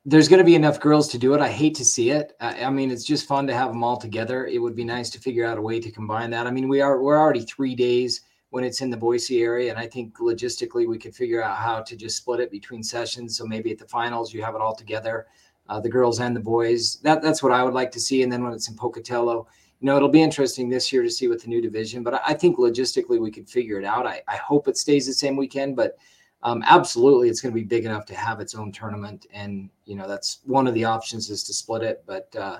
there's 0.06 0.28
going 0.28 0.40
to 0.40 0.46
be 0.46 0.56
enough 0.56 0.80
girls 0.80 1.08
to 1.10 1.18
do 1.18 1.34
it. 1.34 1.42
I 1.42 1.50
hate 1.50 1.76
to 1.76 1.86
see 1.86 2.10
it. 2.10 2.34
I, 2.40 2.64
I, 2.64 2.70
mean, 2.70 2.92
it's 2.92 3.06
just 3.06 3.28
fun 3.28 3.48
to 3.48 3.54
have 3.54 3.70
them 3.70 3.84
all 3.84 3.98
together. 3.98 4.46
It 4.48 4.60
would 4.60 4.76
be 4.76 4.84
nice 4.84 5.10
to 5.12 5.20
figure 5.20 5.46
out 5.46 5.58
a 5.58 5.62
way 5.62 5.80
to 5.80 5.92
combine 5.92 6.30
that. 6.32 6.46
I 6.46 6.52
mean, 6.52 6.68
we 6.68 6.82
are 6.82 7.02
we're 7.02 7.18
already 7.18 7.42
three 7.42 7.76
days 7.76 8.22
when 8.54 8.64
it's 8.64 8.82
in 8.82 8.92
the 8.92 8.96
Boise 8.96 9.42
area. 9.42 9.72
And 9.72 9.80
I 9.80 9.88
think 9.88 10.20
logistically 10.20 10.88
we 10.88 11.00
could 11.00 11.16
figure 11.16 11.42
out 11.42 11.58
how 11.58 11.82
to 11.82 11.96
just 11.96 12.18
split 12.18 12.40
it 12.40 12.52
between 12.52 12.84
sessions. 12.84 13.36
So 13.36 13.48
maybe 13.48 13.72
at 13.72 13.80
the 13.80 13.88
finals 13.88 14.32
you 14.32 14.44
have 14.44 14.54
it 14.54 14.62
all 14.62 14.76
together, 14.76 15.26
uh, 15.70 15.80
the 15.80 15.90
girls 15.90 16.20
and 16.20 16.36
the 16.36 16.40
boys. 16.40 16.98
That 16.98 17.24
that's 17.24 17.42
what 17.42 17.52
I 17.52 17.64
would 17.64 17.74
like 17.74 17.90
to 17.94 18.00
see. 18.00 18.22
And 18.22 18.32
then 18.32 18.44
when 18.44 18.54
it's 18.54 18.70
in 18.70 18.76
Pocatello, 18.76 19.48
you 19.80 19.86
know, 19.88 19.96
it'll 19.96 20.08
be 20.08 20.22
interesting 20.22 20.70
this 20.70 20.94
year 20.94 21.02
to 21.02 21.10
see 21.10 21.28
with 21.28 21.42
the 21.42 21.48
new 21.48 21.64
division. 21.64 22.04
But 22.04 22.22
I 22.24 22.36
think 22.36 22.60
logistically 22.60 23.20
we 23.20 23.32
could 23.32 23.50
figure 23.50 23.80
it 23.80 23.86
out. 23.86 24.06
I, 24.06 24.22
I 24.28 24.36
hope 24.36 24.68
it 24.68 24.78
stays 24.78 25.08
the 25.08 25.14
same 25.14 25.36
weekend, 25.36 25.76
but 25.76 25.98
um, 26.44 26.64
absolutely 26.68 27.30
it's 27.30 27.42
going 27.42 27.56
to 27.56 27.60
be 27.60 27.66
big 27.66 27.86
enough 27.86 28.06
to 28.06 28.16
have 28.16 28.40
its 28.40 28.54
own 28.54 28.72
tournament. 28.72 29.26
And 29.34 29.68
you 29.86 29.96
know 29.96 30.08
that's 30.08 30.42
one 30.46 30.68
of 30.68 30.76
the 30.76 30.86
options 30.86 31.32
is 31.32 31.44
to 31.46 31.56
split 31.56 31.82
it. 31.82 32.04
But 32.06 32.36
uh, 32.36 32.60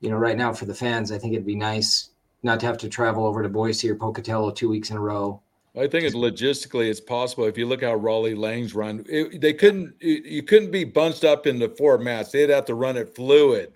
you 0.00 0.08
know, 0.08 0.16
right 0.16 0.38
now 0.38 0.54
for 0.54 0.64
the 0.64 0.74
fans, 0.74 1.12
I 1.12 1.18
think 1.18 1.34
it'd 1.34 1.44
be 1.44 1.56
nice 1.56 2.12
not 2.46 2.60
to 2.60 2.66
have 2.66 2.78
to 2.78 2.88
travel 2.88 3.26
over 3.26 3.42
to 3.42 3.48
Boise 3.48 3.90
or 3.90 3.96
Pocatello 3.96 4.50
two 4.52 4.70
weeks 4.70 4.90
in 4.90 4.96
a 4.96 5.00
row. 5.00 5.42
I 5.76 5.86
think 5.86 6.04
it's 6.04 6.16
logistically 6.16 6.88
it's 6.88 7.00
possible. 7.00 7.44
If 7.44 7.58
you 7.58 7.66
look 7.66 7.82
how 7.82 7.94
Raleigh 7.94 8.34
Langs 8.34 8.74
run, 8.74 9.04
it, 9.06 9.42
they 9.42 9.52
couldn't 9.52 9.94
you 10.00 10.42
couldn't 10.42 10.70
be 10.70 10.84
bunched 10.84 11.24
up 11.24 11.46
into 11.46 11.68
four 11.68 11.98
mats. 11.98 12.32
They'd 12.32 12.48
have 12.48 12.64
to 12.66 12.74
run 12.74 12.96
it 12.96 13.14
fluid 13.14 13.74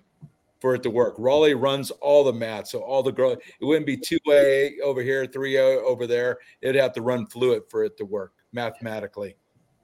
for 0.59 0.73
it 0.73 0.81
to 0.83 0.89
work. 0.89 1.13
Raleigh 1.19 1.53
runs 1.53 1.91
all 1.91 2.23
the 2.23 2.33
mats, 2.33 2.71
so 2.71 2.79
all 2.79 3.03
the 3.03 3.11
girls 3.11 3.37
it 3.59 3.65
wouldn't 3.65 3.85
be 3.85 3.97
two 3.97 4.17
A 4.29 4.77
over 4.83 5.03
here, 5.03 5.27
three 5.27 5.57
A 5.57 5.79
over 5.81 6.07
there. 6.07 6.39
It'd 6.61 6.81
have 6.81 6.93
to 6.93 7.03
run 7.03 7.27
fluid 7.27 7.63
for 7.69 7.83
it 7.83 7.97
to 7.97 8.05
work 8.05 8.33
mathematically, 8.51 9.35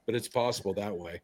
but 0.08 0.16
it's 0.16 0.28
possible 0.28 0.74
that 0.74 0.96
way. 0.96 1.22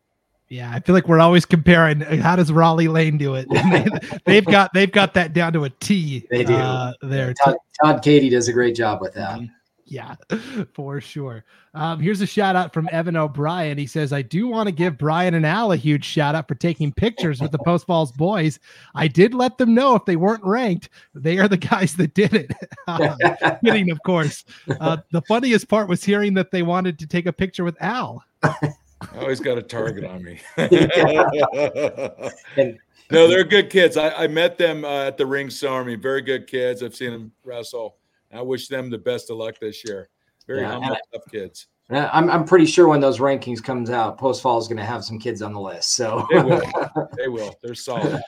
Yeah, 0.53 0.71
I 0.71 0.81
feel 0.81 0.93
like 0.93 1.07
we're 1.07 1.19
always 1.19 1.45
comparing. 1.47 2.03
Uh, 2.03 2.21
how 2.21 2.35
does 2.35 2.51
Raleigh 2.51 2.87
Lane 2.87 3.17
do 3.17 3.33
it? 3.33 3.47
they, 4.25 4.35
have 4.35 4.45
got 4.45 4.71
they've 4.71 4.91
got 4.91 5.15
that 5.15 5.33
down 5.33 5.51
to 5.53 5.63
a 5.63 5.71
T. 5.71 6.27
They 6.29 6.43
do. 6.43 6.53
Uh, 6.53 6.93
there, 7.01 7.33
Todd, 7.33 7.55
Todd 7.83 8.03
Katie 8.03 8.29
does 8.29 8.47
a 8.49 8.53
great 8.53 8.75
job 8.75 9.01
with 9.01 9.15
that. 9.15 9.39
Mm-hmm. 9.39 9.45
Yeah, 9.85 10.15
for 10.73 11.01
sure. 11.01 11.43
Um, 11.73 11.99
here's 11.99 12.21
a 12.21 12.27
shout 12.27 12.55
out 12.55 12.71
from 12.71 12.87
Evan 12.91 13.17
O'Brien. 13.17 13.79
He 13.79 13.87
says, 13.87 14.13
I 14.13 14.21
do 14.21 14.47
want 14.47 14.67
to 14.67 14.71
give 14.71 14.95
Bryan 14.95 15.33
and 15.33 15.45
Al 15.45 15.71
a 15.71 15.75
huge 15.75 16.05
shout 16.05 16.35
out 16.35 16.47
for 16.47 16.53
taking 16.53 16.93
pictures 16.93 17.41
with 17.41 17.51
the 17.51 17.57
Post 17.65 17.87
Falls 17.87 18.11
boys. 18.11 18.59
I 18.93 19.07
did 19.07 19.33
let 19.33 19.57
them 19.57 19.73
know 19.73 19.95
if 19.95 20.05
they 20.05 20.17
weren't 20.17 20.43
ranked, 20.43 20.89
they 21.15 21.39
are 21.39 21.47
the 21.47 21.57
guys 21.57 21.95
that 21.95 22.13
did 22.13 22.33
it. 22.35 22.51
kidding, 23.65 23.89
of 23.89 23.99
course. 24.05 24.45
Uh, 24.79 24.97
the 25.11 25.21
funniest 25.23 25.67
part 25.67 25.89
was 25.89 26.03
hearing 26.03 26.35
that 26.35 26.51
they 26.51 26.61
wanted 26.61 26.99
to 26.99 27.07
take 27.07 27.25
a 27.25 27.33
picture 27.33 27.63
with 27.63 27.75
Al. 27.81 28.23
I 29.13 29.17
always 29.19 29.39
got 29.39 29.57
a 29.57 29.61
target 29.61 30.03
on 30.03 30.23
me. 30.23 30.39
no, 33.11 33.27
they're 33.27 33.43
good 33.43 33.69
kids. 33.69 33.97
I, 33.97 34.09
I 34.11 34.27
met 34.27 34.57
them 34.57 34.85
uh, 34.85 35.05
at 35.05 35.17
the 35.17 35.25
Ring 35.25 35.49
Army. 35.67 35.95
Very 35.95 36.21
good 36.21 36.47
kids. 36.47 36.83
I've 36.83 36.95
seen 36.95 37.11
them 37.11 37.31
wrestle. 37.43 37.97
I 38.33 38.41
wish 38.41 38.67
them 38.67 38.89
the 38.89 38.97
best 38.97 39.29
of 39.29 39.37
luck 39.37 39.55
this 39.59 39.83
year. 39.85 40.09
Very 40.47 40.61
yeah, 40.61 40.71
humble, 40.71 40.97
tough 41.13 41.23
kids. 41.31 41.67
I'm, 41.89 42.29
I'm 42.29 42.45
pretty 42.45 42.65
sure 42.65 42.87
when 42.87 42.99
those 42.99 43.19
rankings 43.19 43.63
comes 43.63 43.89
out, 43.89 44.17
Post 44.17 44.41
Fall 44.41 44.57
is 44.57 44.67
going 44.67 44.77
to 44.77 44.85
have 44.85 45.03
some 45.03 45.19
kids 45.19 45.41
on 45.41 45.53
the 45.53 45.59
list. 45.59 45.95
So 45.95 46.25
they 46.31 46.41
will. 46.41 46.61
they 47.17 47.27
will. 47.27 47.55
They're 47.61 47.75
solid. 47.75 48.21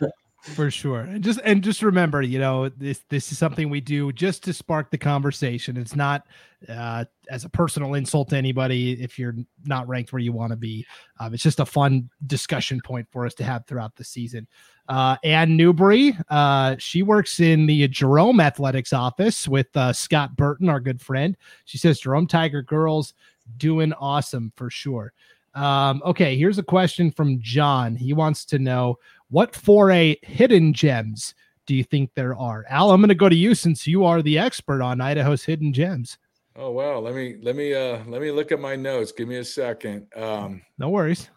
For 0.53 0.69
sure. 0.69 1.01
And 1.01 1.23
just 1.23 1.39
and 1.43 1.63
just 1.63 1.81
remember, 1.81 2.21
you 2.21 2.37
know, 2.37 2.69
this 2.69 3.03
this 3.09 3.31
is 3.31 3.37
something 3.39 3.67
we 3.67 3.81
do 3.81 4.11
just 4.11 4.43
to 4.43 4.53
spark 4.53 4.91
the 4.91 4.97
conversation. 4.97 5.75
It's 5.75 5.95
not 5.95 6.27
uh, 6.69 7.05
as 7.31 7.45
a 7.45 7.49
personal 7.49 7.95
insult 7.95 8.29
to 8.29 8.37
anybody 8.37 8.93
if 9.01 9.17
you're 9.17 9.35
not 9.65 9.87
ranked 9.87 10.13
where 10.13 10.19
you 10.19 10.31
want 10.31 10.51
to 10.51 10.55
be. 10.55 10.85
Um, 11.19 11.33
it's 11.33 11.41
just 11.41 11.59
a 11.59 11.65
fun 11.65 12.11
discussion 12.27 12.79
point 12.79 13.07
for 13.11 13.25
us 13.25 13.33
to 13.35 13.43
have 13.43 13.65
throughout 13.65 13.95
the 13.95 14.03
season. 14.03 14.47
Uh, 14.87 15.17
Ann 15.23 15.57
Newbury, 15.57 16.15
uh, 16.29 16.75
she 16.77 17.01
works 17.01 17.39
in 17.39 17.65
the 17.65 17.87
Jerome 17.87 18.39
Athletics 18.39 18.93
office 18.93 19.47
with 19.47 19.75
uh, 19.75 19.93
Scott 19.93 20.35
Burton, 20.35 20.69
our 20.69 20.79
good 20.79 21.01
friend. 21.01 21.35
She 21.65 21.79
says 21.79 21.99
Jerome 21.99 22.27
Tiger 22.27 22.61
girls 22.61 23.15
doing 23.57 23.93
awesome 23.93 24.53
for 24.55 24.69
sure. 24.69 25.11
Um, 25.55 26.01
okay, 26.05 26.37
here's 26.37 26.57
a 26.57 26.63
question 26.63 27.09
from 27.09 27.39
John. 27.41 27.95
He 27.95 28.13
wants 28.13 28.43
to 28.45 28.59
know 28.59 28.99
what 29.35 29.53
4A 29.53 30.23
hidden 30.23 30.73
gems 30.73 31.35
do 31.65 31.75
you 31.75 31.83
think 31.83 32.11
there 32.15 32.35
are? 32.35 32.65
Al, 32.69 32.91
I'm 32.91 33.01
going 33.01 33.09
to 33.09 33.15
go 33.15 33.29
to 33.29 33.35
you 33.35 33.55
since 33.55 33.85
you 33.85 34.05
are 34.05 34.21
the 34.21 34.37
expert 34.37 34.81
on 34.81 35.01
Idaho's 35.01 35.43
hidden 35.43 35.73
gems. 35.73 36.17
Oh 36.55 36.71
wow, 36.71 36.99
let 36.99 37.13
me 37.15 37.35
let 37.41 37.57
me 37.57 37.73
uh 37.73 37.99
let 38.07 38.21
me 38.21 38.31
look 38.31 38.53
at 38.53 38.61
my 38.61 38.77
notes. 38.77 39.11
Give 39.11 39.27
me 39.27 39.35
a 39.37 39.43
second. 39.43 40.07
Um 40.15 40.61
No 40.77 40.87
worries. 40.87 41.29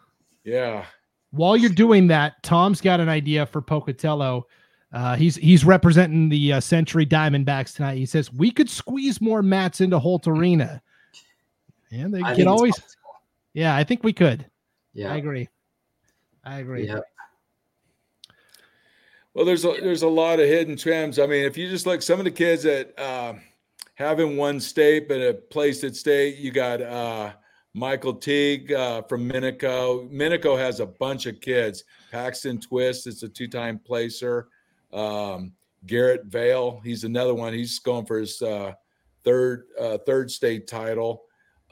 Yeah 0.45 0.85
while 1.31 1.55
you're 1.55 1.69
doing 1.69 2.07
that, 2.07 2.41
Tom's 2.43 2.81
got 2.81 2.99
an 2.99 3.09
idea 3.09 3.45
for 3.45 3.61
Pocatello. 3.61 4.47
Uh, 4.91 5.15
he's 5.15 5.35
he's 5.35 5.63
representing 5.63 6.29
the 6.29 6.53
uh, 6.53 6.59
Century 6.59 7.05
Diamondbacks 7.05 7.75
tonight. 7.75 7.97
He 7.97 8.05
says 8.05 8.33
we 8.33 8.49
could 8.49 8.69
squeeze 8.69 9.21
more 9.21 9.43
mats 9.43 9.81
into 9.81 9.99
Holt 9.99 10.27
Arena, 10.27 10.81
and 11.91 12.13
they 12.13 12.21
can 12.21 12.47
always. 12.47 12.73
Yeah, 13.53 13.75
I 13.75 13.83
think 13.83 14.03
we 14.03 14.13
could. 14.13 14.45
Yeah, 14.93 15.11
I 15.13 15.17
agree. 15.17 15.47
I 16.43 16.59
agree. 16.59 16.87
Yep. 16.87 17.03
Well, 19.33 19.45
there's 19.45 19.63
a 19.65 19.75
there's 19.79 20.01
a 20.01 20.07
lot 20.07 20.39
of 20.39 20.47
hidden 20.47 20.75
gems. 20.75 21.19
I 21.19 21.27
mean, 21.27 21.45
if 21.45 21.55
you 21.57 21.69
just 21.69 21.85
look, 21.85 22.01
some 22.01 22.19
of 22.19 22.25
the 22.25 22.31
kids 22.31 22.63
that 22.63 22.97
uh, 22.99 23.33
have 23.95 24.19
in 24.19 24.37
one 24.37 24.59
state 24.59 25.07
but 25.07 25.19
have 25.19 25.49
placed 25.49 25.83
at 25.83 25.95
state, 25.95 26.37
you 26.37 26.51
got 26.51 26.81
uh, 26.81 27.33
Michael 27.73 28.15
Teague 28.15 28.71
uh, 28.73 29.03
from 29.03 29.29
Minico. 29.29 30.11
Minico 30.11 30.57
has 30.57 30.79
a 30.79 30.85
bunch 30.85 31.27
of 31.27 31.39
kids. 31.41 31.83
Paxton 32.11 32.59
Twist 32.59 33.05
is 33.05 33.21
a 33.21 33.29
two-time 33.29 33.79
placer. 33.79 34.47
Um, 34.91 35.53
Garrett 35.85 36.25
Vale, 36.25 36.81
he's 36.83 37.03
another 37.03 37.35
one. 37.35 37.53
He's 37.53 37.79
going 37.79 38.05
for 38.05 38.17
his 38.17 38.41
uh, 38.41 38.73
third 39.23 39.65
uh, 39.79 39.99
third 40.05 40.31
state 40.31 40.67
title. 40.67 41.23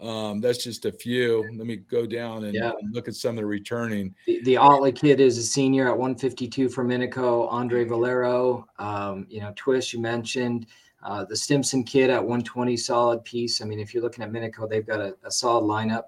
Um, 0.02 0.42
that's 0.42 0.64
just 0.64 0.86
a 0.86 0.92
few. 0.92 1.44
Let 1.56 1.66
me 1.66 1.78
go 1.78 2.06
down 2.06 2.44
and, 2.46 2.54
yeah. 2.54 2.72
look 2.92 3.08
at 3.08 3.16
some 3.16 3.32
of 3.32 3.38
the 3.38 3.46
returning. 3.46 4.14
The, 4.28 4.42
the 4.44 4.58
Otley 4.58 4.92
kid 4.92 5.20
is 5.20 5.38
a 5.38 5.44
senior 5.44 5.88
at 5.88 5.98
152 5.98 6.70
for 6.70 6.86
Minico. 6.86 7.52
Andre 7.52 7.84
Valero, 7.84 8.68
um, 8.78 9.26
you 9.30 9.40
know, 9.40 9.54
Twist 9.56 9.94
you 9.94 10.00
mentioned. 10.00 10.68
Uh, 11.04 11.26
the 11.26 11.36
Stimson 11.36 11.84
kid 11.84 12.10
at 12.10 12.22
120, 12.22 12.76
solid 12.78 13.24
piece. 13.24 13.62
I 13.62 13.66
mean, 13.66 13.80
if 13.80 13.94
you're 13.94 14.04
looking 14.04 14.24
at 14.24 14.32
Minico, 14.32 14.70
they've 14.70 14.86
got 14.86 15.00
a, 15.00 15.16
a 15.24 15.32
solid 15.32 15.64
lineup. 15.64 16.04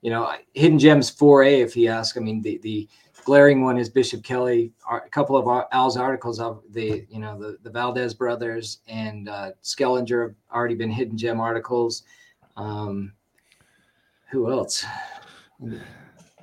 You 0.00 0.10
know, 0.10 0.30
Hidden 0.52 0.78
Gems 0.78 1.14
4A, 1.14 1.60
if 1.60 1.76
you 1.76 1.88
ask. 1.88 2.16
I 2.16 2.20
mean, 2.20 2.42
the 2.42 2.58
the 2.58 2.88
glaring 3.24 3.62
one 3.62 3.78
is 3.78 3.88
Bishop 3.88 4.22
Kelly. 4.22 4.72
A 4.90 5.00
couple 5.08 5.36
of 5.36 5.66
Al's 5.72 5.96
articles 5.96 6.40
of 6.40 6.62
the 6.70 7.06
you 7.08 7.18
know 7.18 7.38
the 7.38 7.56
the 7.62 7.70
Valdez 7.70 8.12
brothers 8.12 8.80
and 8.86 9.28
uh, 9.28 9.52
Skellinger 9.62 10.28
have 10.28 10.34
already 10.52 10.74
been 10.74 10.90
Hidden 10.90 11.16
Gem 11.16 11.40
articles. 11.40 12.02
Um, 12.56 13.12
who 14.34 14.50
else? 14.50 14.84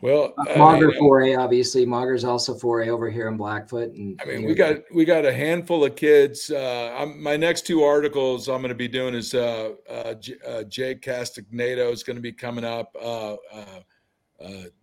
Well, 0.01 0.33
uh, 0.37 0.57
Mauger 0.57 0.93
four 0.97 1.21
A, 1.21 1.35
obviously. 1.35 1.85
Mauger's 1.85 2.23
also 2.23 2.55
four 2.55 2.81
A 2.81 2.89
over 2.89 3.11
here 3.11 3.27
in 3.27 3.35
Blackfoot, 3.35 3.89
and 3.91 4.19
I 4.23 4.25
mean, 4.25 4.45
we 4.45 4.55
got 4.55 4.77
we 4.93 5.03
got 5.05 5.25
a 5.25 5.33
handful 5.33 5.83
of 5.83 5.95
kids. 5.95 6.49
Uh, 6.49 7.05
my 7.17 7.35
next 7.35 7.67
two 7.67 7.83
articles 7.83 8.47
I'm 8.47 8.61
going 8.61 8.69
to 8.69 8.75
be 8.75 8.87
doing 8.87 9.13
is 9.13 9.35
uh, 9.35 9.73
uh, 9.89 10.13
J- 10.15 10.37
uh, 10.47 10.63
Jake 10.63 11.01
Castagneto 11.01 11.91
is 11.91 12.01
going 12.01 12.15
to 12.15 12.21
be 12.21 12.31
coming 12.31 12.63
up. 12.63 12.95
Uh, 12.99 13.35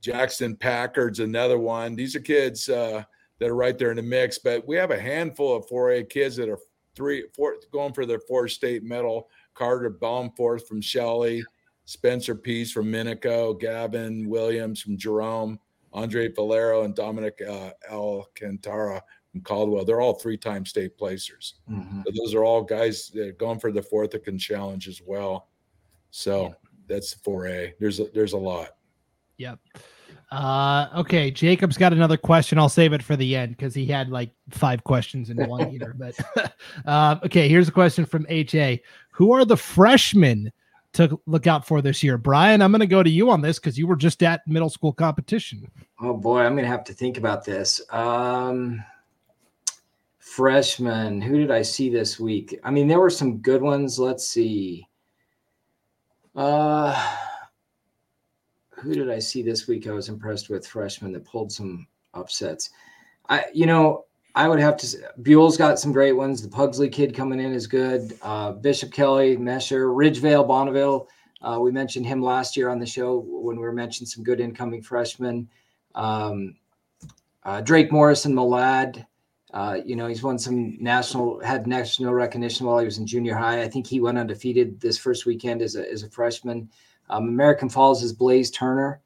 Jackson 0.00 0.54
Packard's 0.54 1.18
another 1.18 1.58
one. 1.58 1.96
These 1.96 2.14
are 2.14 2.20
kids 2.20 2.66
that 2.66 3.06
are 3.40 3.54
right 3.54 3.76
there 3.76 3.90
in 3.90 3.96
the 3.96 4.02
mix, 4.02 4.38
but 4.38 4.68
we 4.68 4.76
have 4.76 4.90
a 4.90 5.00
handful 5.00 5.56
of 5.56 5.66
four 5.66 5.92
A 5.92 6.04
kids 6.04 6.36
that 6.36 6.48
are 6.48 6.58
three, 6.94 7.24
four, 7.34 7.56
going 7.72 7.92
for 7.92 8.06
their 8.06 8.20
four 8.20 8.46
state 8.46 8.84
medal. 8.84 9.28
Carter 9.54 9.90
Baumforth 9.90 10.68
from 10.68 10.80
Shelley. 10.80 11.42
Spencer 11.88 12.34
Pease 12.34 12.70
from 12.70 12.92
Minico, 12.92 13.58
Gavin 13.58 14.28
Williams 14.28 14.82
from 14.82 14.98
Jerome, 14.98 15.58
Andre 15.94 16.30
Valero, 16.30 16.82
and 16.82 16.94
Dominic 16.94 17.40
uh, 17.40 17.70
Alcantara 17.90 19.02
from 19.32 19.40
Caldwell. 19.40 19.86
They're 19.86 20.02
all 20.02 20.12
three-time 20.12 20.66
state 20.66 20.98
placers. 20.98 21.54
Mm-hmm. 21.70 22.02
So 22.04 22.12
those 22.14 22.34
are 22.34 22.44
all 22.44 22.62
guys 22.62 23.08
that 23.14 23.28
are 23.28 23.32
going 23.32 23.58
for 23.58 23.72
the 23.72 23.80
fourth 23.80 24.10
that 24.10 24.24
can 24.24 24.38
Challenge 24.38 24.86
as 24.86 25.00
well. 25.00 25.48
So 26.10 26.54
that's 26.88 27.14
4A. 27.14 27.72
There's 27.80 28.00
a, 28.00 28.04
there's 28.12 28.34
a 28.34 28.38
lot. 28.38 28.76
Yep. 29.38 29.58
Uh, 30.30 30.88
okay, 30.94 31.30
Jacob's 31.30 31.78
got 31.78 31.94
another 31.94 32.18
question. 32.18 32.58
I'll 32.58 32.68
save 32.68 32.92
it 32.92 33.02
for 33.02 33.16
the 33.16 33.34
end 33.34 33.56
because 33.56 33.74
he 33.74 33.86
had 33.86 34.10
like 34.10 34.30
five 34.50 34.84
questions 34.84 35.30
in 35.30 35.38
one 35.48 35.70
here. 35.70 35.96
But 35.98 36.52
uh, 36.84 37.16
okay, 37.24 37.48
here's 37.48 37.68
a 37.68 37.72
question 37.72 38.04
from 38.04 38.26
HA. 38.28 38.82
Who 39.12 39.32
are 39.32 39.46
the 39.46 39.56
freshmen 39.56 40.52
to 40.98 41.20
look 41.26 41.46
out 41.46 41.66
for 41.66 41.80
this 41.80 42.02
year. 42.02 42.18
Bryan, 42.18 42.60
I'm 42.60 42.72
going 42.72 42.80
to 42.80 42.86
go 42.86 43.02
to 43.02 43.10
you 43.10 43.30
on 43.30 43.40
this 43.40 43.58
because 43.58 43.78
you 43.78 43.86
were 43.86 43.96
just 43.96 44.22
at 44.22 44.46
middle 44.46 44.68
school 44.68 44.92
competition. 44.92 45.70
Oh 46.00 46.14
boy, 46.14 46.40
I'm 46.40 46.54
going 46.54 46.64
to 46.64 46.70
have 46.70 46.84
to 46.84 46.92
think 46.92 47.18
about 47.18 47.44
this. 47.44 47.80
Um, 47.90 48.82
freshman, 50.18 51.20
who 51.20 51.38
did 51.38 51.50
I 51.50 51.62
see 51.62 51.88
this 51.88 52.18
week? 52.18 52.58
I 52.64 52.70
mean, 52.70 52.88
there 52.88 53.00
were 53.00 53.10
some 53.10 53.38
good 53.38 53.62
ones. 53.62 53.98
Let's 53.98 54.26
see. 54.26 54.88
Uh, 56.34 57.16
who 58.70 58.92
did 58.92 59.10
I 59.10 59.20
see 59.20 59.42
this 59.42 59.68
week? 59.68 59.86
I 59.86 59.92
was 59.92 60.08
impressed 60.08 60.50
with 60.50 60.66
freshmen 60.66 61.12
that 61.12 61.24
pulled 61.24 61.52
some 61.52 61.86
upsets. 62.12 62.70
I, 63.28 63.44
you 63.54 63.66
know, 63.66 64.06
I 64.34 64.46
would 64.46 64.60
have 64.60 64.76
to. 64.78 64.86
Buhl's 65.22 65.56
got 65.56 65.78
some 65.78 65.92
great 65.92 66.12
ones. 66.12 66.42
The 66.42 66.48
Pugsley 66.48 66.88
kid 66.88 67.14
coming 67.14 67.40
in 67.40 67.52
is 67.52 67.66
good. 67.66 68.16
Uh, 68.22 68.52
Bishop 68.52 68.92
Kelly, 68.92 69.36
Mesher, 69.36 69.94
Ridgevale, 69.94 70.46
Bonneville. 70.46 71.08
Uh, 71.40 71.58
we 71.60 71.70
mentioned 71.70 72.06
him 72.06 72.22
last 72.22 72.56
year 72.56 72.68
on 72.68 72.78
the 72.78 72.86
show 72.86 73.18
when 73.26 73.56
we 73.56 73.62
were 73.62 73.72
mentioning 73.72 74.06
some 74.06 74.24
good 74.24 74.40
incoming 74.40 74.82
freshmen. 74.82 75.48
Um, 75.94 76.56
uh, 77.44 77.60
Drake 77.60 77.90
Morrison, 77.92 78.34
Malad. 78.34 79.06
Uh, 79.54 79.78
you 79.84 79.96
know, 79.96 80.06
he's 80.06 80.22
won 80.22 80.38
some 80.38 80.76
national, 80.78 81.40
had 81.40 81.66
national 81.66 82.12
recognition 82.12 82.66
while 82.66 82.78
he 82.78 82.84
was 82.84 82.98
in 82.98 83.06
junior 83.06 83.34
high. 83.34 83.62
I 83.62 83.68
think 83.68 83.86
he 83.86 84.00
went 84.00 84.18
undefeated 84.18 84.78
this 84.80 84.98
first 84.98 85.24
weekend 85.24 85.62
as 85.62 85.74
a, 85.74 85.90
as 85.90 86.02
a 86.02 86.10
freshman. 86.10 86.68
Um, 87.08 87.28
American 87.28 87.68
Falls 87.68 88.02
is 88.02 88.12
Blaze 88.12 88.50
Turner. 88.50 89.00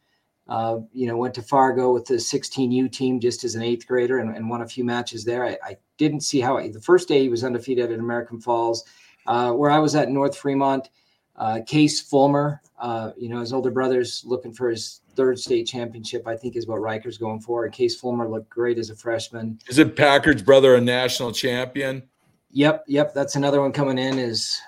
Uh, 0.53 0.81
you 0.93 1.07
know, 1.07 1.17
went 1.17 1.33
to 1.33 1.41
Fargo 1.41 1.95
with 1.95 2.05
the 2.05 2.17
16U 2.17 2.93
team 2.93 3.19
just 3.19 3.43
as 3.43 3.55
an 3.55 3.63
eighth 3.63 3.87
grader 3.87 4.19
and, 4.19 4.37
and 4.37 4.51
won 4.51 4.61
a 4.61 4.69
few 4.69 4.85
matches 4.85 5.25
there. 5.25 5.47
I, 5.47 5.57
I 5.65 5.77
didn't 5.97 6.21
see 6.21 6.43
how 6.43 6.59
I, 6.59 6.69
the 6.69 6.79
first 6.79 7.09
day 7.09 7.23
he 7.23 7.31
was 7.31 7.43
undefeated 7.43 7.91
at 7.91 7.99
American 7.99 8.39
Falls. 8.39 8.85
Uh, 9.27 9.53
where 9.53 9.71
I 9.71 9.79
was 9.79 9.95
at 9.95 10.11
North 10.11 10.37
Fremont, 10.37 10.91
uh, 11.37 11.61
Case 11.67 12.03
Fulmer, 12.03 12.61
uh, 12.79 13.13
you 13.17 13.31
know, 13.31 13.41
his 13.41 13.55
older 13.55 13.71
brother's 13.71 14.27
looking 14.27 14.53
for 14.53 14.69
his 14.69 15.01
third 15.15 15.39
state 15.39 15.67
championship. 15.67 16.29
I 16.29 16.37
think 16.37 16.55
is 16.55 16.67
what 16.67 16.83
Riker's 16.83 17.17
going 17.17 17.41
for. 17.41 17.65
And 17.65 17.73
Case 17.73 17.99
Fulmer 17.99 18.29
looked 18.29 18.51
great 18.51 18.77
as 18.77 18.91
a 18.91 18.95
freshman. 18.95 19.59
Is 19.69 19.79
it 19.79 19.97
Packard's 19.97 20.43
brother 20.43 20.75
a 20.75 20.83
national 20.83 21.33
champion? 21.33 22.03
Yep, 22.51 22.85
yep. 22.89 23.15
That's 23.15 23.37
another 23.37 23.63
one 23.63 23.73
coming 23.73 23.97
in. 23.97 24.19
Is 24.19 24.61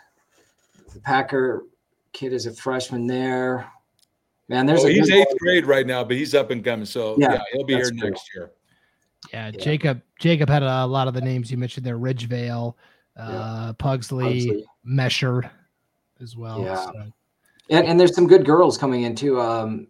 the 0.94 1.00
Packard 1.00 1.60
kid 2.14 2.32
is 2.32 2.46
a 2.46 2.54
freshman 2.54 3.06
there? 3.06 3.70
Man, 4.48 4.66
there's 4.66 4.84
oh, 4.84 4.88
a 4.88 4.90
he's 4.90 5.10
eighth 5.10 5.28
one. 5.28 5.36
grade 5.38 5.66
right 5.66 5.86
now, 5.86 6.04
but 6.04 6.16
he's 6.16 6.34
up 6.34 6.50
and 6.50 6.62
coming. 6.62 6.84
So 6.84 7.16
yeah, 7.18 7.32
Yeah, 7.32 7.40
he'll 7.52 7.64
be 7.64 7.74
here 7.74 7.90
cool. 7.90 8.10
next 8.10 8.30
year. 8.34 8.50
Yeah, 9.32 9.50
Yeah. 9.52 9.58
Jacob. 9.58 10.02
Jacob 10.20 10.48
had 10.48 10.62
a, 10.62 10.86
lot 10.86 11.08
of 11.08 11.14
the 11.14 11.20
names 11.20 11.50
you 11.50 11.56
mentioned 11.56 11.84
there: 11.84 11.98
Ridgevale, 11.98 12.74
uh, 13.16 13.72
Pugsley, 13.74 14.46
Pugsley. 14.46 14.64
Mesher, 14.86 15.50
as 16.20 16.36
well. 16.36 16.62
Yeah. 16.62 16.84
So, 16.84 16.92
And, 17.70 17.86
and 17.86 18.00
there's 18.00 18.14
some 18.14 18.26
good 18.26 18.44
girls 18.44 18.76
coming 18.76 19.02
in 19.02 19.14
too. 19.14 19.40
Um, 19.40 19.88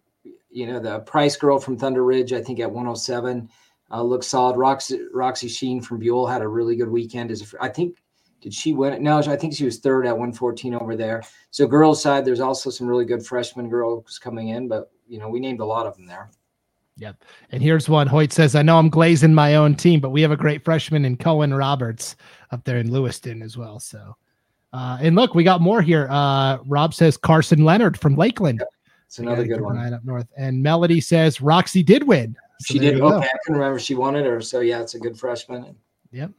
you 0.51 0.67
know, 0.67 0.79
the 0.79 1.01
Price 1.01 1.37
girl 1.37 1.59
from 1.59 1.77
Thunder 1.77 2.05
Ridge, 2.05 2.33
I 2.33 2.41
think 2.41 2.61
at 2.61 2.71
107, 2.71 3.49
uh, 3.91 4.03
looks 4.03 4.29
solid. 4.29 4.57
Roxy, 4.57 5.01
Roxy 5.13 5.49
Sheen 5.49 5.81
from 5.81 5.99
Buhl 5.99 6.27
had 6.27 6.43
a 6.43 6.49
really 6.49 6.77
good 6.77 6.89
weekend. 6.89 7.33
Is 7.33 7.55
I 7.61 7.69
think, 7.69 7.97
did 8.45 8.53
she 8.53 8.75
win 8.75 8.93
it? 8.93 9.01
No, 9.01 9.17
I 9.17 9.37
think 9.37 9.55
she 9.55 9.65
was 9.65 9.79
third 9.79 10.05
at 10.05 10.13
114 10.13 10.75
over 10.75 10.95
there. 10.97 11.23
So 11.51 11.67
girls 11.67 12.03
side, 12.03 12.27
there's 12.27 12.41
also 12.41 12.69
some 12.69 12.87
really 12.87 13.07
good 13.07 13.25
freshman 13.25 13.71
girls 13.71 14.19
coming 14.19 14.49
in, 14.49 14.69
but 14.69 14.91
you 15.09 15.19
know, 15.19 15.31
we 15.31 15.41
named 15.41 15.61
a 15.61 15.65
lot 15.65 15.87
of 15.87 15.97
them 15.97 16.05
there. 16.05 16.31
Yep. 16.99 17.25
And 17.53 17.63
here's 17.63 17.89
one. 17.89 18.07
Hoyt 18.07 18.33
says, 18.35 18.55
"I 18.55 18.61
know 18.61 18.79
I'm 18.79 18.91
glazing 18.91 19.33
my 19.33 19.55
own 19.55 19.75
team, 19.77 19.99
but 19.99 20.11
we 20.11 20.21
have 20.21 20.31
a 20.31 20.37
great 20.37 20.63
freshman 20.63 21.07
in 21.07 21.17
Cohen 21.17 21.55
Roberts 21.55 22.17
up 22.51 22.65
there 22.65 22.77
in 22.77 22.93
Lewiston 22.93 23.41
as 23.41 23.57
well." 23.57 23.81
So, 23.81 24.15
uh, 24.75 24.99
and 25.01 25.17
look, 25.17 25.35
we 25.35 25.43
got 25.43 25.63
more 25.63 25.81
here. 25.81 26.07
Uh, 26.11 26.59
Rob 26.67 26.93
says 26.93 27.17
Carson 27.17 27.65
Leonard 27.65 27.99
from 27.99 28.15
Lakeland. 28.15 28.63
It's 29.07 29.19
We 29.19 29.25
another 29.27 29.47
good 29.47 29.63
one. 29.63 29.79
up 29.95 30.05
north. 30.05 30.29
And 30.37 30.63
Melody 30.63 31.01
says 31.01 31.41
Roxy 31.41 31.83
did 31.83 32.07
win. 32.07 32.37
So 32.61 32.75
She 32.75 32.79
did 32.79 32.95
you 32.97 33.01
go. 33.01 33.17
okay. 33.17 33.27
I 33.27 33.39
couldn't 33.47 33.59
remember 33.59 33.79
she 33.79 33.95
won 33.95 34.17
it 34.17 34.27
or 34.27 34.43
so. 34.43 34.61
Yeah, 34.61 34.83
it's 34.83 34.95
a 34.95 35.01
good 35.01 35.19
freshman. 35.19 35.75
Yep. 36.13 36.31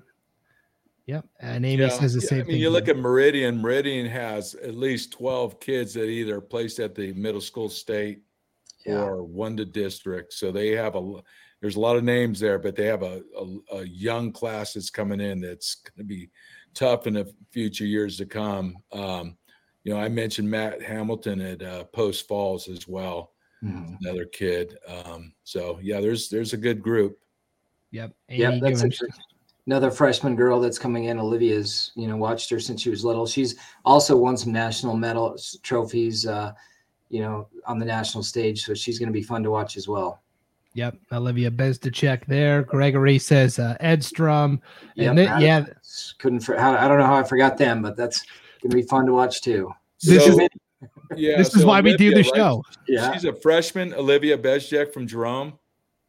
Yep. 1.08 1.26
And 1.40 1.66
Amy 1.66 1.84
Yeah, 1.84 1.90
says 1.90 2.14
the 2.16 2.22
yeah, 2.22 2.28
same 2.28 2.38
I 2.40 2.42
mean, 2.44 2.52
thing. 2.54 2.62
you 2.62 2.70
look 2.70 2.88
at 2.88 2.98
Meridian. 2.98 3.62
Meridian 3.62 4.08
has 4.08 4.56
at 4.56 4.74
least 4.76 5.12
twelve 5.12 5.60
kids 5.60 5.94
that 5.94 6.06
either 6.06 6.42
placed 6.42 6.80
at 6.80 6.96
the 6.96 7.14
middle 7.14 7.42
school 7.42 7.70
state 7.70 8.22
Yeah. 8.86 9.02
or 9.04 9.24
one 9.24 9.56
to 9.58 9.66
district. 9.66 10.34
So 10.34 10.52
they 10.52 10.70
have 10.72 10.96
a 10.96 11.22
there's 11.62 11.76
a 11.76 11.80
lot 11.80 11.96
of 11.96 12.04
names 12.04 12.40
there, 12.40 12.60
but 12.60 12.76
they 12.76 12.86
have 12.86 13.04
a, 13.04 13.22
a, 13.38 13.78
a 13.78 13.84
young 13.88 14.32
class 14.32 14.74
that's 14.74 14.90
coming 14.90 15.20
in 15.22 15.42
that's 15.42 15.76
going 15.76 15.98
to 15.98 16.04
be 16.04 16.30
tough 16.74 17.08
in 17.08 17.14
the 17.14 17.32
future 17.52 17.86
years 17.86 18.18
to 18.18 18.26
come. 18.26 18.76
Um, 18.92 19.38
you 19.84 19.94
know, 19.94 20.00
I 20.00 20.10
mentioned 20.10 20.50
Matt 20.50 20.82
Hamilton 20.82 21.40
at 21.42 21.62
uh, 21.62 21.84
Post 21.86 22.28
Falls 22.28 22.68
as 22.68 22.88
well, 22.88 23.32
Mhm. 23.64 23.98
another 24.02 24.26
kid. 24.26 24.76
Um, 24.88 25.34
so 25.44 25.80
yeah, 25.84 26.02
there's 26.02 26.30
there's 26.30 26.54
a 26.54 26.58
good 26.58 26.82
group. 26.82 27.20
Yep. 27.92 28.16
Yeah, 28.30 28.50
Amy 28.52 28.60
that's 28.60 28.82
giving- 28.82 28.98
another 29.68 29.92
freshman 29.92 30.36
girl 30.36 30.60
that's 30.60 30.78
coming 30.80 31.06
in. 31.06 31.20
Olivia's, 31.20 31.92
you 31.96 32.08
know, 32.08 32.18
watched 32.18 32.50
her 32.50 32.60
since 32.60 32.82
she 32.82 32.90
was 32.90 33.04
little. 33.04 33.26
She's 33.26 33.56
also 33.84 34.16
won 34.16 34.38
some 34.38 34.52
national 34.52 34.96
medal 34.96 35.38
trophies, 35.64 36.26
uh, 36.28 36.52
you 37.10 37.22
know, 37.22 37.48
on 37.66 37.80
the 37.80 37.86
national 37.86 38.24
stage. 38.24 38.64
So 38.66 38.74
she's 38.74 39.00
going 39.00 39.08
to 39.10 39.14
be 39.14 39.24
fun 39.24 39.44
to 39.44 39.52
watch 39.52 39.78
as 39.78 39.88
well. 39.88 40.22
Yep. 40.74 40.98
Olivia 41.14 41.50
Bezdechek 41.50 42.26
there. 42.26 42.64
Gregory 42.64 43.18
says 43.18 43.60
uh, 43.60 43.78
Edstrom. 43.80 44.62
And 44.98 45.06
Yep, 45.06 45.16
then, 45.16 45.42
yeah, 45.42 45.66
couldn't. 46.20 46.42
For, 46.42 46.60
I 46.60 46.88
don't 46.88 47.00
know 47.00 47.06
how 47.06 47.16
I 47.16 47.24
forgot 47.24 47.58
them, 47.58 47.82
but 47.82 47.96
that's 47.96 48.24
going 48.62 48.72
to 48.72 48.76
be 48.76 48.82
fun 48.84 49.06
to 49.06 49.14
watch 49.14 49.42
too. 49.42 49.72
This 50.04 50.26
So, 50.26 50.32
is- 50.32 50.50
yeah, 51.16 51.38
this 51.38 51.56
is 51.56 51.62
so 51.62 51.68
why 51.68 51.82
we 51.82 51.96
do 51.96 52.10
the 52.10 52.16
Olivia, 52.16 52.32
right? 52.32 52.38
show. 52.38 52.64
Yeah, 52.88 53.14
She's 53.14 53.26
a 53.26 53.34
freshman, 53.34 53.94
Olivia 53.94 54.38
Bezjek 54.38 54.94
from 54.94 55.08
Jerome. 55.08 55.54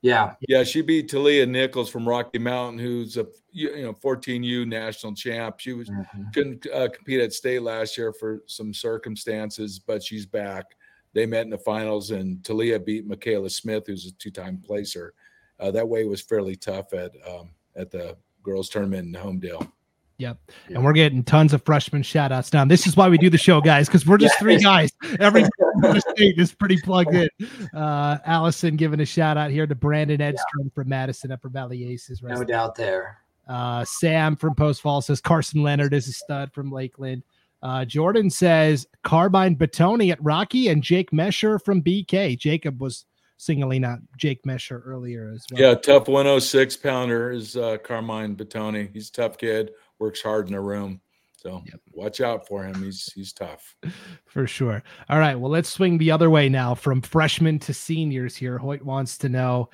Yeah, 0.07 0.35
Yeah, 0.49 0.63
she 0.63 0.83
beat 0.83 1.09
Talia 1.09 1.45
Nichols 1.47 1.91
from 1.91 2.09
Rocky 2.09 2.39
Mountain, 2.39 2.79
who's 2.79 3.17
a 3.17 3.27
you 3.51 3.83
know 3.83 3.93
14U 3.93 4.65
national 4.67 5.15
champ. 5.15 5.59
She 5.59 5.73
was 5.73 5.89
Mhm. 5.91 6.33
couldn't 6.35 6.67
uh, 6.73 6.89
compete 6.89 7.21
at 7.21 7.33
state 7.33 7.63
last 7.63 7.99
year 7.99 8.13
for 8.13 8.43
some 8.47 8.73
circumstances, 8.73 9.79
but 9.79 10.03
she's 10.03 10.27
back. 10.27 10.65
They 11.13 11.27
met 11.27 11.45
in 11.45 11.51
the 11.51 11.59
finals, 11.59 12.11
and 12.11 12.45
Talia 12.45 12.79
beat 12.79 13.07
Michaela 13.07 13.51
Smith, 13.51 13.85
who's 13.87 14.07
a 14.07 14.13
two-time 14.13 14.59
placer. 14.65 15.15
Uh, 15.59 15.71
that 15.71 15.89
way 15.89 16.05
was 16.05 16.21
fairly 16.21 16.55
tough 16.57 16.93
at 16.93 17.13
um, 17.27 17.51
at 17.75 17.91
the 17.91 18.17
girls' 18.43 18.69
tournament 18.69 19.09
in 19.09 19.21
Homedale. 19.21 19.71
Yep. 20.19 20.39
Yeah. 20.69 20.77
And 20.77 20.85
we're 20.85 20.95
getting 20.95 21.23
tons 21.23 21.53
of 21.53 21.62
freshman 21.64 22.03
shout 22.03 22.33
outs 22.33 22.53
now. 22.53 22.64
This 22.64 22.87
is 22.87 22.97
why 22.97 23.09
we 23.09 23.19
do 23.19 23.29
the 23.29 23.37
show, 23.39 23.61
guys, 23.61 23.87
because 23.87 24.07
we're 24.07 24.17
just 24.17 24.35
Yeah. 24.37 24.41
three 24.41 24.59
guys. 24.59 24.91
Every 25.21 25.45
state 25.99 26.39
is 26.39 26.55
pretty 26.55 26.79
plugged 26.81 27.14
in. 27.14 27.29
Uh, 27.75 28.19
Allison 28.25 28.77
giving 28.77 29.01
a 29.01 29.05
shout 29.05 29.37
out 29.37 29.51
here 29.51 29.67
to 29.67 29.75
Brandon 29.75 30.21
Edstrom 30.21 30.71
from 30.75 30.89
Madison 30.89 31.33
Upper 31.33 31.51
Valley 31.51 31.93
Aces. 31.93 32.23
no 32.23 32.45
doubt 32.45 32.75
there. 32.77 33.19
Uh, 33.47 33.85
Sam 33.85 34.37
from 34.37 34.55
Post 34.55 34.81
Fall 34.81 35.03
says 35.03 35.21
Carson 35.21 35.62
Leonard 35.62 35.93
is 35.95 36.09
a 36.09 36.12
stud 36.12 36.53
from 36.53 36.73
Lakeland. 36.73 37.23
Uh, 37.62 37.85
Jordan 37.85 38.31
says 38.31 38.87
Carmine 39.05 39.55
Batoni 39.57 40.11
at 40.12 40.23
Rocky 40.23 40.69
and 40.69 40.83
Jake 40.83 41.11
Mesher 41.11 41.62
from 41.62 41.83
BK. 41.83 42.39
Jacob 42.39 42.81
was 42.81 43.05
singling 43.39 43.85
out 43.85 43.99
Jake 44.17 44.43
Mesher 44.45 44.83
earlier 44.85 45.31
as 45.35 45.45
well. 45.53 45.61
Yeah, 45.61 45.75
tough 45.75 46.09
106 46.09 46.77
pounder 46.79 47.31
is 47.31 47.57
uh, 47.57 47.77
Carmine 47.85 48.35
Batoni. 48.35 48.91
He's 48.93 49.09
a 49.09 49.12
tough 49.12 49.39
kid, 49.39 49.73
works 49.99 50.23
hard 50.23 50.47
in 50.47 50.53
the 50.55 50.61
room. 50.61 51.01
So 51.37 51.63
Yep. 51.67 51.81
watch 51.93 52.21
out 52.21 52.47
for 52.47 52.65
him. 52.65 52.83
He's 52.83 53.13
he's 53.15 53.33
tough. 53.33 53.77
For 54.27 54.47
sure. 54.47 54.83
All 55.09 55.19
right. 55.19 55.39
Well, 55.39 55.51
let's 55.51 55.69
swing 55.69 55.97
the 55.99 56.11
other 56.11 56.29
way 56.29 56.49
now 56.49 56.75
from 56.75 57.01
freshmen 57.01 57.59
to 57.61 57.73
seniors 57.75 58.37
here. 58.37 58.59
Hoyt 58.59 58.83
wants 58.83 59.17
to 59.19 59.29
know 59.29 59.71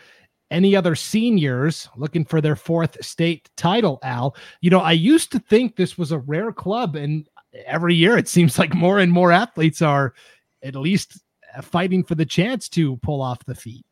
any 0.51 0.77
other 0.77 0.95
seniors 0.95 1.89
looking 1.97 2.25
for 2.25 2.41
their 2.41 2.57
fourth 2.57 3.03
state 3.05 3.49
title, 3.57 3.99
Al. 4.03 4.37
You 4.61 4.71
know, 4.71 4.81
I 4.81 4.93
used 4.93 5.33
to 5.33 5.39
think 5.39 5.75
this 5.77 5.97
was 5.97 6.13
a 6.13 6.19
rare 6.19 6.53
club, 6.53 6.95
and 6.95 7.27
every 7.67 7.95
year 7.95 8.19
it 8.19 8.29
seems 8.29 8.59
like 8.59 8.75
more 8.75 8.99
and 8.99 9.11
more 9.11 9.33
athletes 9.33 9.81
are 9.83 10.15
at 10.63 10.77
least 10.77 11.23
uh, 11.57 11.63
fighting 11.63 12.05
for 12.05 12.15
the 12.15 12.27
chance 12.27 12.69
to 12.71 12.99
pull 12.99 13.23
off 13.23 13.45
the 13.47 13.55
feat. 13.55 13.85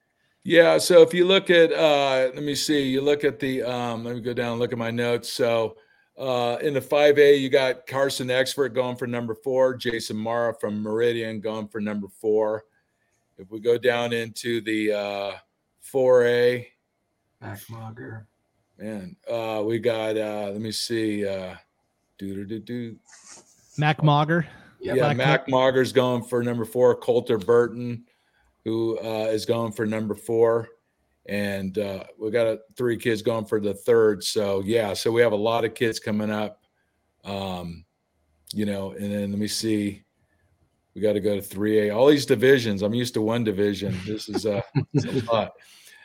Yeah. 0.45 0.79
So 0.79 1.03
if 1.03 1.13
you 1.13 1.27
look 1.27 1.51
at, 1.51 1.73
uh, 1.73 2.31
let 2.35 2.43
me 2.43 2.55
see, 2.55 2.83
you 2.89 3.01
look 3.01 3.25
at 3.25 3.39
the, 3.41 3.63
um, 3.63 4.05
let 4.05 4.15
me 4.15 4.21
go 4.21 4.33
down 4.33 4.53
and 4.53 4.61
look 4.61 4.73
at 4.73 4.79
my 4.79 4.91
notes. 4.91 5.33
So 5.33 5.77
uh, 6.21 6.59
in 6.61 6.75
the 6.75 6.81
5A, 6.81 7.41
you 7.41 7.49
got 7.49 7.87
Carson 7.87 8.31
Expert 8.31 8.75
going 8.75 8.95
for 8.95 9.07
number 9.07 9.35
four, 9.35 9.75
Jason 9.75 10.19
Mara 10.19 10.55
from 10.55 10.83
Meridian 10.83 11.41
going 11.41 11.67
for 11.67 11.81
number 11.81 12.09
four. 12.09 12.65
If 13.39 13.51
we 13.51 13.59
go 13.59 13.79
down 13.79 14.13
into 14.13 14.61
the 14.61 14.93
uh, 14.93 15.33
4A, 15.91 16.67
Mac 17.41 17.61
Mauger. 17.71 18.27
man, 18.79 19.17
uh, 19.31 19.63
we 19.65 19.79
got, 19.79 20.19
uh, 20.19 20.51
let 20.53 20.61
me 20.61 20.73
see, 20.73 21.27
uh, 21.27 21.55
do 22.19 22.35
do 22.35 22.45
do 22.45 22.59
do. 22.59 22.97
Mac 23.79 24.03
Mauger. 24.03 24.47
Yep. 24.81 24.97
Yeah, 24.97 25.03
Black 25.03 25.17
Mac 25.17 25.49
Mauger's 25.49 25.93
going 25.93 26.23
for 26.23 26.43
number 26.43 26.67
four. 26.67 26.95
Coulter 26.97 27.39
Burton, 27.39 28.05
who 28.65 28.99
uh, 28.99 29.29
is 29.31 29.47
going 29.47 29.73
for 29.73 29.87
number 29.87 30.15
four, 30.15 30.69
and 31.31 31.79
uh, 31.79 32.03
we 32.19 32.31
got 32.33 32.49
a, 32.49 32.59
three 32.77 32.97
kids 32.97 33.23
going 33.23 33.45
for 33.45 33.61
the 33.61 33.73
third. 33.73 34.23
So 34.25 34.63
yeah, 34.67 34.93
so 34.95 35.13
we 35.13 35.23
have 35.23 35.33
a 35.33 35.37
lot 35.37 35.65
of 35.65 35.75
kids 35.75 36.01
coming 36.01 36.31
up. 36.31 36.65
Um, 37.25 37.85
you 38.53 38.67
know, 38.67 38.91
and 38.91 39.13
then 39.13 39.31
let 39.31 39.39
me 39.39 39.47
see. 39.47 40.03
We 40.95 41.01
got 41.01 41.13
to 41.13 41.21
go 41.21 41.37
to 41.37 41.43
three 41.43 41.89
A. 41.89 41.95
All 41.95 42.09
these 42.09 42.27
divisions. 42.27 42.83
I'm 42.83 42.95
used 42.95 43.15
to 43.15 43.23
one 43.23 43.45
division. 43.45 43.97
This 44.05 44.29
is 44.29 44.45
uh, 44.45 44.61
a 44.77 45.33
lot. 45.33 45.53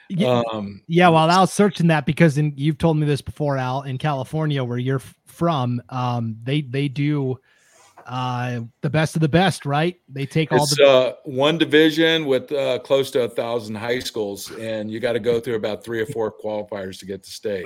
Yeah, 0.07 0.43
Um, 0.53 0.83
yeah, 0.87 1.07
while 1.07 1.31
Al's 1.31 1.51
searching 1.51 1.87
that, 1.87 2.05
because 2.05 2.37
in, 2.37 2.53
you've 2.55 2.77
told 2.77 2.95
me 2.95 3.07
this 3.07 3.21
before, 3.21 3.57
Al, 3.57 3.81
in 3.81 3.97
California, 3.97 4.63
where 4.63 4.77
you're 4.77 5.01
from, 5.25 5.81
um, 5.89 6.37
they 6.43 6.61
they 6.61 6.87
do 6.87 7.39
uh, 8.05 8.61
the 8.81 8.89
best 8.89 9.15
of 9.15 9.21
the 9.21 9.29
best, 9.29 9.65
right? 9.65 9.99
They 10.07 10.25
take 10.25 10.51
all 10.51 10.63
It's 10.63 10.75
the 10.75 10.87
uh, 10.87 11.13
one 11.23 11.57
division 11.57 12.25
with 12.25 12.51
uh, 12.51 12.79
close 12.79 13.09
to 13.11 13.23
a 13.23 13.29
thousand 13.29 13.75
high 13.75 13.99
schools, 13.99 14.51
and 14.51 14.91
you 14.91 14.99
got 14.99 15.13
to 15.13 15.19
go 15.19 15.39
through 15.39 15.55
about 15.55 15.83
three 15.83 16.01
or 16.01 16.05
four 16.05 16.31
qualifiers 16.31 16.99
to 16.99 17.05
get 17.05 17.23
to 17.23 17.31
state. 17.31 17.65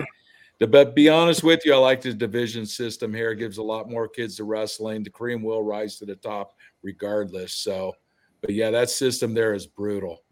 But 0.59 0.93
be 0.93 1.07
honest 1.07 1.43
with 1.43 1.61
you, 1.65 1.73
I 1.73 1.77
like 1.77 2.01
the 2.01 2.13
division 2.13 2.65
system 2.65 3.13
here. 3.13 3.31
It 3.31 3.37
gives 3.37 3.57
a 3.57 3.63
lot 3.63 3.89
more 3.89 4.07
kids 4.09 4.35
to 4.37 4.43
wrestling. 4.43 5.03
The 5.03 5.09
cream 5.09 5.41
will 5.41 5.63
rise 5.63 5.97
to 5.97 6.05
the 6.05 6.15
top 6.15 6.53
regardless. 6.83 7.53
So, 7.53 7.93
but 8.41 8.51
yeah, 8.51 8.69
that 8.71 8.89
system 8.89 9.33
there 9.33 9.53
is 9.53 9.65
brutal 9.65 10.23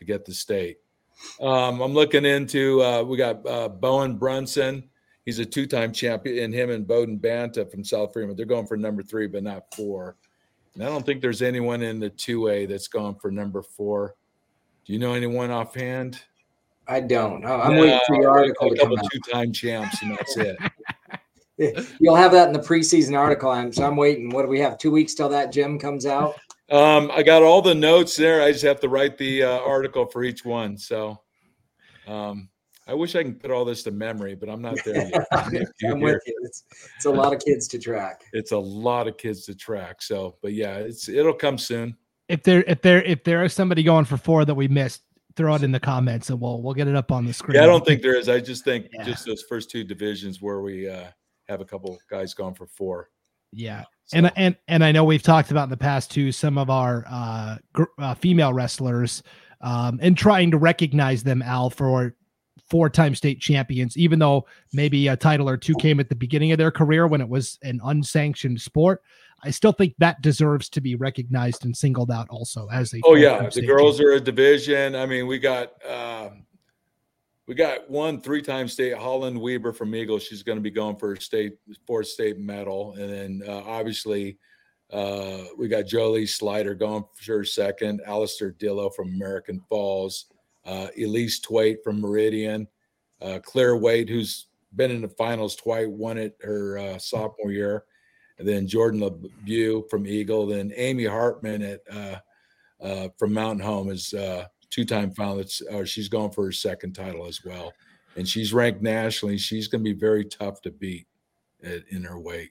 to 0.00 0.04
get 0.04 0.24
to 0.26 0.34
state. 0.34 0.78
Um, 1.40 1.80
I'm 1.80 1.94
looking 1.94 2.24
into 2.24 2.82
uh, 2.82 3.02
we 3.02 3.16
got 3.16 3.46
uh, 3.46 3.68
Bowen 3.68 4.16
Brunson. 4.18 4.88
He's 5.28 5.40
a 5.40 5.44
two-time 5.44 5.92
champion, 5.92 6.42
and 6.42 6.54
him 6.54 6.70
and 6.70 6.86
Bowden 6.86 7.18
Banta 7.18 7.66
from 7.66 7.84
South 7.84 8.14
Fremont. 8.14 8.38
They're 8.38 8.46
going 8.46 8.66
for 8.66 8.78
number 8.78 9.02
three, 9.02 9.26
but 9.26 9.42
not 9.42 9.64
four. 9.74 10.16
And 10.72 10.82
I 10.82 10.86
don't 10.86 11.04
think 11.04 11.20
there's 11.20 11.42
anyone 11.42 11.82
in 11.82 12.00
the 12.00 12.08
two 12.08 12.48
A 12.48 12.64
that's 12.64 12.88
gone 12.88 13.14
for 13.14 13.30
number 13.30 13.62
four. 13.62 14.14
Do 14.86 14.94
you 14.94 14.98
know 14.98 15.12
anyone 15.12 15.50
offhand? 15.50 16.18
I 16.86 17.00
don't. 17.00 17.44
I'm 17.44 17.74
Yeah, 17.74 17.78
waiting 17.78 18.00
for 18.06 18.16
your 18.22 18.30
article 18.30 18.72
a 18.72 18.74
to 18.74 18.80
come 18.80 18.92
out. 18.98 19.04
two-time 19.12 19.52
champs, 19.52 20.00
and 20.00 20.12
that's 20.12 20.34
it. 20.38 20.56
You'll 22.00 22.16
have 22.16 22.32
that 22.32 22.46
in 22.46 22.54
the 22.54 22.66
preseason 22.66 23.14
article. 23.14 23.50
I'm 23.50 23.70
so 23.70 23.84
I'm 23.84 23.96
waiting. 23.96 24.30
What 24.30 24.44
do 24.44 24.48
we 24.48 24.60
have? 24.60 24.78
Two 24.78 24.90
weeks 24.90 25.12
till 25.12 25.28
that 25.28 25.52
gym 25.52 25.78
comes 25.78 26.06
out. 26.06 26.36
Um, 26.70 27.10
I 27.12 27.22
got 27.22 27.42
all 27.42 27.60
the 27.60 27.74
notes 27.74 28.16
there. 28.16 28.40
I 28.40 28.50
just 28.50 28.64
have 28.64 28.80
to 28.80 28.88
write 28.88 29.18
the 29.18 29.42
uh, 29.42 29.58
article 29.58 30.06
for 30.06 30.24
each 30.24 30.46
one. 30.46 30.78
So, 30.78 31.20
um, 32.06 32.48
I 32.88 32.94
wish 32.94 33.14
I 33.14 33.22
can 33.22 33.34
put 33.34 33.50
all 33.50 33.66
this 33.66 33.82
to 33.82 33.90
memory, 33.90 34.34
but 34.34 34.48
I'm 34.48 34.62
not 34.62 34.78
there 34.82 35.08
yet. 35.08 35.26
I'm 35.30 36.00
with 36.00 36.22
you. 36.26 36.40
It's, 36.42 36.64
it's 36.96 37.04
a 37.04 37.10
lot 37.10 37.34
of 37.34 37.40
kids 37.44 37.68
to 37.68 37.78
track. 37.78 38.22
It's 38.32 38.52
a 38.52 38.58
lot 38.58 39.06
of 39.06 39.18
kids 39.18 39.44
to 39.44 39.54
track. 39.54 40.00
So, 40.00 40.36
but 40.40 40.54
yeah, 40.54 40.76
it's 40.76 41.06
it'll 41.06 41.34
come 41.34 41.58
soon. 41.58 41.96
If 42.28 42.42
there 42.42 42.62
if 42.62 42.80
there 42.80 43.02
if 43.02 43.24
there 43.24 43.44
is 43.44 43.52
somebody 43.52 43.82
going 43.82 44.06
for 44.06 44.16
four 44.16 44.46
that 44.46 44.54
we 44.54 44.68
missed, 44.68 45.02
throw 45.36 45.54
it 45.54 45.62
in 45.62 45.70
the 45.70 45.80
comments 45.80 46.30
and 46.30 46.40
we'll 46.40 46.62
we'll 46.62 46.74
get 46.74 46.88
it 46.88 46.96
up 46.96 47.12
on 47.12 47.26
the 47.26 47.32
screen. 47.34 47.56
Yeah, 47.56 47.64
I 47.64 47.66
don't 47.66 47.84
think 47.84 48.00
there 48.00 48.16
is. 48.16 48.28
I 48.28 48.40
just 48.40 48.64
think 48.64 48.88
yeah. 48.90 49.04
just 49.04 49.26
those 49.26 49.42
first 49.42 49.70
two 49.70 49.84
divisions 49.84 50.40
where 50.40 50.60
we 50.62 50.88
uh, 50.88 51.08
have 51.46 51.60
a 51.60 51.66
couple 51.66 51.98
guys 52.10 52.32
going 52.32 52.54
for 52.54 52.66
four. 52.66 53.10
Yeah. 53.52 53.84
So. 54.06 54.16
And 54.16 54.32
and 54.36 54.56
and 54.66 54.82
I 54.82 54.92
know 54.92 55.04
we've 55.04 55.22
talked 55.22 55.50
about 55.50 55.64
in 55.64 55.70
the 55.70 55.76
past 55.76 56.10
too 56.10 56.32
some 56.32 56.56
of 56.56 56.70
our 56.70 57.04
uh, 57.06 57.56
gr- 57.74 57.84
uh 57.98 58.14
female 58.14 58.54
wrestlers 58.54 59.22
um, 59.60 59.98
and 60.00 60.16
trying 60.16 60.50
to 60.52 60.56
recognize 60.56 61.22
them 61.22 61.42
Al 61.42 61.68
for 61.68 62.14
four-time 62.70 63.14
state 63.14 63.40
champions 63.40 63.96
even 63.96 64.18
though 64.18 64.44
maybe 64.72 65.08
a 65.08 65.16
title 65.16 65.48
or 65.48 65.56
two 65.56 65.74
came 65.76 66.00
at 66.00 66.08
the 66.08 66.14
beginning 66.14 66.52
of 66.52 66.58
their 66.58 66.70
career 66.70 67.06
when 67.06 67.20
it 67.20 67.28
was 67.28 67.58
an 67.62 67.80
unsanctioned 67.84 68.60
sport 68.60 69.02
I 69.42 69.50
still 69.50 69.72
think 69.72 69.94
that 69.98 70.20
deserves 70.20 70.68
to 70.70 70.80
be 70.80 70.96
recognized 70.96 71.64
and 71.64 71.76
singled 71.76 72.10
out 72.10 72.28
also 72.28 72.68
as 72.72 72.92
a 72.92 73.00
Oh 73.04 73.14
yeah, 73.14 73.48
the 73.48 73.64
girls 73.64 73.98
champion. 73.98 74.12
are 74.12 74.16
a 74.16 74.20
division. 74.20 74.96
I 74.96 75.06
mean, 75.06 75.26
we 75.26 75.38
got 75.38 75.72
um, 75.88 76.44
we 77.46 77.54
got 77.54 77.88
one 77.88 78.20
three-time 78.20 78.68
state 78.68 78.96
Holland 78.96 79.40
Weber 79.40 79.72
from 79.72 79.94
Eagle. 79.94 80.18
She's 80.18 80.42
going 80.42 80.58
to 80.58 80.62
be 80.62 80.70
going 80.70 80.96
for 80.96 81.12
a 81.12 81.20
state 81.20 81.54
fourth 81.86 82.08
state 82.08 82.38
medal, 82.38 82.94
and 82.98 83.10
then 83.10 83.42
uh, 83.48 83.62
obviously 83.64 84.38
uh, 84.92 85.44
we 85.56 85.68
got 85.68 85.86
Jolie 85.86 86.26
Slider 86.26 86.74
going 86.74 87.04
for 87.14 87.44
second. 87.44 88.00
Alistair 88.06 88.52
Dillo 88.52 88.92
from 88.92 89.08
American 89.08 89.60
Falls, 89.68 90.26
uh, 90.68 90.88
Elise 90.96 91.40
Twait 91.40 91.82
from 91.82 92.00
Meridian, 92.00 92.68
uh, 93.22 93.38
Claire 93.42 93.76
Wade, 93.76 94.08
who's 94.08 94.48
been 94.76 94.90
in 94.90 95.00
the 95.00 95.08
finals 95.08 95.56
twice, 95.56 95.86
won 95.88 96.18
it 96.18 96.36
her 96.42 96.78
uh, 96.78 96.98
sophomore 96.98 97.52
year, 97.52 97.84
and 98.38 98.46
then 98.46 98.68
Jordan 98.68 99.00
LeBeau 99.00 99.82
from 99.88 100.06
Eagle, 100.06 100.46
then 100.46 100.72
Amy 100.76 101.06
Hartman 101.06 101.62
at 101.62 101.80
uh, 101.90 102.18
uh, 102.80 103.08
from 103.18 103.32
Mountain 103.32 103.64
Home 103.64 103.90
is 103.90 104.14
two-time 104.70 105.12
finalist. 105.12 105.62
Or 105.72 105.86
she's 105.86 106.08
going 106.08 106.30
for 106.30 106.44
her 106.44 106.52
second 106.52 106.92
title 106.92 107.26
as 107.26 107.42
well, 107.44 107.72
and 108.16 108.28
she's 108.28 108.52
ranked 108.52 108.82
nationally. 108.82 109.38
She's 109.38 109.68
going 109.68 109.82
to 109.82 109.94
be 109.94 109.98
very 109.98 110.24
tough 110.24 110.60
to 110.62 110.70
beat 110.70 111.06
at, 111.64 111.82
in 111.88 112.04
her 112.04 112.20
weight. 112.20 112.50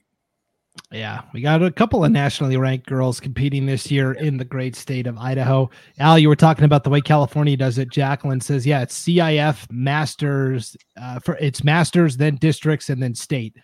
Yeah, 0.90 1.22
we 1.32 1.40
got 1.40 1.62
a 1.62 1.70
couple 1.70 2.04
of 2.04 2.10
nationally 2.10 2.56
ranked 2.56 2.86
girls 2.86 3.20
competing 3.20 3.66
this 3.66 3.90
year 3.90 4.12
in 4.12 4.36
the 4.36 4.44
great 4.44 4.74
state 4.74 5.06
of 5.06 5.18
Idaho. 5.18 5.70
Al, 5.98 6.18
you 6.18 6.28
were 6.28 6.36
talking 6.36 6.64
about 6.64 6.84
the 6.84 6.90
way 6.90 7.00
California 7.00 7.56
does 7.56 7.78
it. 7.78 7.90
Jacqueline 7.90 8.40
says, 8.40 8.66
"Yeah, 8.66 8.82
it's 8.82 8.98
CIF 8.98 9.70
Masters 9.70 10.76
uh, 10.96 11.18
for 11.20 11.36
it's 11.36 11.62
Masters, 11.62 12.16
then 12.16 12.36
districts, 12.36 12.90
and 12.90 13.02
then 13.02 13.14
state." 13.14 13.54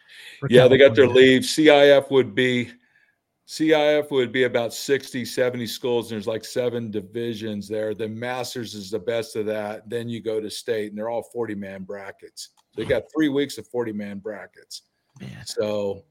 Yeah, 0.49 0.61
California. 0.61 0.69
they 0.69 0.79
got 0.79 0.97
their 0.97 1.09
leave. 1.09 1.43
CIF 1.43 2.11
would 2.11 2.35
be 2.35 2.71
CIF 3.47 4.11
would 4.11 4.33
be 4.33 4.45
about 4.45 4.73
60, 4.73 5.25
70 5.25 5.67
schools, 5.67 6.11
and 6.11 6.17
there's 6.17 6.27
like 6.27 6.45
seven 6.45 6.91
divisions 6.91 7.69
there. 7.69 7.95
The 7.95 8.09
Masters 8.09 8.75
is 8.75 8.91
the 8.91 8.99
best 8.99 9.37
of 9.37 9.45
that. 9.47 9.89
Then 9.89 10.09
you 10.09 10.23
go 10.23 10.41
to 10.41 10.51
state, 10.51 10.91
and 10.91 10.99
they're 10.99 11.11
all 11.11 11.23
40 11.33 11.55
man 11.55 11.83
brackets. 11.83 12.51
They 12.77 12.85
got 12.85 13.05
three 13.15 13.29
weeks 13.29 13.59
of 13.59 13.69
40 13.69 13.93
man 13.93 14.19
brackets. 14.19 14.83
Man. 15.21 15.45
So 15.45 16.05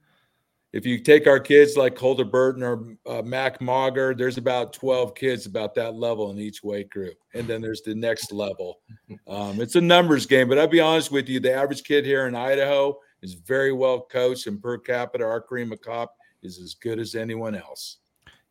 if 0.73 0.87
you 0.87 0.99
take 0.99 1.27
our 1.27 1.39
kids 1.39 1.77
like 1.77 1.97
Holder 1.97 2.25
Burton 2.25 2.63
or 2.63 2.97
uh, 3.05 3.21
Mac 3.21 3.61
Mauger, 3.61 4.15
there's 4.15 4.37
about 4.37 4.73
12 4.73 5.13
kids 5.13 5.45
about 5.45 5.75
that 5.75 5.93
level 5.93 6.31
in 6.31 6.39
each 6.39 6.63
weight 6.63 6.89
group. 6.89 7.15
And 7.35 7.47
then 7.47 7.61
there's 7.61 7.83
the 7.83 7.93
next 7.93 8.31
level. 8.31 8.79
Um, 9.27 9.61
it's 9.61 9.75
a 9.75 9.81
numbers 9.81 10.25
game, 10.25 10.49
but 10.49 10.57
I'll 10.57 10.67
be 10.67 10.79
honest 10.79 11.11
with 11.11 11.29
you, 11.29 11.39
the 11.39 11.53
average 11.53 11.83
kid 11.83 12.05
here 12.05 12.25
in 12.25 12.33
Idaho 12.33 12.97
is 13.21 13.35
very 13.35 13.71
well 13.71 14.01
coached, 14.01 14.47
and 14.47 14.61
per 14.61 14.79
capita, 14.79 15.23
our 15.23 15.39
cream 15.39 15.71
of 15.71 15.79
cop 15.81 16.17
is 16.41 16.59
as 16.59 16.73
good 16.73 16.99
as 16.99 17.13
anyone 17.13 17.55
else. 17.55 17.97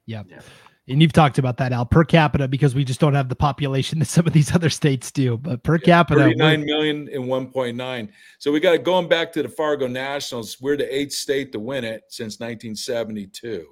Yep. 0.07 0.27
Yeah. 0.31 0.41
And 0.89 1.01
you've 1.01 1.13
talked 1.13 1.39
about 1.39 1.59
that, 1.59 1.73
Al, 1.73 1.87
per 1.87 2.05
capita, 2.05 2.49
because 2.49 2.75
we 2.75 2.85
just 2.85 2.99
don't 2.99 3.15
have 3.15 3.29
the 3.29 3.37
population 3.37 4.01
that 4.01 4.07
some 4.07 4.27
of 4.27 4.33
these 4.33 4.53
other 4.55 4.71
states 4.71 5.13
do. 5.13 5.39
But 5.39 5.63
per 5.63 5.77
yeah, 5.77 5.85
capita, 5.85 6.21
39 6.21 6.65
million 6.65 7.09
and 7.13 7.25
1.9. 7.25 8.09
So 8.39 8.51
we 8.51 8.59
got 8.59 8.83
going 8.83 9.09
back 9.09 9.33
to 9.35 9.43
the 9.43 9.49
Fargo 9.49 9.87
Nationals. 9.87 10.61
We're 10.61 10.77
the 10.77 10.93
eighth 10.95 11.13
state 11.13 11.53
to 11.53 11.61
win 11.61 11.85
it 11.85 12.03
since 12.09 12.41
1972. 12.41 13.65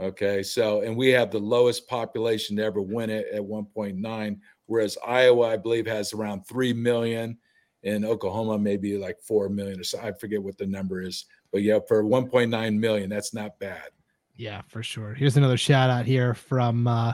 Okay. 0.00 0.42
So, 0.42 0.80
and 0.80 0.96
we 0.96 1.08
have 1.08 1.30
the 1.30 1.38
lowest 1.38 1.86
population 1.86 2.56
to 2.56 2.64
ever 2.64 2.80
win 2.80 3.10
it 3.10 3.26
at 3.32 3.42
1.9, 3.42 4.38
whereas 4.66 4.96
Iowa, 5.06 5.48
I 5.48 5.58
believe, 5.58 5.86
has 5.86 6.14
around 6.14 6.46
3 6.46 6.72
million, 6.72 7.36
and 7.84 8.06
Oklahoma 8.06 8.58
maybe 8.58 8.96
like 8.96 9.20
4 9.20 9.50
million 9.50 9.80
or 9.80 9.84
so. 9.84 10.00
I 10.00 10.12
forget 10.12 10.42
what 10.42 10.56
the 10.56 10.66
number 10.66 11.02
is. 11.02 11.26
But 11.52 11.60
yeah, 11.60 11.80
for 11.86 12.02
1.9 12.02 12.78
million, 12.78 13.10
that's 13.10 13.34
not 13.34 13.58
bad. 13.58 13.90
Yeah, 14.42 14.62
for 14.66 14.82
sure. 14.82 15.14
Here's 15.14 15.36
another 15.36 15.56
shout 15.56 15.88
out 15.88 16.04
here 16.04 16.34
from 16.34 16.88
uh, 16.88 17.12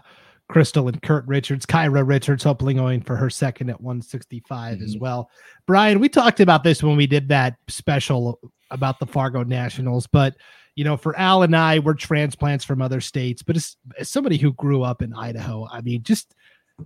Crystal 0.48 0.88
and 0.88 1.02
Kurt 1.02 1.26
Richards, 1.26 1.66
Kyra 1.66 2.08
Richards, 2.08 2.42
hopefully 2.42 2.72
going 2.72 3.02
for 3.02 3.16
her 3.16 3.28
second 3.28 3.68
at 3.68 3.78
165 3.82 4.76
mm-hmm. 4.76 4.82
as 4.82 4.96
well. 4.96 5.28
Bryan, 5.66 6.00
we 6.00 6.08
talked 6.08 6.40
about 6.40 6.64
this 6.64 6.82
when 6.82 6.96
we 6.96 7.06
did 7.06 7.28
that 7.28 7.56
special 7.68 8.40
about 8.70 8.98
the 8.98 9.04
Fargo 9.04 9.42
Nationals, 9.42 10.06
but 10.06 10.36
you 10.74 10.84
know, 10.84 10.96
for 10.96 11.14
Al 11.18 11.42
and 11.42 11.54
I, 11.54 11.80
we're 11.80 11.92
transplants 11.92 12.64
from 12.64 12.80
other 12.80 13.02
states, 13.02 13.42
but 13.42 13.56
as, 13.56 13.76
as 13.98 14.08
somebody 14.08 14.38
who 14.38 14.54
grew 14.54 14.82
up 14.82 15.02
in 15.02 15.12
Idaho, 15.12 15.68
I 15.70 15.82
mean, 15.82 16.02
just 16.04 16.34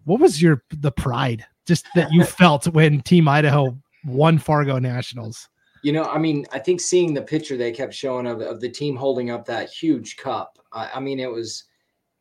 what 0.07 0.19
was 0.19 0.43
your 0.43 0.65
the 0.71 0.91
pride 0.91 1.47
just 1.69 1.87
that 1.95 2.11
you 2.11 2.25
felt 2.41 2.67
when 2.67 3.01
Team 3.03 3.29
Idaho 3.29 3.79
won 4.05 4.39
Fargo 4.39 4.81
Nationals? 4.81 5.49
You 5.83 5.93
know, 5.93 6.05
I 6.05 6.19
mean, 6.19 6.47
I 6.53 6.59
think 6.59 6.81
seeing 6.81 7.13
the 7.13 7.23
picture 7.23 7.57
they 7.57 7.73
kept 7.73 7.93
showing 7.93 8.27
of, 8.27 8.41
of 8.41 8.61
the 8.61 8.69
team 8.69 8.97
holding 8.97 9.31
up 9.31 9.45
that 9.47 9.71
huge 9.71 10.17
cup. 10.17 10.59
I, 10.73 10.91
I 10.95 11.01
mean, 11.01 11.19
it 11.19 11.31
was 11.31 11.65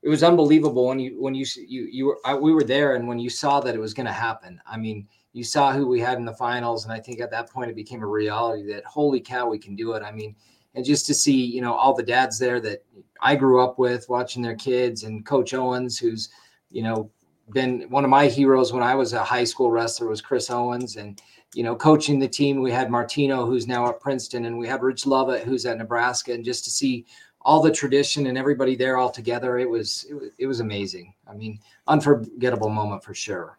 it 0.01 0.09
was 0.09 0.23
unbelievable 0.23 0.87
when 0.87 0.99
you 0.99 1.21
when 1.21 1.35
you 1.35 1.45
you 1.55 1.83
you 1.91 2.05
were 2.07 2.17
I, 2.25 2.33
we 2.33 2.53
were 2.53 2.63
there 2.63 2.95
and 2.95 3.07
when 3.07 3.19
you 3.19 3.29
saw 3.29 3.59
that 3.61 3.75
it 3.75 3.79
was 3.79 3.93
going 3.93 4.07
to 4.07 4.11
happen. 4.11 4.59
I 4.65 4.77
mean, 4.77 5.07
you 5.33 5.43
saw 5.43 5.71
who 5.71 5.87
we 5.87 5.99
had 5.99 6.17
in 6.17 6.25
the 6.25 6.33
finals, 6.33 6.85
and 6.85 6.93
I 6.93 6.99
think 6.99 7.21
at 7.21 7.31
that 7.31 7.49
point 7.49 7.69
it 7.69 7.75
became 7.75 8.01
a 8.01 8.07
reality 8.07 8.65
that 8.73 8.83
holy 8.85 9.19
cow, 9.19 9.47
we 9.47 9.59
can 9.59 9.75
do 9.75 9.93
it. 9.93 10.03
I 10.03 10.11
mean, 10.11 10.35
and 10.73 10.83
just 10.83 11.05
to 11.05 11.13
see 11.13 11.45
you 11.45 11.61
know 11.61 11.73
all 11.73 11.93
the 11.93 12.03
dads 12.03 12.39
there 12.39 12.59
that 12.61 12.83
I 13.21 13.35
grew 13.35 13.63
up 13.63 13.77
with, 13.77 14.09
watching 14.09 14.41
their 14.41 14.55
kids, 14.55 15.03
and 15.03 15.25
Coach 15.25 15.53
Owens, 15.53 15.99
who's 15.99 16.29
you 16.71 16.81
know 16.81 17.11
been 17.51 17.81
one 17.89 18.03
of 18.03 18.09
my 18.09 18.27
heroes 18.27 18.73
when 18.73 18.83
I 18.83 18.95
was 18.95 19.13
a 19.13 19.23
high 19.23 19.43
school 19.43 19.71
wrestler 19.71 20.07
was 20.07 20.21
Chris 20.21 20.49
Owens, 20.49 20.95
and 20.95 21.21
you 21.53 21.63
know, 21.63 21.75
coaching 21.75 22.19
the 22.19 22.27
team. 22.27 22.61
We 22.61 22.71
had 22.71 22.89
Martino, 22.89 23.45
who's 23.45 23.67
now 23.67 23.87
at 23.89 23.99
Princeton, 23.99 24.45
and 24.45 24.57
we 24.57 24.67
had 24.67 24.81
Rich 24.81 25.05
Lovett, 25.05 25.43
who's 25.43 25.65
at 25.65 25.77
Nebraska. 25.77 26.33
And 26.33 26.45
just 26.45 26.63
to 26.65 26.69
see 26.69 27.05
all 27.41 27.61
the 27.61 27.71
tradition 27.71 28.27
and 28.27 28.37
everybody 28.37 28.75
there 28.75 28.97
all 28.97 29.09
together, 29.09 29.57
it 29.57 29.69
was 29.69 30.05
it 30.09 30.13
was, 30.13 30.29
it 30.37 30.45
was 30.47 30.59
amazing. 30.59 31.13
I 31.27 31.33
mean, 31.33 31.59
unforgettable 31.87 32.69
moment 32.69 33.03
for 33.03 33.13
sure. 33.13 33.57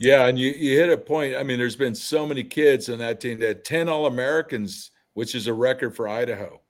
Yeah, 0.00 0.26
and 0.26 0.38
you, 0.38 0.50
you 0.50 0.78
hit 0.78 0.90
a 0.90 0.98
point. 0.98 1.36
I 1.36 1.42
mean, 1.42 1.58
there's 1.58 1.76
been 1.76 1.94
so 1.94 2.26
many 2.26 2.42
kids 2.42 2.88
on 2.88 2.98
that 2.98 3.20
team 3.20 3.38
that 3.40 3.64
10 3.64 3.88
All 3.88 4.06
Americans, 4.06 4.90
which 5.14 5.34
is 5.34 5.46
a 5.46 5.54
record 5.54 5.94
for 5.94 6.08
Idaho. 6.08 6.60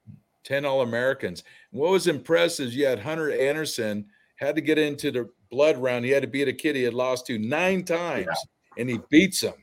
10 0.43 0.63
All 0.63 0.81
Americans. 0.81 1.43
What 1.71 1.91
was 1.91 2.07
impressive, 2.07 2.71
you 2.71 2.85
had 2.85 2.99
Hunter 2.99 3.31
Anderson 3.31 4.05
had 4.35 4.55
to 4.55 4.61
get 4.61 4.77
into 4.77 5.11
the 5.11 5.29
blood 5.49 5.77
round. 5.77 6.05
He 6.05 6.11
had 6.11 6.21
to 6.21 6.27
beat 6.27 6.47
a 6.47 6.53
kid 6.53 6.75
he 6.75 6.83
had 6.83 6.93
lost 6.93 7.25
to 7.27 7.39
nine 7.39 7.83
times, 7.83 8.27
yeah. 8.27 8.81
and 8.81 8.89
he 8.89 8.99
beats 9.09 9.41
him. 9.41 9.53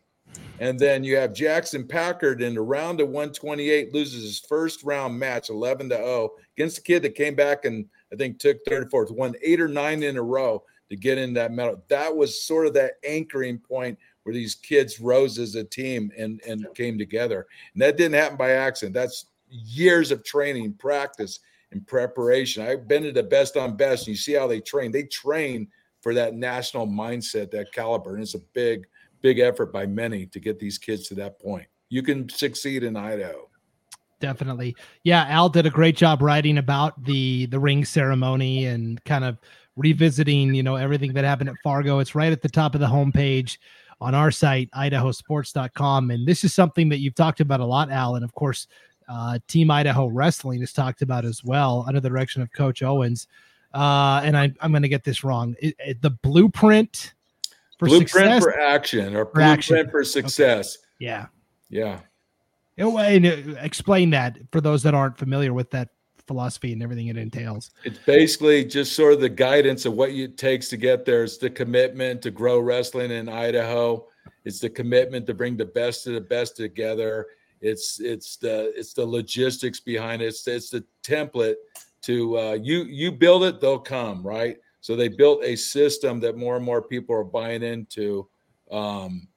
And 0.63 0.79
then 0.79 1.03
you 1.03 1.17
have 1.17 1.35
Jackson 1.35 1.89
Packard 1.89 2.41
in 2.41 2.55
the 2.55 2.61
round 2.61 3.01
of 3.01 3.09
128 3.09 3.93
loses 3.93 4.23
his 4.23 4.39
first 4.39 4.85
round 4.85 5.19
match 5.19 5.51
11 5.51 5.89
to 5.89 5.97
0 5.97 6.31
against 6.57 6.79
a 6.79 6.83
kid 6.83 7.03
that 7.03 7.17
came 7.17 7.35
back 7.35 7.65
and 7.65 7.85
I 8.13 8.17
think 8.17 8.39
took 8.39 8.59
third 8.65 8.89
fourth, 8.89 9.11
won 9.11 9.35
eight 9.43 9.61
or 9.61 9.67
nine 9.67 10.05
in 10.05 10.17
a 10.17 10.23
row 10.23 10.63
to 10.89 10.95
get 10.95 11.19
in 11.19 11.33
that 11.35 11.51
medal. 11.51 11.83
That 11.89 12.17
was 12.17 12.45
sort 12.45 12.69
of 12.69 12.75
that 12.75 12.93
anchoring 13.03 13.59
point 13.59 13.99
where 14.23 14.33
these 14.33 14.55
kids 14.55 15.01
rose 15.01 15.37
as 15.41 15.57
a 15.57 15.65
team 15.65 16.13
and, 16.17 16.41
and 16.47 16.65
came 16.77 16.97
together. 16.97 17.49
And 17.75 17.83
that 17.83 17.97
didn't 17.97 18.15
happen 18.15 18.37
by 18.37 18.53
accident. 18.53 18.95
That's 18.95 19.27
years 19.49 20.13
of 20.13 20.23
training, 20.23 20.75
practice, 20.75 21.41
and 21.73 21.85
preparation. 21.89 22.65
I've 22.65 22.87
been 22.87 23.03
to 23.03 23.11
the 23.11 23.25
best 23.25 23.57
on 23.57 23.77
best. 23.77 24.07
And 24.07 24.15
you 24.15 24.17
see 24.17 24.35
how 24.35 24.47
they 24.47 24.61
train. 24.61 24.93
They 24.93 25.05
train 25.05 25.67
for 26.03 26.15
that 26.15 26.35
national 26.35 26.87
mindset, 26.87 27.51
that 27.51 27.73
caliber. 27.73 28.15
And 28.15 28.23
it's 28.23 28.37
a 28.37 28.43
big– 28.55 28.87
big 29.23 29.39
effort 29.39 29.73
by 29.73 29.87
many 29.87 30.27
to 30.27 30.41
get 30.41 30.59
these 30.59 30.79
kids 30.79 31.09
to 31.09 31.15
that 31.15 31.41
point. 31.41 31.67
You 31.89 32.03
can 32.03 32.29
succeed 32.29 32.83
in 32.83 32.97
Idaho. 32.97 33.49
Definitely. 34.21 34.77
Yeah, 35.03 35.27
Al 35.29 35.49
did 35.49 35.67
a 35.67 35.71
great 35.71 35.97
job 35.97 36.23
writing 36.23 36.59
about 36.59 37.05
the 37.05 37.47
the 37.47 37.59
ring 37.59 37.85
ceremony 37.85 38.67
and 38.67 39.03
kind 39.05 39.25
of 39.25 39.37
revisiting, 39.77 40.55
you 40.55 40.63
know, 40.63 40.77
everything 40.77 41.13
that 41.15 41.25
happened 41.25 41.49
at 41.51 41.57
Fargo. 41.65 41.99
It's 41.99 42.15
right 42.15 42.33
at 42.33 42.43
the 42.43 42.49
top 42.49 42.75
of 42.75 42.81
the 42.81 42.87
homepage 42.87 43.59
on 44.01 44.15
our 44.15 44.31
site, 44.31 44.71
idahosports.com. 44.73 46.11
And 46.11 46.27
this 46.27 46.45
is 46.45 46.53
something 46.53 46.89
that 46.89 46.99
you've 46.99 47.15
talked 47.15 47.41
about 47.41 47.61
a 47.61 47.65
lot, 47.65 47.91
Al. 47.91 48.17
And 48.17 48.25
of 48.25 48.35
course, 48.35 48.67
uh, 49.09 49.39
Team 49.49 49.71
Idaho 49.71 50.07
Wrestling 50.07 50.63
is 50.63 50.73
talked 50.73 51.03
about 51.03 51.25
as 51.25 51.43
well 51.45 51.85
under 51.87 52.01
the 52.01 52.09
direction 52.09 52.43
of 52.43 52.53
Coach 52.53 52.83
Owens. 52.83 53.27
Uh, 53.73 54.21
and 54.25 54.37
I, 54.37 54.53
I'm 54.61 54.71
going 54.71 54.83
to 54.83 54.89
get 54.89 55.05
this 55.05 55.25
wrong. 55.25 55.55
It, 55.61 55.75
it, 55.79 56.03
the 56.03 56.11
blueprint 56.11 57.15
for 57.79 57.89
blueprint 57.89 58.11
success? 58.11 58.43
for 58.43 58.61
action 58.61 59.17
or 59.17 59.27
for 59.27 59.33
blueprint 59.33 59.59
action. 59.59 59.91
for 59.91 60.05
success. 60.05 60.77
Okay. 60.77 61.07
Yeah. 61.07 61.27
Yeah. 61.69 62.01
And 62.77 63.27
uh, 63.27 63.61
explain 63.61 64.11
that 64.11 64.39
for 64.51 64.61
those 64.61 64.83
that 64.83 64.95
aren't 64.95 65.19
familiar 65.19 65.53
with 65.53 65.71
that 65.71 65.91
philosophy 66.27 66.73
and 66.73 66.83
everything 66.83 67.09
it 67.09 67.17
entails. 67.17 67.71
It's 67.85 67.99
basically 67.99 68.65
just 68.65 68.95
sort 68.95 69.13
of 69.13 69.21
the 69.21 69.29
guidance 69.29 69.85
of 69.85 69.95
what 69.95 70.11
it 70.11 70.39
takes 70.39 70.69
to 70.71 70.77
get 70.77 71.05
there. 71.05 71.25
It's 71.25 71.37
the 71.37 71.51
commitment 71.51 72.23
to 72.23 72.31
grow 72.31 72.61
wrestling 72.61 73.11
in 73.11 73.29
Idaho. 73.29 74.07
It's 74.45 74.61
the 74.61 74.71
commitment 74.71 75.27
to 75.27 75.35
bring 75.35 75.57
the 75.57 75.67
best 75.67 76.07
of 76.07 76.15
the 76.15 76.21
best 76.21 76.57
together. 76.57 77.27
It's 77.61 78.01
it's 78.01 78.37
the 78.37 78.73
it's 78.77 78.93
the 78.93 79.07
logistics 79.07 79.79
behind 79.79 80.23
it. 80.23 80.27
It's, 80.27 80.47
it's 80.49 80.71
the 80.71 80.85
template 81.05 81.55
to 82.03 82.39
uh, 82.39 82.53
you 82.61 82.85
you 82.85 83.13
build 83.13 83.45
it, 83.45 83.61
they'll 83.61 83.79
come, 83.79 84.27
right? 84.27 84.57
So 84.83 84.95
they 84.95 85.09
built 85.09 85.43
a 85.43 85.57
system 85.57 86.21
that 86.21 86.37
more 86.37 86.57
and 86.57 86.65
more 86.65 86.83
people 86.83 87.15
are 87.17 87.25
buying 87.25 87.63
into. 87.63 88.29
Um, 88.71 89.29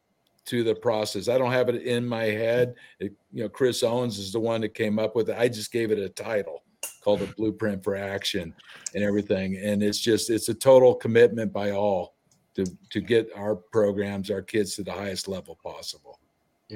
to 0.46 0.64
the 0.64 0.76
process. 0.76 1.28
I 1.28 1.38
don't 1.38 1.52
have 1.52 1.70
it 1.70 1.82
in 1.84 2.06
my 2.06 2.26
head. 2.26 2.76
It, 3.00 3.14
you 3.32 3.44
know, 3.44 3.50
Chris 3.50 3.84
Owens 3.84 4.20
is 4.20 4.32
the 4.32 4.40
one 4.40 4.62
that 4.62 4.76
came 4.76 5.00
up 5.00 5.16
with 5.16 5.30
it. 5.30 5.38
I 5.38 5.48
just 5.48 5.72
gave 5.72 5.92
it 5.92 6.00
a 6.00 6.10
title 6.10 6.64
called 7.04 7.20
the 7.20 7.34
blueprint 7.36 7.84
for 7.84 7.96
action 7.96 8.54
and 8.94 9.04
everything. 9.04 9.58
And 9.58 9.82
it's 9.82 10.00
just 10.00 10.30
it's 10.30 10.50
a 10.50 10.54
total 10.54 10.96
commitment 10.96 11.52
by 11.52 11.72
all 11.72 12.16
to 12.56 12.66
to 12.92 13.02
get 13.02 13.30
our 13.36 13.56
programs, 13.56 14.30
our 14.30 14.42
kids 14.42 14.76
to 14.76 14.84
the 14.84 14.92
highest 14.92 15.28
level 15.28 15.58
possible. 15.64 16.20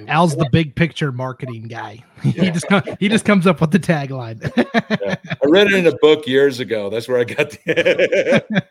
Al's 0.08 0.36
the 0.36 0.48
big 0.52 0.76
picture 0.76 1.12
marketing 1.12 1.68
guy. 1.68 2.04
Yeah. 2.22 2.44
he 2.44 2.52
just 2.52 2.66
he 3.00 3.08
just 3.08 3.24
comes 3.24 3.48
up 3.48 3.62
with 3.62 3.72
the 3.72 3.80
tagline. 3.80 4.42
yeah. 5.02 5.16
I 5.26 5.48
read 5.48 5.68
it 5.68 5.74
in 5.74 5.88
a 5.88 5.96
book 6.02 6.28
years 6.28 6.60
ago. 6.60 6.90
That's 6.90 7.08
where 7.08 7.18
I 7.18 7.24
got 7.24 7.52
the 7.52 8.64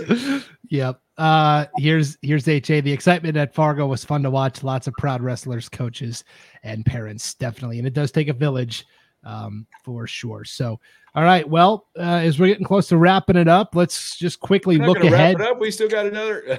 yep. 0.70 1.00
Uh, 1.18 1.66
here's 1.76 2.16
here's 2.22 2.48
HA. 2.48 2.80
The 2.80 2.92
excitement 2.92 3.36
at 3.36 3.54
Fargo 3.54 3.86
was 3.86 4.04
fun 4.04 4.22
to 4.22 4.30
watch. 4.30 4.62
Lots 4.62 4.86
of 4.86 4.94
proud 4.94 5.22
wrestlers, 5.22 5.68
coaches, 5.68 6.24
and 6.62 6.84
parents, 6.84 7.34
definitely. 7.34 7.78
And 7.78 7.86
it 7.86 7.92
does 7.92 8.10
take 8.10 8.28
a 8.28 8.32
village, 8.32 8.86
um, 9.22 9.66
for 9.84 10.06
sure. 10.06 10.44
So, 10.44 10.80
all 11.14 11.22
right. 11.22 11.48
Well, 11.48 11.86
uh, 11.98 12.02
as 12.02 12.38
we're 12.38 12.48
getting 12.48 12.64
close 12.64 12.88
to 12.88 12.96
wrapping 12.96 13.36
it 13.36 13.48
up, 13.48 13.74
let's 13.74 14.16
just 14.16 14.40
quickly 14.40 14.78
look 14.78 15.04
ahead. 15.04 15.36
We 15.58 15.70
still 15.70 15.88
got 15.88 16.06
another. 16.06 16.58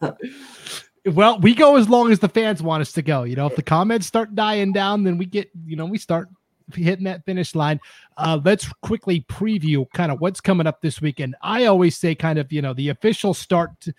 well, 1.06 1.38
we 1.40 1.54
go 1.54 1.76
as 1.76 1.88
long 1.88 2.10
as 2.10 2.18
the 2.18 2.28
fans 2.28 2.62
want 2.62 2.80
us 2.80 2.92
to 2.92 3.02
go. 3.02 3.24
You 3.24 3.36
know, 3.36 3.46
if 3.46 3.56
the 3.56 3.62
comments 3.62 4.06
start 4.06 4.34
dying 4.34 4.72
down, 4.72 5.04
then 5.04 5.18
we 5.18 5.26
get, 5.26 5.50
you 5.64 5.76
know, 5.76 5.86
we 5.86 5.98
start 5.98 6.28
hitting 6.74 7.04
that 7.04 7.24
finish 7.24 7.54
line. 7.54 7.80
Uh, 8.16 8.40
let's 8.44 8.70
quickly 8.82 9.22
preview 9.22 9.86
kind 9.94 10.12
of 10.12 10.20
what's 10.20 10.40
coming 10.40 10.66
up 10.66 10.80
this 10.80 11.00
weekend. 11.00 11.36
I 11.42 11.66
always 11.66 11.96
say, 11.96 12.14
kind 12.14 12.38
of, 12.38 12.52
you 12.52 12.62
know, 12.62 12.74
the 12.74 12.90
official 12.90 13.34
start 13.34 13.80
to, 13.82 13.94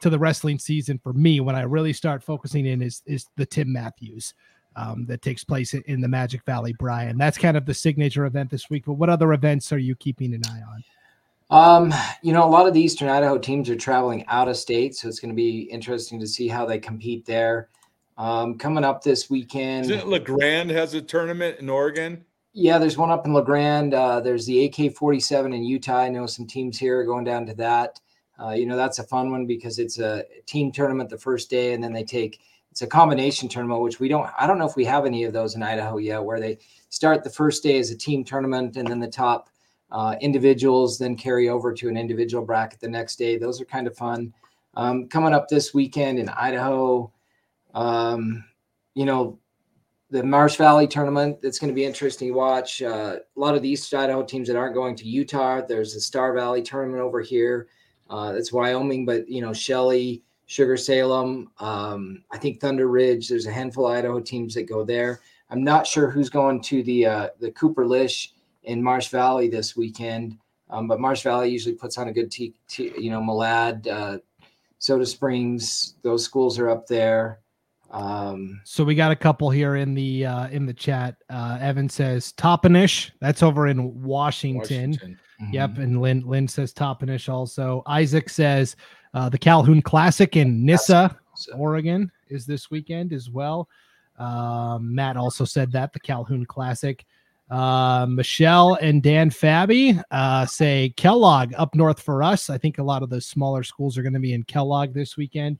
to 0.00 0.10
the 0.10 0.18
wrestling 0.18 0.58
season 0.58 0.98
for 0.98 1.12
me 1.12 1.40
when 1.40 1.56
I 1.56 1.62
really 1.62 1.92
start 1.92 2.22
focusing 2.22 2.66
in 2.66 2.82
is 2.82 3.02
is 3.06 3.26
the 3.36 3.46
Tim 3.46 3.72
Matthews. 3.72 4.34
Um, 4.76 5.06
that 5.06 5.22
takes 5.22 5.44
place 5.44 5.72
in 5.72 6.00
the 6.00 6.08
Magic 6.08 6.44
Valley, 6.44 6.72
Bryan. 6.72 7.16
That's 7.16 7.38
kind 7.38 7.56
of 7.56 7.64
the 7.64 7.72
signature 7.72 8.26
event 8.26 8.50
this 8.50 8.68
week. 8.68 8.86
But 8.86 8.94
what 8.94 9.08
other 9.08 9.32
events 9.32 9.72
are 9.72 9.78
you 9.78 9.94
keeping 9.94 10.34
an 10.34 10.42
eye 10.48 10.62
on? 10.68 10.82
Um, 11.50 11.92
you 12.22 12.32
know, 12.32 12.44
a 12.44 12.48
lot 12.48 12.66
of 12.66 12.74
the 12.74 12.80
Eastern 12.80 13.08
Idaho 13.08 13.38
teams 13.38 13.68
are 13.68 13.76
traveling 13.76 14.24
out 14.28 14.48
of 14.48 14.56
state, 14.56 14.94
so 14.94 15.08
it's 15.08 15.20
going 15.20 15.30
to 15.30 15.36
be 15.36 15.60
interesting 15.60 16.18
to 16.20 16.26
see 16.26 16.48
how 16.48 16.64
they 16.66 16.78
compete 16.78 17.26
there. 17.26 17.68
Um, 18.16 18.58
coming 18.58 18.84
up 18.84 19.02
this 19.02 19.28
weekend, 19.28 19.90
Isn't 19.90 20.08
La 20.08 20.18
Grande 20.18 20.70
has 20.70 20.94
a 20.94 21.02
tournament 21.02 21.58
in 21.58 21.68
Oregon? 21.68 22.24
Yeah, 22.52 22.78
there's 22.78 22.96
one 22.96 23.10
up 23.10 23.26
in 23.26 23.32
La 23.32 23.40
Grande. 23.40 23.94
Uh, 23.94 24.20
there's 24.20 24.46
the 24.46 24.64
AK-47 24.66 25.46
in 25.46 25.64
Utah. 25.64 25.98
I 25.98 26.08
know 26.08 26.26
some 26.26 26.46
teams 26.46 26.78
here 26.78 27.00
are 27.00 27.04
going 27.04 27.24
down 27.24 27.46
to 27.46 27.54
that. 27.54 28.00
Uh, 28.40 28.50
you 28.50 28.66
know, 28.66 28.76
that's 28.76 29.00
a 29.00 29.04
fun 29.04 29.30
one 29.30 29.46
because 29.46 29.78
it's 29.78 29.98
a 29.98 30.24
team 30.46 30.70
tournament 30.72 31.10
the 31.10 31.18
first 31.18 31.50
day, 31.50 31.72
and 31.72 31.82
then 31.82 31.92
they 31.92 32.04
take 32.04 32.40
it's 32.70 32.82
a 32.82 32.86
combination 32.88 33.48
tournament, 33.48 33.82
which 33.82 34.00
we 34.00 34.08
don't. 34.08 34.28
I 34.36 34.46
don't 34.48 34.58
know 34.58 34.66
if 34.66 34.74
we 34.74 34.84
have 34.86 35.06
any 35.06 35.24
of 35.24 35.32
those 35.32 35.54
in 35.54 35.62
Idaho 35.62 35.98
yet, 35.98 36.24
where 36.24 36.40
they 36.40 36.58
start 36.88 37.22
the 37.22 37.30
first 37.30 37.62
day 37.62 37.78
as 37.78 37.90
a 37.90 37.96
team 37.96 38.24
tournament, 38.24 38.76
and 38.76 38.88
then 38.88 38.98
the 38.98 39.06
top 39.06 39.48
uh, 39.94 40.16
individuals 40.20 40.98
then 40.98 41.16
carry 41.16 41.48
over 41.48 41.72
to 41.72 41.88
an 41.88 41.96
individual 41.96 42.44
bracket 42.44 42.80
the 42.80 42.88
next 42.88 43.14
day. 43.16 43.38
Those 43.38 43.60
are 43.60 43.64
kind 43.64 43.86
of 43.86 43.96
fun. 43.96 44.34
Um, 44.74 45.06
coming 45.06 45.32
up 45.32 45.48
this 45.48 45.72
weekend 45.72 46.18
in 46.18 46.28
Idaho, 46.30 47.12
um, 47.74 48.44
you 48.94 49.04
know, 49.04 49.38
the 50.10 50.24
Marsh 50.24 50.56
Valley 50.56 50.88
tournament. 50.88 51.40
That's 51.40 51.60
going 51.60 51.68
to 51.68 51.74
be 51.74 51.84
interesting 51.84 52.28
to 52.28 52.34
watch. 52.34 52.82
Uh, 52.82 53.18
a 53.36 53.40
lot 53.40 53.54
of 53.54 53.62
the 53.62 53.68
East 53.68 53.94
Idaho 53.94 54.24
teams 54.24 54.48
that 54.48 54.56
aren't 54.56 54.74
going 54.74 54.96
to 54.96 55.06
Utah. 55.06 55.60
There's 55.64 55.94
the 55.94 56.00
Star 56.00 56.34
Valley 56.34 56.60
tournament 56.60 57.00
over 57.00 57.20
here. 57.20 57.68
Uh, 58.10 58.32
that's 58.32 58.52
Wyoming, 58.52 59.06
but 59.06 59.28
you 59.28 59.40
know, 59.40 59.52
Shelley, 59.52 60.24
Sugar 60.46 60.76
Salem. 60.76 61.50
Um, 61.58 62.24
I 62.32 62.38
think 62.38 62.60
Thunder 62.60 62.88
Ridge. 62.88 63.28
There's 63.28 63.46
a 63.46 63.52
handful 63.52 63.86
of 63.86 63.92
Idaho 63.92 64.18
teams 64.18 64.54
that 64.54 64.64
go 64.64 64.84
there. 64.84 65.20
I'm 65.50 65.62
not 65.62 65.86
sure 65.86 66.10
who's 66.10 66.30
going 66.30 66.62
to 66.62 66.82
the 66.82 67.06
uh, 67.06 67.28
the 67.38 67.52
Cooper 67.52 67.86
Lish 67.86 68.33
in 68.64 68.82
Marsh 68.82 69.08
Valley 69.08 69.48
this 69.48 69.76
weekend, 69.76 70.38
um, 70.70 70.88
but 70.88 71.00
Marsh 71.00 71.22
Valley 71.22 71.50
usually 71.50 71.74
puts 71.74 71.98
on 71.98 72.08
a 72.08 72.12
good 72.12 72.30
t- 72.30 72.54
t- 72.68 72.92
you 72.98 73.10
know 73.10 73.20
Malad, 73.20 73.86
uh, 73.86 74.18
Soda 74.78 75.06
Springs. 75.06 75.94
Those 76.02 76.24
schools 76.24 76.58
are 76.58 76.68
up 76.68 76.86
there. 76.86 77.40
Um, 77.90 78.60
so 78.64 78.82
we 78.82 78.96
got 78.96 79.12
a 79.12 79.16
couple 79.16 79.50
here 79.50 79.76
in 79.76 79.94
the 79.94 80.26
uh, 80.26 80.48
in 80.48 80.66
the 80.66 80.74
chat. 80.74 81.16
Uh, 81.30 81.58
Evan 81.60 81.88
says 81.88 82.32
Toppenish. 82.32 83.12
That's 83.20 83.42
over 83.42 83.68
in 83.68 84.02
Washington. 84.02 84.90
Washington. 84.90 85.18
Mm-hmm. 85.40 85.54
Yep, 85.54 85.78
and 85.78 86.00
Lynn 86.00 86.22
Lynn 86.26 86.48
says 86.48 86.72
Toppenish 86.72 87.28
also. 87.28 87.82
Isaac 87.86 88.28
says 88.28 88.76
uh, 89.14 89.28
the 89.28 89.38
Calhoun 89.38 89.80
Classic 89.80 90.36
in 90.36 90.64
Nyssa, 90.64 91.16
Oregon, 91.56 92.10
is 92.28 92.46
this 92.46 92.70
weekend 92.70 93.12
as 93.12 93.30
well. 93.30 93.68
Um, 94.18 94.94
Matt 94.94 95.16
also 95.16 95.44
said 95.44 95.72
that 95.72 95.92
the 95.92 96.00
Calhoun 96.00 96.46
Classic. 96.46 97.04
Uh, 97.50 98.06
Michelle 98.08 98.74
and 98.80 99.02
Dan 99.02 99.30
Fabi 99.30 100.02
uh, 100.10 100.46
say 100.46 100.94
Kellogg 100.96 101.52
up 101.56 101.74
north 101.74 102.00
for 102.00 102.22
us. 102.22 102.48
I 102.48 102.58
think 102.58 102.78
a 102.78 102.82
lot 102.82 103.02
of 103.02 103.10
those 103.10 103.26
smaller 103.26 103.62
schools 103.62 103.98
are 103.98 104.02
going 104.02 104.14
to 104.14 104.20
be 104.20 104.32
in 104.32 104.44
Kellogg 104.44 104.94
this 104.94 105.16
weekend 105.16 105.58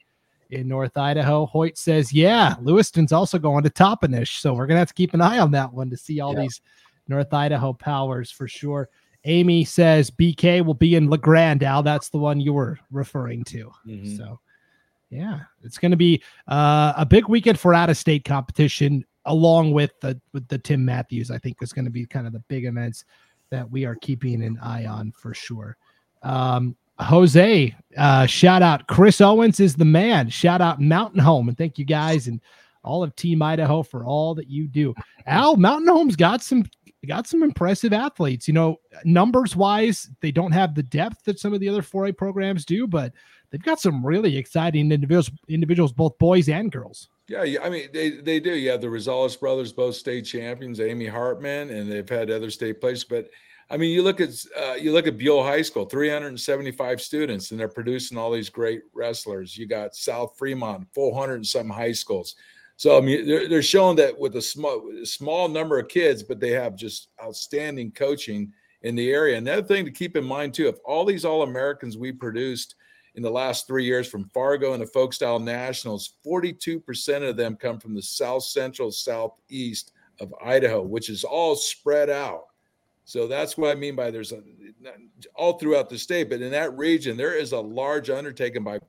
in 0.50 0.66
North 0.66 0.96
Idaho. 0.96 1.46
Hoyt 1.46 1.76
says, 1.76 2.12
yeah, 2.12 2.54
Lewiston's 2.62 3.12
also 3.12 3.38
going 3.38 3.64
to 3.64 3.70
Toppenish. 3.70 4.40
So 4.40 4.54
we're 4.54 4.66
going 4.66 4.76
to 4.76 4.80
have 4.80 4.88
to 4.88 4.94
keep 4.94 5.14
an 5.14 5.20
eye 5.20 5.38
on 5.38 5.50
that 5.52 5.72
one 5.72 5.90
to 5.90 5.96
see 5.96 6.20
all 6.20 6.34
yeah. 6.34 6.42
these 6.42 6.60
North 7.08 7.32
Idaho 7.32 7.72
powers 7.72 8.30
for 8.30 8.48
sure. 8.48 8.88
Amy 9.26 9.64
says 9.64 10.10
BK 10.10 10.64
will 10.64 10.74
be 10.74 10.96
in 10.96 11.08
La 11.08 11.16
Grande. 11.16 11.62
Al, 11.62 11.82
that's 11.82 12.10
the 12.10 12.18
one 12.18 12.40
you 12.40 12.52
were 12.52 12.78
referring 12.90 13.44
to. 13.44 13.70
Mm-hmm. 13.86 14.16
So, 14.16 14.40
yeah, 15.10 15.40
it's 15.62 15.78
going 15.78 15.92
to 15.92 15.96
be 15.96 16.22
uh, 16.48 16.92
a 16.96 17.06
big 17.06 17.28
weekend 17.28 17.58
for 17.58 17.72
out 17.72 17.90
of 17.90 17.96
state 17.96 18.24
competition, 18.24 19.04
along 19.26 19.72
with 19.72 19.92
the 20.00 20.20
with 20.32 20.46
the 20.48 20.58
Tim 20.58 20.84
Matthews. 20.84 21.30
I 21.30 21.38
think 21.38 21.62
is 21.62 21.72
going 21.72 21.84
to 21.84 21.90
be 21.90 22.06
kind 22.06 22.26
of 22.26 22.32
the 22.32 22.40
big 22.48 22.64
events 22.64 23.04
that 23.50 23.70
we 23.70 23.84
are 23.84 23.96
keeping 23.96 24.42
an 24.42 24.58
eye 24.62 24.86
on 24.86 25.12
for 25.12 25.34
sure. 25.34 25.76
Um, 26.22 26.76
Jose, 26.98 27.74
uh, 27.96 28.26
shout 28.26 28.62
out 28.62 28.86
Chris 28.86 29.20
Owens 29.20 29.60
is 29.60 29.74
the 29.74 29.84
man. 29.84 30.28
Shout 30.28 30.60
out 30.60 30.80
Mountain 30.80 31.20
Home 31.20 31.48
and 31.48 31.58
thank 31.58 31.78
you 31.78 31.84
guys 31.84 32.28
and 32.28 32.40
all 32.84 33.02
of 33.02 33.16
Team 33.16 33.42
Idaho 33.42 33.82
for 33.82 34.04
all 34.04 34.34
that 34.34 34.48
you 34.48 34.68
do. 34.68 34.94
Al, 35.26 35.56
Mountain 35.56 35.88
Home's 35.88 36.16
got 36.16 36.42
some 36.42 36.64
got 37.06 37.26
some 37.26 37.42
impressive 37.42 37.92
athletes. 37.92 38.48
You 38.48 38.54
know, 38.54 38.80
numbers 39.04 39.56
wise, 39.56 40.10
they 40.20 40.30
don't 40.30 40.52
have 40.52 40.74
the 40.74 40.82
depth 40.82 41.24
that 41.24 41.38
some 41.38 41.52
of 41.52 41.60
the 41.60 41.68
other 41.68 41.82
4A 41.82 42.16
programs 42.16 42.64
do, 42.64 42.86
but 42.86 43.12
they've 43.50 43.62
got 43.62 43.80
some 43.80 44.04
really 44.04 44.36
exciting 44.36 44.90
individuals, 44.92 45.30
individuals, 45.48 45.92
both 45.92 46.16
boys 46.18 46.48
and 46.48 46.70
girls. 46.70 47.08
Yeah, 47.26 47.44
I 47.62 47.70
mean 47.70 47.88
they 47.92 48.10
they 48.10 48.38
do. 48.38 48.54
Yeah, 48.54 48.76
the 48.76 48.86
Rosales 48.86 49.38
brothers, 49.38 49.72
both 49.72 49.94
state 49.96 50.22
champions, 50.22 50.78
Amy 50.78 51.06
Hartman, 51.06 51.70
and 51.70 51.90
they've 51.90 52.08
had 52.08 52.30
other 52.30 52.50
state 52.50 52.80
places, 52.80 53.04
but 53.04 53.30
I 53.70 53.76
mean, 53.76 53.92
you 53.92 54.02
look 54.02 54.20
at 54.20 54.30
uh, 54.58 54.74
you 54.74 54.92
look 54.92 55.06
at 55.06 55.18
Buhl 55.18 55.42
High 55.42 55.62
School, 55.62 55.86
375 55.86 57.00
students, 57.00 57.50
and 57.50 57.58
they're 57.58 57.68
producing 57.68 58.18
all 58.18 58.30
these 58.30 58.50
great 58.50 58.82
wrestlers. 58.92 59.56
You 59.56 59.66
got 59.66 59.94
South 59.94 60.36
Fremont, 60.36 60.86
400 60.94 61.36
and 61.36 61.46
some 61.46 61.70
high 61.70 61.92
schools. 61.92 62.34
So 62.76 62.98
I 62.98 63.00
mean, 63.00 63.26
they're, 63.26 63.48
they're 63.48 63.62
showing 63.62 63.96
that 63.96 64.18
with 64.18 64.36
a 64.36 64.42
small 64.42 64.82
small 65.04 65.48
number 65.48 65.78
of 65.78 65.88
kids, 65.88 66.22
but 66.22 66.40
they 66.40 66.50
have 66.50 66.76
just 66.76 67.08
outstanding 67.22 67.92
coaching 67.92 68.52
in 68.82 68.94
the 68.94 69.10
area. 69.10 69.38
Another 69.38 69.62
thing 69.62 69.86
to 69.86 69.90
keep 69.90 70.16
in 70.16 70.24
mind 70.24 70.52
too, 70.52 70.68
if 70.68 70.76
all 70.84 71.04
these 71.04 71.24
All 71.24 71.42
Americans 71.42 71.96
we 71.96 72.12
produced 72.12 72.74
in 73.14 73.22
the 73.22 73.30
last 73.30 73.66
three 73.66 73.84
years 73.84 74.08
from 74.08 74.28
Fargo 74.30 74.72
and 74.72 74.82
the 74.82 74.86
Folk 74.86 75.12
Style 75.12 75.38
Nationals, 75.38 76.14
42% 76.26 77.28
of 77.28 77.36
them 77.36 77.56
come 77.56 77.78
from 77.78 77.94
the 77.94 78.02
South 78.02 78.42
Central, 78.42 78.90
Southeast 78.90 79.92
of 80.20 80.34
Idaho, 80.44 80.82
which 80.82 81.08
is 81.08 81.24
all 81.24 81.54
spread 81.54 82.10
out. 82.10 82.46
So 83.04 83.26
that's 83.28 83.58
what 83.58 83.70
I 83.70 83.74
mean 83.78 83.94
by 83.94 84.10
there's 84.10 84.32
a 84.32 84.42
all 85.34 85.58
throughout 85.58 85.90
the 85.90 85.98
state, 85.98 86.30
but 86.30 86.40
in 86.40 86.50
that 86.52 86.76
region, 86.76 87.16
there 87.16 87.34
is 87.34 87.52
a 87.52 87.60
large 87.60 88.08
undertaking 88.08 88.64
by 88.64 88.80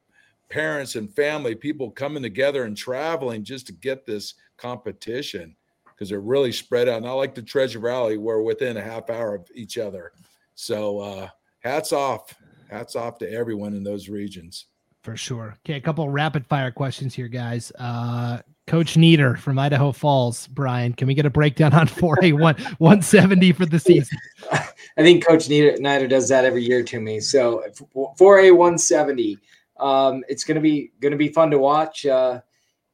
parents 0.49 0.95
and 0.95 1.13
family, 1.13 1.53
people 1.53 1.91
coming 1.91 2.23
together 2.23 2.63
and 2.63 2.77
traveling 2.77 3.43
just 3.43 3.67
to 3.67 3.73
get 3.73 4.05
this 4.05 4.35
competition. 4.57 5.55
because 5.85 6.09
they're 6.09 6.19
really 6.19 6.51
spread 6.51 6.87
out. 6.89 7.01
Not 7.01 7.13
like 7.15 7.35
the 7.35 7.41
Treasure 7.41 7.79
Valley, 7.79 8.17
we're 8.17 8.41
within 8.41 8.77
a 8.77 8.81
half 8.81 9.09
hour 9.09 9.35
of 9.35 9.49
each 9.53 9.77
other. 9.77 10.11
So 10.55 10.99
uh, 10.99 11.29
hats 11.59 11.91
off, 11.91 12.33
hats 12.69 12.95
off 12.95 13.17
to 13.19 13.31
everyone 13.31 13.73
in 13.73 13.83
those 13.83 14.09
regions. 14.09 14.65
For 15.03 15.15
sure. 15.15 15.55
Okay, 15.63 15.75
a 15.77 15.81
couple 15.81 16.09
rapid 16.09 16.47
fire 16.47 16.71
questions 16.71 17.13
here, 17.13 17.27
guys. 17.27 17.71
Uh, 17.77 18.39
Coach 18.65 18.97
Neater 18.97 19.35
from 19.35 19.59
Idaho 19.59 19.91
Falls, 19.91 20.47
Bryan, 20.47 20.93
can 20.93 21.07
we 21.07 21.13
get 21.13 21.27
a 21.27 21.29
breakdown 21.29 21.73
on 21.73 21.87
4A 21.87 22.33
1 22.33 22.55
170 22.79 23.51
for 23.51 23.67
the 23.67 23.79
season? 23.79 24.17
I 24.51 25.03
think 25.03 25.25
Coach 25.25 25.47
Neater 25.47 26.07
does 26.07 26.27
that 26.29 26.45
every 26.45 26.63
year 26.63 26.81
to 26.83 26.99
me. 26.99 27.19
So 27.19 27.63
4A 27.95 28.51
170. 28.55 29.37
Um, 29.77 30.23
it's 30.27 30.43
gonna 30.43 30.61
be 30.61 30.91
gonna 31.01 31.17
be 31.17 31.27
fun 31.27 31.51
to 31.51 31.59
watch. 31.59 32.05
Uh, 32.05 32.39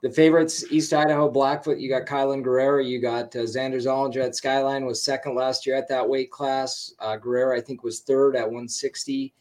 the 0.02 0.10
favorites, 0.10 0.66
East 0.72 0.94
Idaho 0.94 1.30
Blackfoot. 1.30 1.78
You 1.78 1.88
got 1.88 2.08
Kylan 2.08 2.44
Guerrero. 2.44 2.82
You 2.82 3.00
got 3.00 3.36
uh, 3.36 3.42
Xander 3.42 3.76
Zollinger 3.76 4.24
at 4.24 4.36
Skyline 4.36 4.86
was 4.86 5.04
second 5.04 5.36
last 5.36 5.66
year 5.66 5.76
at 5.76 5.88
that 5.90 6.08
weight 6.08 6.32
class. 6.32 6.92
Uh, 7.00 7.18
Guerrero, 7.18 7.56
I 7.56 7.62
think, 7.62 7.84
was 7.84 8.00
third 8.02 8.36
at 8.36 8.46
160. 8.46 9.34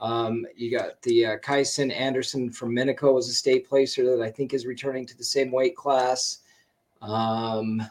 Um, 0.00 0.46
you 0.54 0.70
got 0.70 1.00
the 1.02 1.26
uh, 1.26 1.38
Kyson 1.38 1.90
Anderson 1.90 2.50
from 2.50 2.74
Minico 2.74 3.14
was 3.14 3.28
a 3.28 3.32
state 3.32 3.68
placer 3.68 4.04
that 4.16 4.22
I 4.22 4.30
think 4.30 4.52
is 4.52 4.66
returning 4.66 5.06
to 5.06 5.16
the 5.16 5.24
same 5.24 5.50
weight 5.50 5.76
class. 5.76 6.38
Um, 7.00 7.82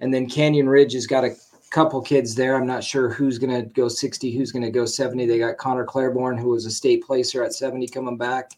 and 0.00 0.14
then 0.14 0.28
Canyon 0.28 0.68
Ridge 0.68 0.92
has 0.92 1.06
got 1.06 1.24
a 1.24 1.34
couple 1.70 2.00
kids 2.02 2.34
there. 2.34 2.56
I'm 2.56 2.66
not 2.66 2.84
sure 2.84 3.08
who's 3.08 3.38
going 3.38 3.54
to 3.54 3.68
go 3.70 3.88
60, 3.88 4.32
who's 4.32 4.52
going 4.52 4.64
to 4.64 4.70
go 4.70 4.84
70. 4.84 5.26
They 5.26 5.38
got 5.38 5.56
Connor 5.56 5.84
Claiborne, 5.84 6.38
who 6.38 6.50
was 6.50 6.66
a 6.66 6.70
state 6.70 7.04
placer 7.04 7.42
at 7.42 7.54
70, 7.54 7.88
coming 7.88 8.16
back. 8.16 8.52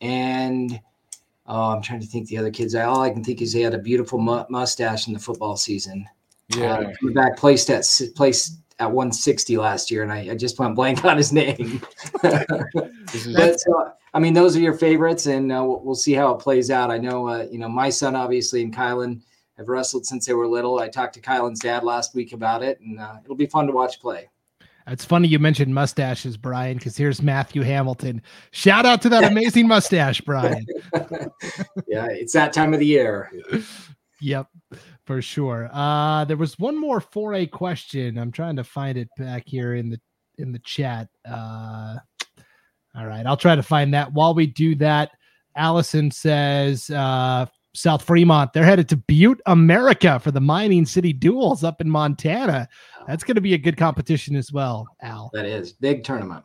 And 0.00 0.80
oh, 1.46 1.70
I'm 1.70 1.82
trying 1.82 2.00
to 2.00 2.06
think 2.06 2.28
the 2.28 2.38
other 2.38 2.50
kids. 2.50 2.74
All 2.74 3.02
I 3.02 3.10
can 3.10 3.24
think 3.24 3.42
is 3.42 3.52
he 3.52 3.60
had 3.60 3.74
a 3.74 3.78
beautiful 3.78 4.18
mu- 4.18 4.44
mustache 4.48 5.06
in 5.06 5.12
the 5.12 5.18
football 5.18 5.56
season. 5.56 6.06
Yeah, 6.56 6.74
uh, 6.74 6.92
coming 6.98 7.14
back 7.14 7.36
placed 7.36 7.70
at 7.70 7.86
placed 8.16 8.59
at 8.80 8.90
160 8.90 9.58
last 9.58 9.90
year, 9.90 10.02
and 10.02 10.10
I, 10.10 10.30
I 10.30 10.34
just 10.34 10.58
went 10.58 10.74
blank 10.74 11.04
on 11.04 11.16
his 11.16 11.32
name. 11.32 11.82
but 12.22 13.60
so, 13.60 13.92
I 14.14 14.18
mean, 14.18 14.34
those 14.34 14.56
are 14.56 14.60
your 14.60 14.76
favorites, 14.76 15.26
and 15.26 15.52
uh, 15.52 15.62
we'll, 15.62 15.80
we'll, 15.84 15.94
see 15.94 16.14
how 16.14 16.34
it 16.34 16.40
plays 16.40 16.70
out. 16.70 16.90
I 16.90 16.98
know, 16.98 17.28
uh, 17.28 17.46
you 17.50 17.58
know, 17.58 17.68
my 17.68 17.90
son 17.90 18.16
obviously 18.16 18.62
and 18.62 18.74
Kylan 18.74 19.20
have 19.58 19.68
wrestled 19.68 20.06
since 20.06 20.26
they 20.26 20.32
were 20.32 20.48
little. 20.48 20.78
I 20.80 20.88
talked 20.88 21.14
to 21.14 21.20
Kylan's 21.20 21.60
dad 21.60 21.84
last 21.84 22.14
week 22.14 22.32
about 22.32 22.62
it, 22.62 22.80
and 22.80 22.98
uh, 22.98 23.16
it'll 23.22 23.36
be 23.36 23.46
fun 23.46 23.66
to 23.66 23.72
watch 23.72 24.00
play. 24.00 24.30
It's 24.86 25.04
funny 25.04 25.28
you 25.28 25.38
mentioned 25.38 25.72
mustaches, 25.72 26.36
Bryan, 26.36 26.78
because 26.78 26.96
here's 26.96 27.22
Matthew 27.22 27.62
Hamilton. 27.62 28.22
Shout 28.50 28.86
out 28.86 29.02
to 29.02 29.08
that 29.10 29.30
amazing 29.30 29.68
mustache, 29.68 30.20
Bryan. 30.22 30.66
yeah, 31.86 32.06
it's 32.06 32.32
that 32.32 32.52
time 32.52 32.72
of 32.72 32.80
the 32.80 32.86
year. 32.86 33.30
Yep 34.20 34.48
for 35.10 35.20
sure. 35.20 35.68
Uh, 35.72 36.24
there 36.24 36.36
was 36.36 36.56
one 36.60 36.80
more 36.80 37.00
4A 37.00 37.50
question. 37.50 38.16
I'm 38.16 38.30
trying 38.30 38.54
to 38.54 38.62
find 38.62 38.96
it 38.96 39.08
back 39.18 39.42
here 39.44 39.74
in 39.74 39.90
the 39.90 40.00
in 40.38 40.52
the 40.52 40.60
chat. 40.60 41.08
Uh, 41.28 41.96
all 42.94 43.06
right, 43.06 43.26
I'll 43.26 43.36
try 43.36 43.56
to 43.56 43.62
find 43.64 43.92
that. 43.92 44.12
While 44.12 44.34
we 44.34 44.46
do 44.46 44.76
that, 44.76 45.10
Allison 45.56 46.12
says 46.12 46.90
uh, 46.90 47.46
South 47.74 48.04
Fremont. 48.04 48.52
They're 48.52 48.62
headed 48.62 48.88
to 48.90 48.96
Butte, 48.98 49.40
America 49.46 50.20
for 50.20 50.30
the 50.30 50.40
Mining 50.40 50.86
City 50.86 51.12
Duels 51.12 51.64
up 51.64 51.80
in 51.80 51.90
Montana. 51.90 52.68
That's 53.08 53.24
going 53.24 53.34
to 53.34 53.40
be 53.40 53.54
a 53.54 53.58
good 53.58 53.76
competition 53.76 54.36
as 54.36 54.52
well, 54.52 54.86
Al. 55.02 55.28
That 55.32 55.44
is 55.44 55.72
big 55.72 56.04
tournament 56.04 56.44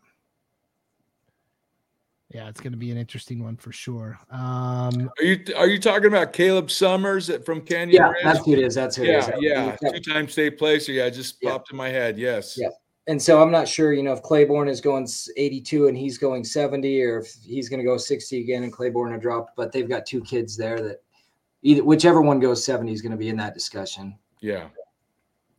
yeah, 2.36 2.49
it's 2.49 2.59
going 2.59 2.73
to 2.73 2.77
be 2.77 2.91
an 2.91 2.97
interesting 2.97 3.41
one 3.41 3.55
for 3.55 3.71
sure. 3.71 4.19
Um, 4.29 5.09
are 5.19 5.23
you 5.23 5.39
are 5.55 5.69
you 5.69 5.79
talking 5.79 6.07
about 6.07 6.33
Caleb 6.33 6.69
Summers 6.69 7.31
from 7.45 7.61
Canyon? 7.61 7.91
Yeah, 7.91 8.09
Ridge? 8.09 8.23
that's 8.25 8.45
who 8.45 8.53
it 8.53 8.59
is. 8.59 8.75
That's 8.75 8.97
who 8.97 9.05
yeah, 9.05 9.13
it 9.13 9.19
is. 9.19 9.27
Yeah, 9.39 9.75
yeah. 9.81 9.91
Two-time 9.91 10.27
state 10.27 10.57
placer. 10.57 10.91
Yeah, 10.91 11.09
just 11.09 11.38
yeah. 11.41 11.51
popped 11.51 11.71
in 11.71 11.77
my 11.77 11.88
head. 11.88 12.17
Yes. 12.17 12.57
Yeah. 12.57 12.67
And 13.07 13.21
so 13.21 13.41
I'm 13.41 13.51
not 13.51 13.69
sure, 13.69 13.93
you 13.93 14.03
know, 14.03 14.11
if 14.11 14.21
Claiborne 14.21 14.67
is 14.67 14.81
going 14.81 15.07
82 15.38 15.88
and 15.88 15.97
he's 15.97 16.17
going 16.17 16.43
70, 16.43 17.03
or 17.03 17.19
if 17.19 17.33
he's 17.41 17.69
going 17.69 17.79
to 17.79 17.86
go 17.86 17.95
60 17.95 18.41
again 18.41 18.63
and 18.63 18.73
Claiborne 18.73 19.13
will 19.13 19.19
drop. 19.19 19.51
But 19.55 19.71
they've 19.71 19.88
got 19.88 20.05
two 20.05 20.19
kids 20.21 20.57
there 20.57 20.81
that 20.81 21.03
either 21.61 21.86
whichever 21.86 22.21
one 22.21 22.41
goes 22.41 22.65
70 22.65 22.91
is 22.91 23.01
going 23.01 23.13
to 23.13 23.17
be 23.17 23.29
in 23.29 23.38
that 23.38 23.53
discussion. 23.53 24.13
Yeah. 24.41 24.67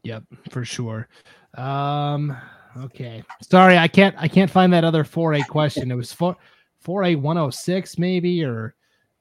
Yep, 0.02 0.24
for 0.50 0.62
sure. 0.66 1.08
Um, 1.54 2.36
okay. 2.76 3.24
Sorry, 3.40 3.78
I 3.78 3.88
can't 3.88 4.14
I 4.18 4.28
can't 4.28 4.50
find 4.50 4.74
that 4.74 4.84
other 4.84 5.04
4A 5.04 5.46
question. 5.48 5.90
It 5.90 5.94
was 5.94 6.12
for 6.12 6.36
4A 6.86 7.20
106 7.20 7.98
maybe 7.98 8.44
or 8.44 8.74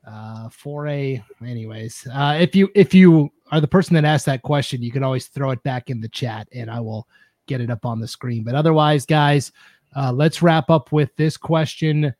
uh 0.07 0.49
4A 0.49 1.23
anyways. 1.41 2.07
Uh 2.13 2.37
if 2.39 2.55
you 2.55 2.69
if 2.75 2.93
you 2.93 3.31
are 3.51 3.61
the 3.61 3.67
person 3.67 3.95
that 3.95 4.05
asked 4.05 4.25
that 4.27 4.41
question, 4.41 4.81
you 4.81 4.91
can 4.91 5.03
always 5.03 5.27
throw 5.27 5.51
it 5.51 5.63
back 5.63 5.89
in 5.89 6.01
the 6.01 6.09
chat 6.09 6.47
and 6.53 6.69
I 6.69 6.79
will 6.79 7.07
get 7.47 7.61
it 7.61 7.69
up 7.69 7.85
on 7.85 7.99
the 7.99 8.07
screen. 8.07 8.43
But 8.43 8.55
otherwise, 8.55 9.05
guys, 9.05 9.51
uh, 9.95 10.11
let's 10.11 10.41
wrap 10.41 10.69
up 10.69 10.91
with 10.91 11.15
this 11.15 11.37
question 11.37 12.13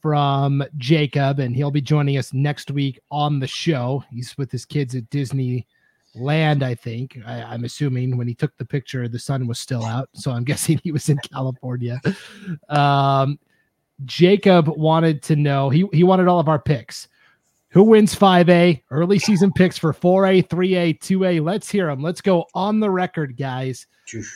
from 0.00 0.64
Jacob, 0.78 1.38
and 1.38 1.54
he'll 1.54 1.70
be 1.70 1.80
joining 1.80 2.16
us 2.16 2.32
next 2.32 2.70
week 2.70 2.98
on 3.10 3.38
the 3.38 3.46
show. 3.46 4.02
He's 4.10 4.36
with 4.38 4.50
his 4.50 4.64
kids 4.64 4.94
at 4.94 5.08
Disney 5.10 5.66
Land, 6.14 6.62
I 6.62 6.74
think. 6.74 7.18
I, 7.26 7.54
am 7.54 7.64
assuming 7.64 8.16
when 8.16 8.26
he 8.26 8.34
took 8.34 8.56
the 8.56 8.64
picture, 8.64 9.06
the 9.08 9.18
sun 9.18 9.46
was 9.46 9.58
still 9.60 9.84
out, 9.84 10.08
so 10.12 10.32
I'm 10.32 10.44
guessing 10.50 10.80
he 10.82 10.92
was 10.92 11.08
in 11.08 11.18
California. 11.18 12.00
Um, 12.68 13.38
Jacob 14.04 14.68
wanted 14.68 15.22
to 15.24 15.36
know 15.36 15.68
he 15.70 15.86
he 15.92 16.04
wanted 16.04 16.28
all 16.28 16.40
of 16.40 16.48
our 16.48 16.58
picks. 16.58 17.08
Who 17.70 17.84
wins 17.84 18.14
5A? 18.16 18.82
Early 18.90 19.20
season 19.20 19.52
picks 19.52 19.78
for 19.78 19.92
4A, 19.92 20.48
3A, 20.48 20.98
2A. 20.98 21.44
Let's 21.44 21.70
hear 21.70 21.86
them. 21.86 22.02
Let's 22.02 22.20
go 22.20 22.46
on 22.52 22.80
the 22.80 22.90
record, 22.90 23.36
guys, 23.36 23.86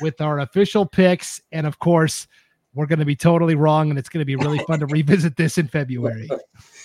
with 0.01 0.21
our 0.21 0.39
official 0.39 0.87
picks. 0.87 1.41
And 1.51 1.67
of 1.67 1.81
course, 1.81 2.29
we're 2.75 2.87
going 2.87 3.01
to 3.01 3.05
be 3.05 3.17
totally 3.17 3.57
wrong, 3.57 3.91
and 3.91 3.99
it's 3.99 4.09
going 4.09 4.21
to 4.21 4.25
be 4.25 4.37
really 4.37 4.61
fun 4.61 4.79
to 4.81 4.87
revisit 4.91 5.37
this 5.37 5.59
in 5.59 5.67
February. 5.67 6.29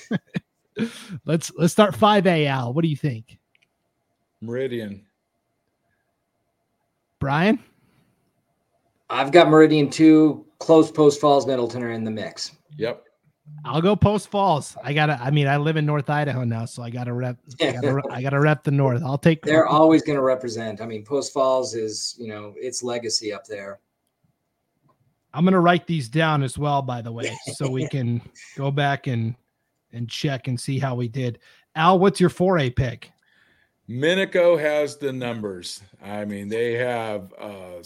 let's 1.25 1.51
let's 1.55 1.71
start 1.71 1.95
5A, 1.95 2.47
Al. 2.47 2.73
What 2.73 2.81
do 2.81 2.87
you 2.87 2.95
think? 2.95 3.37
Meridian. 4.41 5.05
Bryan? 7.19 7.59
I've 9.09 9.31
got 9.31 9.49
Meridian 9.49 9.89
2, 9.89 10.45
close 10.59 10.91
Post 10.91 11.19
Falls, 11.19 11.47
Middleton 11.47 11.83
are 11.83 11.91
in 11.91 12.03
the 12.03 12.11
mix. 12.11 12.51
Yep. 12.77 13.05
I'll 13.65 13.81
go 13.81 13.95
Post 13.95 14.29
Falls. 14.29 14.77
I 14.83 14.93
gotta. 14.93 15.19
I 15.21 15.31
mean, 15.31 15.47
I 15.47 15.57
live 15.57 15.75
in 15.75 15.85
North 15.85 16.09
Idaho 16.09 16.43
now, 16.43 16.65
so 16.65 16.83
I 16.83 16.89
gotta 16.89 17.13
rep. 17.13 17.37
I 17.59 17.71
gotta, 17.71 18.01
I 18.11 18.21
gotta 18.21 18.39
rep 18.39 18.63
the 18.63 18.71
North. 18.71 19.01
I'll 19.03 19.17
take. 19.17 19.43
They're 19.43 19.67
always 19.67 20.03
going 20.03 20.17
to 20.17 20.21
represent. 20.21 20.81
I 20.81 20.85
mean, 20.85 21.03
Post 21.03 21.33
Falls 21.33 21.73
is 21.73 22.15
you 22.19 22.27
know 22.27 22.53
its 22.57 22.83
legacy 22.83 23.33
up 23.33 23.45
there. 23.45 23.79
I'm 25.33 25.43
gonna 25.43 25.59
write 25.59 25.87
these 25.87 26.09
down 26.09 26.43
as 26.43 26.57
well, 26.57 26.81
by 26.81 27.01
the 27.01 27.11
way, 27.11 27.35
so 27.53 27.69
we 27.69 27.87
can 27.89 28.21
go 28.55 28.71
back 28.71 29.07
and 29.07 29.35
and 29.91 30.07
check 30.07 30.47
and 30.47 30.59
see 30.59 30.79
how 30.79 30.95
we 30.95 31.07
did. 31.07 31.39
Al, 31.75 31.99
what's 31.99 32.19
your 32.19 32.29
4A 32.29 32.75
pick? 32.75 33.11
Minico 33.89 34.59
has 34.59 34.97
the 34.97 35.11
numbers. 35.11 35.81
I 36.03 36.25
mean, 36.25 36.47
they 36.47 36.73
have 36.73 37.33
uh, 37.39 37.81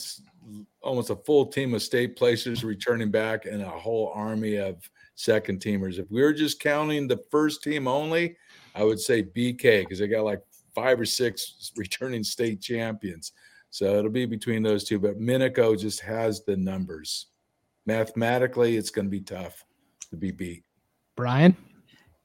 almost 0.82 1.10
a 1.10 1.16
full 1.16 1.46
team 1.46 1.74
of 1.74 1.82
state 1.82 2.16
placers 2.16 2.64
returning 2.64 3.12
back 3.12 3.46
and 3.46 3.62
a 3.62 3.70
whole 3.70 4.12
army 4.14 4.58
of 4.58 4.90
second 5.16 5.60
teamers. 5.60 6.00
If 6.00 6.10
we 6.12 6.22
were 6.22 6.34
just 6.34 6.60
counting 6.60 7.08
the 7.08 7.22
first 7.32 7.64
team 7.64 7.88
only, 7.88 8.36
I 8.76 8.84
would 8.84 9.00
say 9.00 9.24
BK 9.24 9.82
because 9.82 10.00
they 10.00 10.08
got 10.08 10.26
like 10.26 10.42
five 10.74 11.00
or 11.00 11.06
six 11.06 11.72
returning 11.78 12.24
state 12.24 12.62
champions. 12.62 13.32
So 13.70 13.98
it'll 13.98 14.12
be 14.12 14.26
between 14.26 14.62
those 14.62 14.84
two. 14.84 15.00
But 15.00 15.20
Minico 15.20 15.80
just 15.80 16.00
has 16.02 16.44
the 16.44 16.56
numbers. 16.56 17.28
Mathematically, 17.86 18.78
it's 18.78 18.92
going 18.92 19.06
to 19.06 19.12
be 19.12 19.22
tough 19.22 19.66
to 20.12 20.16
be 20.16 20.32
beat. 20.32 20.64
Bryan? 21.16 21.58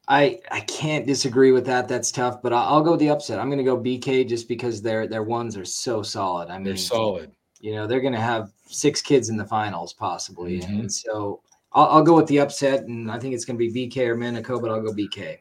I 0.08 0.40
I 0.50 0.60
can't 0.60 1.06
disagree 1.06 1.52
with 1.52 1.66
that. 1.66 1.86
That's 1.86 2.10
tough, 2.10 2.40
but 2.42 2.52
I'll, 2.52 2.76
I'll 2.76 2.82
go 2.82 2.96
the 2.96 3.10
upset. 3.10 3.38
I'm 3.38 3.48
going 3.48 3.58
to 3.58 3.64
go 3.64 3.76
BK 3.76 4.26
just 4.26 4.48
because 4.48 4.80
their 4.80 5.06
their 5.06 5.22
ones 5.22 5.56
are 5.56 5.66
so 5.66 6.02
solid. 6.02 6.48
I 6.48 6.54
mean, 6.54 6.64
they're 6.64 6.76
solid. 6.76 7.32
You 7.60 7.74
know, 7.74 7.86
they're 7.86 8.00
going 8.00 8.14
to 8.14 8.20
have 8.20 8.52
six 8.66 9.02
kids 9.02 9.28
in 9.28 9.36
the 9.36 9.44
finals 9.44 9.92
possibly, 9.92 10.60
mm-hmm. 10.60 10.80
and 10.80 10.92
so 10.92 11.42
I'll, 11.72 11.86
I'll, 11.86 12.02
go 12.02 12.14
with 12.14 12.26
the 12.26 12.40
upset, 12.40 12.84
and 12.84 13.10
I 13.10 13.18
think 13.18 13.34
it's 13.34 13.44
going 13.44 13.58
to 13.58 13.70
be 13.70 13.88
BK 13.88 14.06
or 14.06 14.16
Minico, 14.16 14.60
but 14.60 14.70
I'll 14.70 14.80
go 14.80 14.92
BK. 14.92 15.38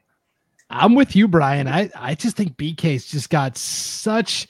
I'm 0.70 0.96
with 0.96 1.16
you, 1.16 1.28
Brian. 1.28 1.68
I 1.68 1.90
I 1.96 2.16
just 2.16 2.36
think 2.36 2.58
BK's 2.58 3.06
just 3.06 3.30
got 3.30 3.58
such 3.58 4.48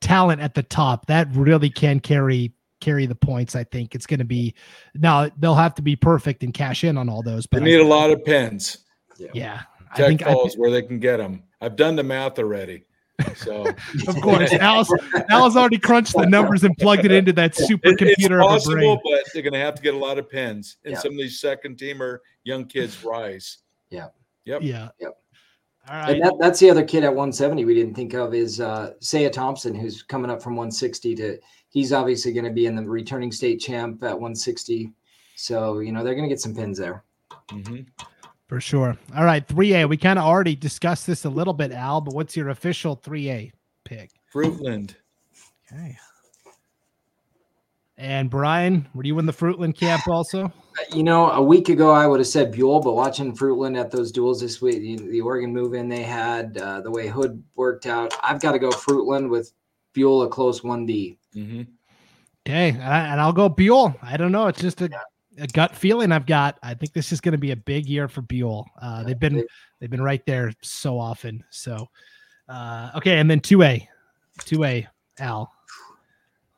talent 0.00 0.40
at 0.40 0.54
the 0.54 0.62
top 0.62 1.06
that 1.06 1.28
really 1.32 1.70
can 1.70 2.00
carry 2.00 2.52
carry 2.80 3.06
the 3.06 3.14
points. 3.14 3.56
I 3.56 3.64
think 3.64 3.94
it's 3.94 4.06
going 4.06 4.20
to 4.20 4.24
be 4.24 4.54
now 4.94 5.28
they'll 5.38 5.54
have 5.54 5.74
to 5.76 5.82
be 5.82 5.96
perfect 5.96 6.42
and 6.42 6.54
cash 6.54 6.84
in 6.84 6.96
on 6.96 7.08
all 7.08 7.22
those. 7.22 7.46
But 7.46 7.60
they 7.60 7.64
need 7.64 7.80
a 7.80 7.84
lot 7.84 8.10
of 8.10 8.24
pins. 8.24 8.78
Yeah. 9.18 9.30
yeah. 9.34 9.62
Tech 9.94 10.04
I 10.04 10.08
think 10.08 10.22
falls 10.22 10.56
I, 10.56 10.58
where 10.58 10.70
they 10.70 10.82
can 10.82 10.98
get 10.98 11.16
them. 11.16 11.42
I've 11.60 11.76
done 11.76 11.96
the 11.96 12.02
math 12.02 12.38
already. 12.38 12.84
So 13.36 13.66
of 14.08 14.20
course, 14.20 14.52
Al's, 14.54 14.92
Al's 15.30 15.56
already 15.56 15.78
crunched 15.78 16.14
the 16.14 16.26
numbers 16.26 16.64
and 16.64 16.76
plugged 16.76 17.04
it 17.04 17.12
into 17.12 17.32
that 17.34 17.54
supercomputer. 17.54 18.42
It's 18.54 18.66
possible, 18.66 19.00
but 19.04 19.24
they're 19.32 19.42
going 19.42 19.52
to 19.54 19.58
have 19.58 19.74
to 19.74 19.82
get 19.82 19.94
a 19.94 19.98
lot 19.98 20.18
of 20.18 20.28
pins, 20.28 20.76
and 20.84 20.92
yeah. 20.92 21.00
some 21.00 21.12
of 21.12 21.18
these 21.18 21.40
second 21.40 21.78
teamer 21.78 22.18
young 22.44 22.66
kids 22.66 23.02
rise. 23.04 23.58
Yeah. 23.90 24.08
Yep. 24.44 24.62
Yeah. 24.62 24.88
Yep. 25.00 25.16
All 25.88 25.96
right. 25.96 26.10
And 26.10 26.22
that, 26.22 26.34
that's 26.40 26.58
the 26.58 26.70
other 26.70 26.84
kid 26.84 27.04
at 27.04 27.10
170 27.10 27.64
we 27.64 27.74
didn't 27.74 27.94
think 27.94 28.14
of 28.14 28.34
is 28.34 28.60
uh 28.60 28.92
Saya 29.00 29.30
Thompson, 29.30 29.74
who's 29.74 30.02
coming 30.02 30.30
up 30.30 30.42
from 30.42 30.56
160 30.56 31.14
to 31.16 31.38
he's 31.68 31.92
obviously 31.92 32.32
going 32.32 32.44
to 32.44 32.52
be 32.52 32.66
in 32.66 32.74
the 32.74 32.82
returning 32.82 33.30
state 33.30 33.60
champ 33.60 34.02
at 34.02 34.12
160. 34.12 34.92
So, 35.36 35.80
you 35.80 35.92
know, 35.92 36.02
they're 36.02 36.14
going 36.14 36.28
to 36.28 36.32
get 36.32 36.40
some 36.40 36.54
pins 36.54 36.78
there. 36.78 37.04
hmm 37.50 37.82
For 38.48 38.60
sure. 38.60 38.96
All 39.16 39.24
right, 39.24 39.46
3A. 39.46 39.88
We 39.88 39.96
kind 39.96 40.18
of 40.18 40.24
already 40.24 40.54
discussed 40.54 41.06
this 41.06 41.24
a 41.24 41.30
little 41.30 41.52
bit, 41.52 41.72
Al, 41.72 42.00
but 42.00 42.14
what's 42.14 42.36
your 42.36 42.50
official 42.50 42.96
3A 42.96 43.50
pick? 43.84 44.10
Fruitland. 44.32 44.94
Okay. 45.72 45.96
And 47.98 48.30
Bryan, 48.30 48.86
were 48.94 49.04
you 49.04 49.18
in 49.18 49.26
the 49.26 49.32
Fruitland 49.32 49.76
camp 49.76 50.06
also? 50.06 50.52
You 50.92 51.02
know, 51.02 51.30
a 51.30 51.42
week 51.42 51.70
ago 51.70 51.90
I 51.90 52.06
would 52.06 52.20
have 52.20 52.26
said 52.26 52.52
Buhl, 52.52 52.80
but 52.80 52.92
watching 52.92 53.34
Fruitland 53.34 53.80
at 53.80 53.90
those 53.90 54.12
duels 54.12 54.40
this 54.40 54.60
week, 54.60 54.80
the, 54.80 55.08
the 55.08 55.20
Oregon 55.22 55.52
move 55.52 55.74
in 55.74 55.88
they 55.88 56.02
had, 56.02 56.58
uh, 56.58 56.82
the 56.82 56.90
way 56.90 57.08
Hood 57.08 57.42
worked 57.54 57.86
out, 57.86 58.14
I've 58.22 58.40
got 58.40 58.52
to 58.52 58.58
go 58.58 58.68
Fruitland 58.68 59.30
with 59.30 59.52
Buhl 59.94 60.22
a 60.22 60.28
close 60.28 60.60
1D. 60.60 61.16
hmm 61.32 61.62
Okay, 62.46 62.68
and, 62.68 62.82
I, 62.82 62.98
and 63.08 63.20
I'll 63.20 63.32
go 63.32 63.48
Buhl. 63.48 63.96
I 64.02 64.16
don't 64.16 64.30
know. 64.30 64.46
It's 64.46 64.60
just 64.60 64.80
a, 64.80 64.88
a 65.38 65.46
gut 65.46 65.74
feeling 65.74 66.12
I've 66.12 66.26
got. 66.26 66.58
I 66.62 66.74
think 66.74 66.92
this 66.92 67.12
is 67.12 67.20
going 67.20 67.32
to 67.32 67.38
be 67.38 67.52
a 67.52 67.56
big 67.56 67.86
year 67.86 68.08
for 68.08 68.22
Buhl. 68.22 68.66
Uh, 68.80 69.02
they've 69.02 69.18
been 69.18 69.44
they've 69.80 69.90
been 69.90 70.02
right 70.02 70.24
there 70.26 70.52
so 70.62 70.98
often. 70.98 71.44
So, 71.50 71.88
uh, 72.48 72.90
okay, 72.96 73.18
and 73.18 73.30
then 73.30 73.40
two 73.40 73.62
A, 73.62 73.88
two 74.44 74.64
A, 74.64 74.86
Al. 75.18 75.52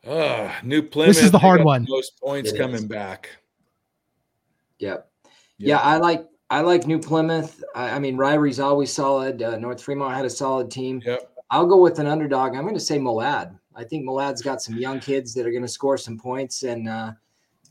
Uh, 0.06 0.50
New 0.62 0.82
Plymouth. 0.82 1.16
This 1.16 1.24
is 1.24 1.30
the 1.30 1.38
hard 1.38 1.64
one. 1.64 1.86
Most 1.88 2.18
points 2.20 2.50
It 2.50 2.54
is. 2.54 2.60
coming 2.60 2.86
back. 2.86 3.36
Yep. 4.78 5.10
Yeah, 5.58 5.78
I 5.78 5.96
like 5.96 6.26
I 6.50 6.60
like 6.60 6.86
New 6.86 6.98
Plymouth. 6.98 7.62
I, 7.74 7.90
I 7.90 7.98
mean, 7.98 8.16
Ririe's 8.16 8.60
always 8.60 8.92
solid. 8.92 9.42
Uh, 9.42 9.58
North 9.58 9.82
Fremont 9.82 10.14
had 10.14 10.24
a 10.24 10.30
solid 10.30 10.70
team. 10.70 11.02
Yep. 11.04 11.30
I'll 11.50 11.66
go 11.66 11.80
with 11.80 11.98
an 11.98 12.06
underdog. 12.06 12.54
I'm 12.54 12.62
going 12.62 12.74
to 12.74 12.80
say 12.80 12.98
Malad. 12.98 13.58
I 13.74 13.84
think 13.84 14.04
Malad's 14.04 14.42
got 14.42 14.60
some 14.62 14.76
young 14.76 15.00
kids 15.00 15.34
that 15.34 15.46
are 15.46 15.50
going 15.50 15.62
to 15.62 15.68
score 15.68 15.96
some 15.96 16.18
points, 16.18 16.62
and 16.62 16.88
uh, 16.88 17.12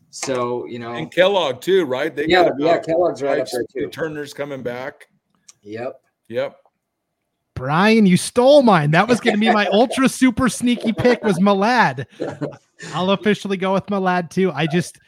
so 0.10 0.66
you 0.66 0.80
know, 0.80 0.94
And 0.94 1.12
Kellogg 1.12 1.62
too, 1.62 1.86
right? 1.86 2.16
They 2.16 2.28
yeah, 2.28 2.50
got 2.50 2.60
yeah, 2.60 2.80
Kellogg's 2.80 3.22
right 3.22 3.40
up 3.42 3.48
there 3.52 3.64
too. 3.64 3.86
returners 3.86 4.34
coming 4.34 4.64
back. 4.64 5.08
Yep. 5.62 6.02
Yep. 6.30 6.58
Bryan, 7.56 8.06
you 8.06 8.18
stole 8.18 8.62
mine. 8.62 8.92
That 8.92 9.08
was 9.08 9.20
going 9.20 9.34
to 9.34 9.40
be 9.40 9.52
my 9.52 9.66
ultra 9.72 10.08
super 10.08 10.48
sneaky 10.48 10.94
pick 10.94 11.24
was 11.24 11.40
Malad. 11.40 12.06
I'll 12.94 13.12
officially 13.12 13.58
go 13.58 13.74
with 13.74 13.88
Malad 13.88 14.30
too. 14.30 14.52
I 14.52 14.68
just 14.68 15.00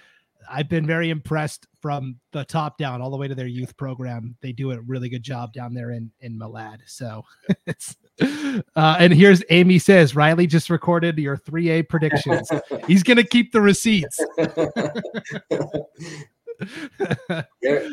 I've 0.50 0.68
been 0.68 0.86
very 0.88 1.12
impressed 1.12 1.68
from 1.80 2.20
the 2.32 2.44
top 2.44 2.78
down 2.78 3.02
all 3.02 3.12
the 3.12 3.18
way 3.18 3.28
to 3.28 3.36
their 3.36 3.48
youth 3.48 3.78
program. 3.78 4.36
They 4.42 4.52
do 4.52 4.72
a 4.72 4.82
really 4.82 5.10
good 5.10 5.22
job 5.24 5.54
down 5.54 5.74
there 5.76 5.92
in 5.92 6.12
in 6.22 6.38
Malad. 6.40 6.80
So 6.88 7.24
it's 7.68 7.96
uh, 8.22 8.98
and 9.00 9.14
here's 9.14 9.44
Amy 9.50 9.80
says 9.80 10.16
Riley 10.16 10.48
just 10.48 10.70
recorded 10.70 11.18
your 11.18 11.38
3A 11.38 11.90
predictions. 11.90 12.50
He's 12.88 13.04
gonna 13.04 13.24
keep 13.24 13.52
the 13.52 13.62
receipts. 13.62 14.20
they're 17.62 17.90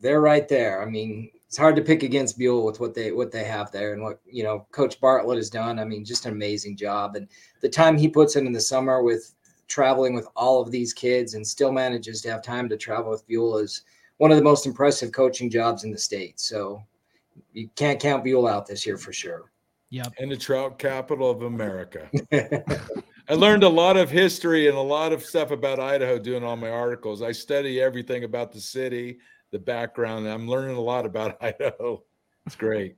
they're 0.00 0.20
right 0.20 0.48
there. 0.48 0.82
I 0.82 0.86
mean, 0.86 1.30
it's 1.46 1.56
hard 1.56 1.76
to 1.76 1.82
pick 1.82 2.02
against 2.02 2.38
Buhl 2.38 2.64
with 2.64 2.80
what 2.80 2.94
they 2.94 3.12
what 3.12 3.32
they 3.32 3.44
have 3.44 3.72
there 3.72 3.92
and 3.92 4.02
what 4.02 4.20
you 4.24 4.42
know 4.42 4.66
Coach 4.72 5.00
Bartlett 5.00 5.36
has 5.36 5.50
done. 5.50 5.78
I 5.78 5.84
mean, 5.84 6.04
just 6.04 6.26
an 6.26 6.32
amazing 6.32 6.76
job. 6.76 7.16
And 7.16 7.28
the 7.60 7.68
time 7.68 7.98
he 7.98 8.08
puts 8.08 8.36
in 8.36 8.46
in 8.46 8.52
the 8.52 8.60
summer 8.60 9.02
with 9.02 9.34
traveling 9.66 10.14
with 10.14 10.26
all 10.36 10.60
of 10.60 10.70
these 10.70 10.92
kids 10.92 11.34
and 11.34 11.46
still 11.46 11.72
manages 11.72 12.20
to 12.22 12.30
have 12.30 12.42
time 12.42 12.68
to 12.68 12.76
travel 12.76 13.10
with 13.10 13.26
Buhl 13.26 13.58
is 13.58 13.82
one 14.18 14.30
of 14.30 14.36
the 14.36 14.44
most 14.44 14.66
impressive 14.66 15.12
coaching 15.12 15.48
jobs 15.48 15.84
in 15.84 15.90
the 15.90 15.98
state. 15.98 16.38
So 16.38 16.82
you 17.52 17.70
can't 17.76 18.00
count 18.00 18.24
Buhl 18.24 18.46
out 18.46 18.66
this 18.66 18.84
year 18.84 18.98
for 18.98 19.12
sure. 19.12 19.49
Yep. 19.90 20.14
And 20.18 20.30
the 20.30 20.36
trout 20.36 20.78
capital 20.78 21.30
of 21.30 21.42
America. 21.42 22.08
I 23.28 23.34
learned 23.34 23.64
a 23.64 23.68
lot 23.68 23.96
of 23.96 24.10
history 24.10 24.68
and 24.68 24.76
a 24.76 24.80
lot 24.82 25.12
of 25.12 25.24
stuff 25.24 25.50
about 25.50 25.80
Idaho 25.80 26.18
doing 26.18 26.44
all 26.44 26.56
my 26.56 26.70
articles. 26.70 27.22
I 27.22 27.32
study 27.32 27.80
everything 27.80 28.24
about 28.24 28.52
the 28.52 28.60
city, 28.60 29.18
the 29.50 29.58
background. 29.58 30.26
and 30.26 30.34
I'm 30.34 30.48
learning 30.48 30.76
a 30.76 30.80
lot 30.80 31.06
about 31.06 31.36
Idaho. 31.42 32.02
It's 32.46 32.56
great. 32.56 32.96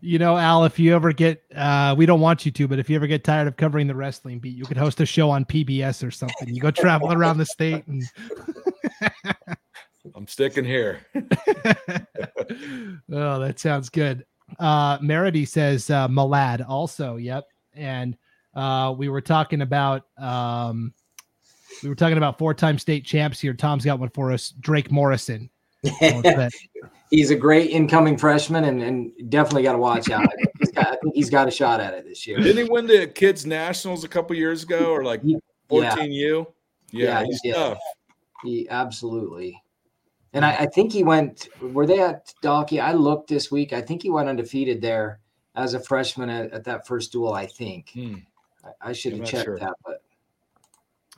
You 0.00 0.18
know, 0.20 0.36
Al, 0.36 0.64
if 0.64 0.78
you 0.78 0.94
ever 0.94 1.12
get, 1.12 1.42
uh, 1.56 1.94
we 1.98 2.06
don't 2.06 2.20
want 2.20 2.46
you 2.46 2.52
to, 2.52 2.68
but 2.68 2.78
if 2.78 2.88
you 2.88 2.94
ever 2.94 3.08
get 3.08 3.24
tired 3.24 3.48
of 3.48 3.56
covering 3.56 3.88
the 3.88 3.94
wrestling 3.94 4.38
beat, 4.38 4.56
you 4.56 4.64
could 4.64 4.76
host 4.76 5.00
a 5.00 5.06
show 5.06 5.30
on 5.30 5.44
PBS 5.44 6.06
or 6.06 6.12
something. 6.12 6.54
You 6.54 6.60
go 6.60 6.70
travel 6.70 7.12
around 7.12 7.38
the 7.38 7.46
state 7.46 7.84
and 7.88 8.04
I'm 10.14 10.28
sticking 10.28 10.64
here. 10.64 11.00
oh, 13.12 13.40
that 13.40 13.54
sounds 13.58 13.88
good. 13.88 14.24
Uh, 14.58 14.98
Meredy 14.98 15.46
says 15.46 15.90
uh, 15.90 16.08
Malad 16.08 16.64
also. 16.68 17.16
Yep. 17.16 17.48
And 17.74 18.16
uh, 18.54 18.94
we 18.96 19.08
were 19.08 19.20
talking 19.20 19.62
about 19.62 20.04
um, 20.18 20.92
we 21.82 21.88
were 21.88 21.94
talking 21.94 22.18
about 22.18 22.38
four-time 22.38 22.78
state 22.78 23.04
champs 23.04 23.40
here. 23.40 23.54
Tom's 23.54 23.84
got 23.84 23.98
one 23.98 24.10
for 24.10 24.32
us. 24.32 24.50
Drake 24.60 24.90
Morrison. 24.90 25.50
he's 27.10 27.30
a 27.30 27.36
great 27.36 27.70
incoming 27.70 28.16
freshman 28.16 28.64
and, 28.64 28.82
and 28.82 29.12
definitely 29.30 29.62
got 29.64 29.72
to 29.72 29.78
watch 29.78 30.10
out. 30.10 30.22
I 30.22 30.26
think, 30.36 30.50
he's 30.60 30.70
got, 30.70 30.86
I 30.86 30.96
think 30.96 31.14
he's 31.14 31.30
got 31.30 31.48
a 31.48 31.50
shot 31.50 31.80
at 31.80 31.94
it 31.94 32.04
this 32.06 32.26
year. 32.26 32.38
Didn't 32.38 32.64
he 32.66 32.70
win 32.70 32.86
the 32.86 33.06
kids 33.08 33.44
nationals 33.46 34.04
a 34.04 34.08
couple 34.08 34.36
years 34.36 34.62
ago 34.62 34.92
or 34.92 35.02
like 35.04 35.20
Yeah. 35.24 35.38
14U? 35.70 36.46
Yeah, 36.92 37.20
Yeah, 37.20 37.24
he's 37.24 37.40
yeah. 37.42 37.52
tough. 37.54 37.78
He 38.44 38.68
absolutely. 38.68 39.60
And 40.34 40.44
I, 40.44 40.56
I 40.60 40.66
think 40.66 40.92
he 40.92 41.02
went. 41.02 41.48
Were 41.60 41.86
they 41.86 42.00
at 42.00 42.32
Dalkey? 42.42 42.82
I 42.82 42.92
looked 42.92 43.28
this 43.28 43.50
week. 43.50 43.72
I 43.72 43.82
think 43.82 44.02
he 44.02 44.10
went 44.10 44.28
undefeated 44.28 44.80
there 44.80 45.20
as 45.54 45.74
a 45.74 45.80
freshman 45.80 46.30
at, 46.30 46.52
at 46.52 46.64
that 46.64 46.86
first 46.86 47.12
duel. 47.12 47.34
I 47.34 47.46
think. 47.46 47.90
Hmm. 47.92 48.14
I, 48.64 48.90
I 48.90 48.92
should 48.92 49.12
have 49.14 49.26
checked 49.26 49.44
sure. 49.44 49.58
that, 49.58 49.74
but 49.84 50.02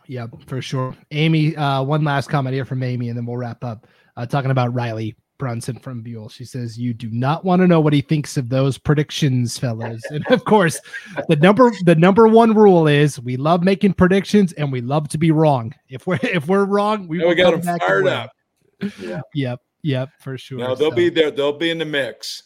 Yep, 0.07 0.31
for 0.47 0.61
sure. 0.61 0.95
Amy, 1.11 1.57
uh, 1.57 1.83
one 1.83 2.05
last 2.05 2.29
comment 2.29 2.55
here 2.55 2.65
from 2.65 2.83
Amy, 2.83 3.09
and 3.09 3.17
then 3.17 3.27
we'll 3.27 3.37
wrap 3.37 3.65
up. 3.65 3.87
Uh, 4.17 4.25
talking 4.25 4.51
about 4.51 4.73
Riley 4.73 5.17
Brunson 5.39 5.79
from 5.79 6.03
Buhl. 6.03 6.29
She 6.29 6.45
says, 6.45 6.79
You 6.79 6.95
do 6.95 7.11
not 7.11 7.45
want 7.45 7.61
to 7.61 7.67
know 7.67 7.81
what 7.81 7.93
he 7.93 8.01
thinks 8.01 8.37
of 8.37 8.49
those 8.49 8.79
predictions, 8.79 9.59
fellas. 9.59 10.03
And 10.11 10.25
of 10.29 10.45
course, 10.45 10.81
the 11.29 11.37
number 11.37 11.73
the 11.85 11.97
number 11.97 12.29
one 12.29 12.55
rule 12.55 12.87
is 12.87 13.19
we 13.21 13.37
love 13.37 13.65
making 13.65 13.95
predictions 13.95 14.53
and 14.53 14.71
we 14.71 14.81
love 14.81 15.09
to 15.09 15.19
be 15.19 15.33
wrong. 15.33 15.75
If 15.89 16.07
we're 16.07 16.21
if 16.23 16.47
we're 16.47 16.65
wrong, 16.65 17.09
we, 17.09 17.25
we 17.25 17.35
got 17.35 17.53
come 17.53 17.61
them 17.61 17.67
back 17.67 17.83
and 17.83 17.89
fired 17.89 18.07
up. 18.07 18.31
Yeah. 19.01 19.20
Yep, 19.35 19.61
yep, 19.83 20.09
for 20.20 20.37
sure. 20.39 20.59
No, 20.59 20.75
they'll 20.75 20.91
So- 20.91 20.97
be 20.97 21.09
there. 21.09 21.31
They'll 21.31 21.57
be 21.59 21.70
in 21.70 21.79
the 21.79 21.85
mix. 21.85 22.43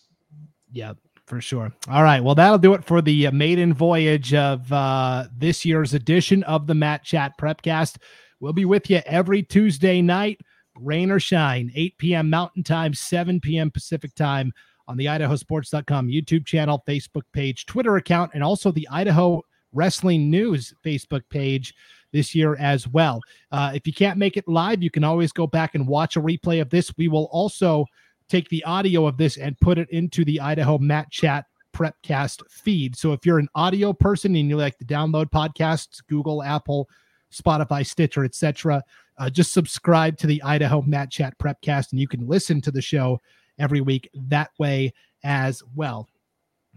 Yep, 0.72 0.98
for 1.26 1.40
sure. 1.40 1.72
All 1.88 2.02
right. 2.02 2.22
Well, 2.22 2.34
that'll 2.34 2.58
do 2.58 2.74
it 2.74 2.84
for 2.84 3.00
the 3.00 3.26
uh, 3.28 3.32
maiden 3.32 3.72
voyage 3.72 4.34
of 4.34 4.70
uh, 4.72 5.26
this 5.36 5.64
year's 5.64 5.94
edition 5.94 6.42
of 6.44 6.66
the 6.66 6.74
Mat 6.74 7.04
Chat 7.04 7.32
Prepcast. 7.40 7.96
We'll 8.40 8.52
be 8.52 8.64
with 8.64 8.88
you 8.90 9.00
every 9.06 9.42
Tuesday 9.42 10.00
night, 10.02 10.40
rain 10.76 11.10
or 11.10 11.18
shine, 11.18 11.72
8 11.74 11.98
p.m. 11.98 12.30
Mountain 12.30 12.62
Time, 12.64 12.94
7 12.94 13.40
p.m. 13.40 13.70
Pacific 13.70 14.14
Time 14.14 14.52
on 14.86 14.96
the 14.96 15.06
IdahoSports.com 15.06 16.08
YouTube 16.08 16.46
channel, 16.46 16.82
Facebook 16.86 17.22
page, 17.32 17.66
Twitter 17.66 17.96
account, 17.96 18.30
and 18.34 18.44
also 18.44 18.70
the 18.70 18.86
Idaho 18.90 19.42
Wrestling 19.72 20.30
News 20.30 20.72
Facebook 20.84 21.22
page 21.30 21.74
this 22.12 22.34
year 22.34 22.56
as 22.56 22.88
well. 22.88 23.20
Uh, 23.52 23.72
if 23.74 23.86
you 23.86 23.92
can't 23.92 24.18
make 24.18 24.36
it 24.36 24.48
live, 24.48 24.82
you 24.82 24.90
can 24.90 25.04
always 25.04 25.32
go 25.32 25.46
back 25.46 25.74
and 25.74 25.86
watch 25.86 26.16
a 26.16 26.20
replay 26.20 26.60
of 26.60 26.70
this. 26.70 26.92
We 26.96 27.08
will 27.08 27.28
also 27.32 27.86
take 28.28 28.48
the 28.48 28.64
audio 28.64 29.06
of 29.06 29.16
this 29.16 29.36
and 29.36 29.58
put 29.60 29.78
it 29.78 29.88
into 29.90 30.24
the 30.24 30.40
Idaho 30.40 30.78
Mat 30.78 31.10
Chat 31.10 31.46
Prepcast 31.72 32.42
feed. 32.50 32.96
So 32.96 33.12
if 33.12 33.24
you're 33.24 33.38
an 33.38 33.48
audio 33.54 33.92
person 33.92 34.34
and 34.36 34.48
you 34.48 34.56
like 34.56 34.78
to 34.78 34.84
download 34.84 35.30
podcasts, 35.30 36.00
Google, 36.08 36.42
Apple, 36.42 36.88
Spotify, 37.32 37.86
Stitcher, 37.86 38.24
etc., 38.24 38.82
uh, 39.18 39.28
just 39.28 39.52
subscribe 39.52 40.16
to 40.18 40.26
the 40.26 40.42
Idaho 40.42 40.82
Mat 40.82 41.10
Chat 41.10 41.36
Prepcast 41.38 41.92
and 41.92 42.00
you 42.00 42.08
can 42.08 42.26
listen 42.26 42.60
to 42.62 42.70
the 42.70 42.82
show 42.82 43.20
every 43.58 43.80
week 43.80 44.08
that 44.14 44.50
way 44.58 44.92
as 45.24 45.62
well. 45.74 46.08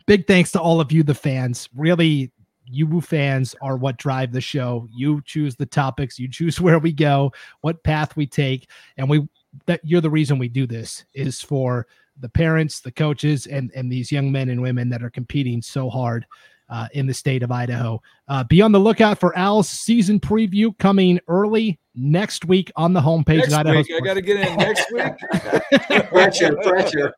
Big 0.08 0.26
thanks 0.26 0.52
to 0.52 0.60
all 0.60 0.82
of 0.82 0.92
you, 0.92 1.04
the 1.04 1.14
fans. 1.14 1.70
Really, 1.76 2.32
you 2.72 3.02
fans 3.02 3.56
are 3.62 3.78
what 3.78 3.98
drive 3.98 4.32
the 4.32 4.42
show. 4.42 4.88
You 4.92 5.22
choose 5.26 5.56
the 5.56 5.66
topics, 5.66 6.20
you 6.20 6.28
choose 6.28 6.60
where 6.62 6.80
we 6.80 6.92
go, 6.92 7.32
what 7.62 7.84
path 7.84 8.16
we 8.16 8.26
take, 8.26 8.70
and 8.98 9.10
we 9.10 9.28
that 9.66 9.82
you're 9.84 10.02
the 10.02 10.10
reason 10.10 10.40
we 10.40 10.48
do 10.48 10.66
this 10.66 11.04
is 11.14 11.42
for 11.42 11.88
the 12.20 12.30
parents, 12.30 12.80
the 12.80 12.92
coaches, 12.92 13.48
and 13.48 13.72
and 13.76 13.92
these 13.92 14.12
young 14.12 14.32
men 14.32 14.50
and 14.50 14.62
women 14.62 14.90
that 14.90 15.04
are 15.04 15.10
competing 15.10 15.62
so 15.62 15.90
hard 15.90 16.26
uh, 16.72 16.88
in 16.94 17.06
the 17.06 17.14
state 17.14 17.44
of 17.44 17.52
Idaho. 17.52 18.02
Uh, 18.28 18.44
be 18.46 18.62
on 18.62 18.72
the 18.72 18.80
lookout 18.80 19.20
for 19.20 19.38
Al's 19.38 19.70
season 19.70 20.20
preview 20.20 20.76
coming 20.80 21.20
early 21.28 21.80
next 21.94 22.46
week 22.46 22.72
on 22.78 22.94
the 22.94 23.02
homepage. 23.02 23.40
Next 23.40 23.54
of 23.54 23.60
Idaho 23.60 23.78
week, 23.78 23.92
I 23.94 24.00
got 24.00 24.14
to 24.14 24.22
get 24.22 24.48
in 24.48 24.58
next 24.58 24.92
week. 24.92 26.04
pressure, 26.10 26.56
pressure. 26.64 27.14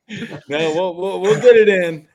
No, 0.49 0.73
we'll, 0.73 0.95
we'll, 0.95 1.21
we'll 1.21 1.41
get 1.41 1.55
it 1.55 1.69
in. 1.69 2.07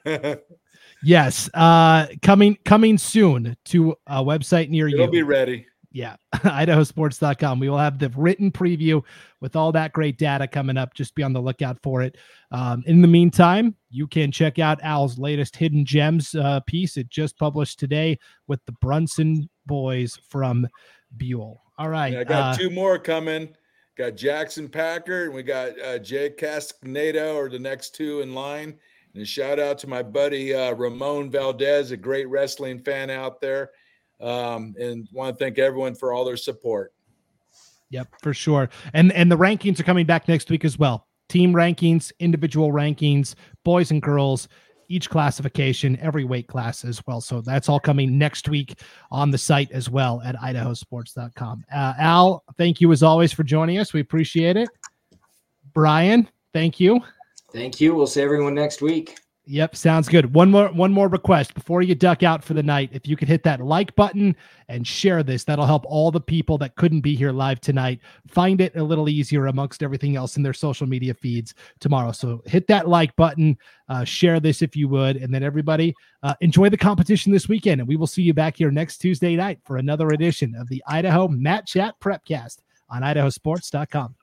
Yes, 1.02 1.48
uh, 1.54 2.06
coming 2.22 2.58
coming 2.64 2.98
soon 2.98 3.56
to 3.66 3.94
a 4.06 4.22
website 4.22 4.68
near 4.68 4.88
It'll 4.88 5.06
you. 5.06 5.10
be 5.10 5.22
ready. 5.22 5.66
Yeah, 5.90 6.16
idahosports.com. 6.34 7.60
We 7.60 7.68
will 7.68 7.78
have 7.78 7.98
the 7.98 8.10
written 8.10 8.52
preview 8.52 9.02
with 9.40 9.56
all 9.56 9.72
that 9.72 9.92
great 9.92 10.18
data 10.18 10.46
coming 10.46 10.76
up. 10.76 10.92
Just 10.94 11.14
be 11.14 11.22
on 11.22 11.32
the 11.32 11.40
lookout 11.40 11.78
for 11.82 12.02
it. 12.02 12.16
Um, 12.50 12.82
in 12.86 13.00
the 13.00 13.08
meantime, 13.08 13.74
you 13.90 14.06
can 14.06 14.30
check 14.30 14.58
out 14.58 14.82
Al's 14.82 15.18
latest 15.18 15.56
Hidden 15.56 15.86
Gems 15.86 16.34
uh, 16.34 16.60
piece. 16.66 16.96
It 16.96 17.08
just 17.08 17.38
published 17.38 17.78
today 17.78 18.18
with 18.48 18.64
the 18.66 18.72
Brunson 18.72 19.48
boys 19.66 20.18
from 20.28 20.68
Buhl. 21.12 21.62
All 21.78 21.88
right. 21.88 22.16
I 22.16 22.24
got 22.24 22.54
uh, 22.54 22.58
two 22.58 22.70
more 22.70 22.98
coming. 22.98 23.48
Got 23.96 24.14
Jackson 24.14 24.68
Packard 24.68 25.26
and 25.26 25.34
we 25.34 25.42
got 25.42 25.80
uh, 25.80 25.98
Jay 25.98 26.30
Cascado 26.30 27.34
or 27.34 27.48
the 27.48 27.58
next 27.58 27.94
two 27.94 28.20
in 28.20 28.34
line. 28.34 28.78
And 29.18 29.26
shout 29.26 29.58
out 29.58 29.78
to 29.78 29.88
my 29.88 30.00
buddy 30.00 30.54
uh, 30.54 30.72
Ramon 30.74 31.28
Valdez, 31.28 31.90
a 31.90 31.96
great 31.96 32.28
wrestling 32.28 32.78
fan 32.78 33.10
out 33.10 33.40
there 33.40 33.72
um, 34.20 34.76
and 34.78 35.08
want 35.12 35.36
to 35.36 35.44
thank 35.44 35.58
everyone 35.58 35.96
for 35.96 36.12
all 36.12 36.24
their 36.24 36.36
support. 36.36 36.92
Yep, 37.90 38.08
for 38.22 38.32
sure. 38.32 38.68
And 38.94 39.12
and 39.12 39.32
the 39.32 39.36
rankings 39.36 39.80
are 39.80 39.82
coming 39.82 40.06
back 40.06 40.28
next 40.28 40.50
week 40.50 40.64
as 40.64 40.78
well. 40.78 41.08
Team 41.28 41.52
rankings, 41.52 42.12
individual 42.20 42.70
rankings, 42.70 43.34
boys 43.64 43.90
and 43.90 44.00
girls, 44.00 44.46
each 44.88 45.10
classification, 45.10 45.98
every 46.00 46.24
weight 46.24 46.46
class 46.46 46.84
as 46.84 47.04
well. 47.08 47.20
So 47.20 47.40
that's 47.40 47.68
all 47.68 47.80
coming 47.80 48.18
next 48.18 48.48
week 48.48 48.78
on 49.10 49.32
the 49.32 49.38
site 49.38 49.72
as 49.72 49.90
well 49.90 50.22
at 50.24 50.36
idahosports.com. 50.36 51.64
Uh, 51.74 51.94
Al, 51.98 52.44
thank 52.56 52.80
you 52.80 52.92
as 52.92 53.02
always 53.02 53.32
for 53.32 53.42
joining 53.42 53.78
us. 53.78 53.92
We 53.92 54.00
appreciate 54.00 54.56
it. 54.56 54.68
Bryan, 55.74 56.28
thank 56.52 56.78
you. 56.78 57.00
Thank 57.52 57.80
you. 57.80 57.94
We'll 57.94 58.06
see 58.06 58.22
everyone 58.22 58.54
next 58.54 58.82
week. 58.82 59.18
Yep, 59.50 59.76
sounds 59.76 60.10
good. 60.10 60.34
One 60.34 60.50
more 60.50 60.68
one 60.68 60.92
more 60.92 61.08
request 61.08 61.54
before 61.54 61.80
you 61.80 61.94
duck 61.94 62.22
out 62.22 62.44
for 62.44 62.52
the 62.52 62.62
night. 62.62 62.90
If 62.92 63.08
you 63.08 63.16
could 63.16 63.28
hit 63.28 63.42
that 63.44 63.62
like 63.62 63.96
button 63.96 64.36
and 64.68 64.86
share 64.86 65.22
this, 65.22 65.42
that'll 65.44 65.64
help 65.64 65.86
all 65.86 66.10
the 66.10 66.20
people 66.20 66.58
that 66.58 66.76
couldn't 66.76 67.00
be 67.00 67.16
here 67.16 67.32
live 67.32 67.58
tonight 67.58 68.00
find 68.26 68.60
it 68.60 68.76
a 68.76 68.84
little 68.84 69.08
easier 69.08 69.46
amongst 69.46 69.82
everything 69.82 70.16
else 70.16 70.36
in 70.36 70.42
their 70.42 70.52
social 70.52 70.86
media 70.86 71.14
feeds 71.14 71.54
tomorrow. 71.80 72.12
So 72.12 72.42
hit 72.44 72.66
that 72.66 72.88
like 72.88 73.16
button, 73.16 73.56
uh, 73.88 74.04
share 74.04 74.38
this 74.38 74.60
if 74.60 74.76
you 74.76 74.86
would, 74.88 75.16
and 75.16 75.32
then 75.32 75.42
everybody 75.42 75.94
uh, 76.22 76.34
enjoy 76.42 76.68
the 76.68 76.76
competition 76.76 77.32
this 77.32 77.48
weekend. 77.48 77.80
And 77.80 77.88
we 77.88 77.96
will 77.96 78.06
see 78.06 78.20
you 78.20 78.34
back 78.34 78.58
here 78.58 78.70
next 78.70 78.98
Tuesday 78.98 79.34
night 79.34 79.60
for 79.64 79.78
another 79.78 80.08
edition 80.08 80.54
of 80.56 80.68
the 80.68 80.84
Idaho 80.86 81.26
Mat 81.26 81.66
Chat 81.66 81.94
Prepcast 82.00 82.58
on 82.90 83.00
idahosports.com. 83.00 84.17